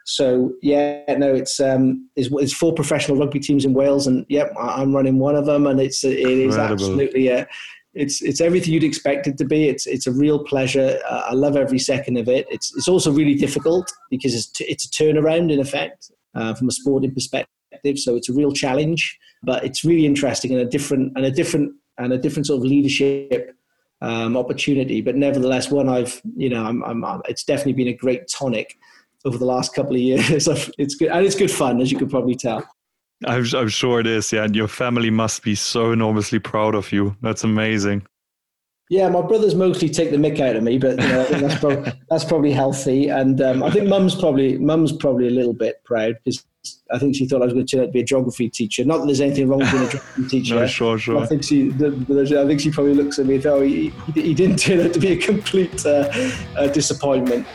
So 0.06 0.52
yeah, 0.62 1.02
no, 1.16 1.34
it's 1.34 1.58
um, 1.60 2.08
it's, 2.14 2.28
it's 2.32 2.52
four 2.52 2.74
professional 2.74 3.18
rugby 3.18 3.40
teams 3.40 3.64
in 3.64 3.74
Wales, 3.74 4.06
and 4.06 4.26
yep, 4.28 4.52
I'm 4.58 4.94
running 4.94 5.18
one 5.18 5.36
of 5.36 5.46
them, 5.46 5.66
and 5.66 5.80
it's 5.80 6.04
it 6.04 6.18
is 6.18 6.54
Incredible. 6.54 6.72
absolutely 6.72 7.26
yeah. 7.26 7.46
It's 7.94 8.22
it's 8.22 8.40
everything 8.40 8.74
you'd 8.74 8.84
expect 8.84 9.26
it 9.28 9.38
to 9.38 9.44
be. 9.44 9.68
It's 9.68 9.86
it's 9.86 10.06
a 10.06 10.12
real 10.12 10.42
pleasure. 10.44 10.98
Uh, 11.08 11.22
I 11.26 11.32
love 11.32 11.56
every 11.56 11.78
second 11.78 12.18
of 12.18 12.28
it. 12.28 12.46
It's 12.50 12.74
it's 12.76 12.88
also 12.88 13.12
really 13.12 13.34
difficult 13.34 13.90
because 14.10 14.34
it's 14.34 14.48
t- 14.48 14.64
it's 14.64 14.84
a 14.84 14.88
turnaround 14.88 15.52
in 15.52 15.60
effect 15.60 16.10
uh, 16.34 16.54
from 16.54 16.68
a 16.68 16.72
sporting 16.72 17.14
perspective. 17.14 17.48
So 17.96 18.16
it's 18.16 18.28
a 18.28 18.32
real 18.32 18.52
challenge, 18.52 19.16
but 19.44 19.64
it's 19.64 19.84
really 19.84 20.06
interesting 20.06 20.52
and 20.52 20.60
a 20.60 20.66
different 20.66 21.12
and 21.16 21.24
a 21.24 21.30
different 21.30 21.72
and 21.98 22.12
a 22.12 22.18
different 22.18 22.46
sort 22.46 22.58
of 22.58 22.64
leadership 22.64 23.54
um, 24.04 24.36
opportunity. 24.36 25.00
But 25.00 25.16
nevertheless, 25.16 25.70
one 25.70 25.88
I've 25.88 26.20
you 26.36 26.48
know 26.48 26.64
I'm, 26.64 26.84
I'm, 26.84 27.22
it's 27.28 27.44
definitely 27.44 27.72
been 27.72 27.88
a 27.88 27.96
great 27.96 28.28
tonic 28.28 28.76
over 29.24 29.38
the 29.38 29.46
last 29.46 29.74
couple 29.74 29.94
of 29.94 30.00
years. 30.00 30.48
it's 30.78 30.94
good 30.94 31.08
and 31.08 31.24
it's 31.24 31.34
good 31.34 31.50
fun, 31.50 31.80
as 31.80 31.90
you 31.90 31.98
can 31.98 32.08
probably 32.08 32.34
tell. 32.34 32.68
I'm, 33.26 33.44
I'm 33.54 33.68
sure 33.68 34.00
it 34.00 34.06
is. 34.06 34.32
Yeah, 34.32 34.44
and 34.44 34.54
your 34.54 34.68
family 34.68 35.10
must 35.10 35.42
be 35.42 35.54
so 35.54 35.92
enormously 35.92 36.38
proud 36.38 36.74
of 36.74 36.92
you. 36.92 37.16
That's 37.22 37.44
amazing. 37.44 38.06
Yeah, 38.90 39.08
my 39.08 39.22
brothers 39.22 39.54
mostly 39.54 39.88
take 39.88 40.10
the 40.10 40.18
mick 40.18 40.40
out 40.40 40.56
of 40.56 40.62
me, 40.62 40.76
but 40.76 41.00
you 41.00 41.08
know, 41.08 41.24
that's, 41.24 41.58
probably, 41.58 41.92
that's 42.10 42.24
probably 42.24 42.52
healthy. 42.52 43.08
And 43.08 43.40
um, 43.40 43.62
I 43.62 43.70
think 43.70 43.88
mum's 43.88 44.14
probably 44.14 44.58
mum's 44.58 44.92
probably 44.92 45.28
a 45.28 45.30
little 45.30 45.54
bit 45.54 45.82
proud 45.84 46.18
because 46.22 46.44
I 46.90 46.98
think 46.98 47.16
she 47.16 47.26
thought 47.26 47.42
I 47.42 47.46
was 47.46 47.54
going 47.54 47.66
to 47.66 47.76
turn 47.76 47.82
out 47.82 47.86
to 47.86 47.92
be 47.92 48.00
a 48.00 48.04
geography 48.04 48.48
teacher. 48.48 48.84
Not 48.84 48.98
that 48.98 49.06
there's 49.06 49.20
anything 49.20 49.48
wrong 49.48 49.60
with 49.60 49.72
being 49.72 49.84
a 49.84 49.88
geography 49.88 50.28
teacher. 50.28 50.54
no, 50.54 50.66
sure, 50.66 50.98
sure. 50.98 51.18
I 51.18 51.26
think 51.26 51.44
she, 51.44 51.70
I 51.70 52.46
think 52.46 52.60
she 52.60 52.70
probably 52.70 52.94
looks 52.94 53.18
at 53.18 53.26
me 53.26 53.34
and 53.34 53.42
thought, 53.42 53.58
oh, 53.58 53.62
he, 53.62 53.90
he 54.14 54.34
didn't 54.34 54.58
turn 54.58 54.80
out 54.80 54.92
to 54.92 55.00
be 55.00 55.12
a 55.12 55.16
complete 55.30 55.84
uh, 55.84 56.10
uh, 56.56 56.66
disappointment. 56.68 57.46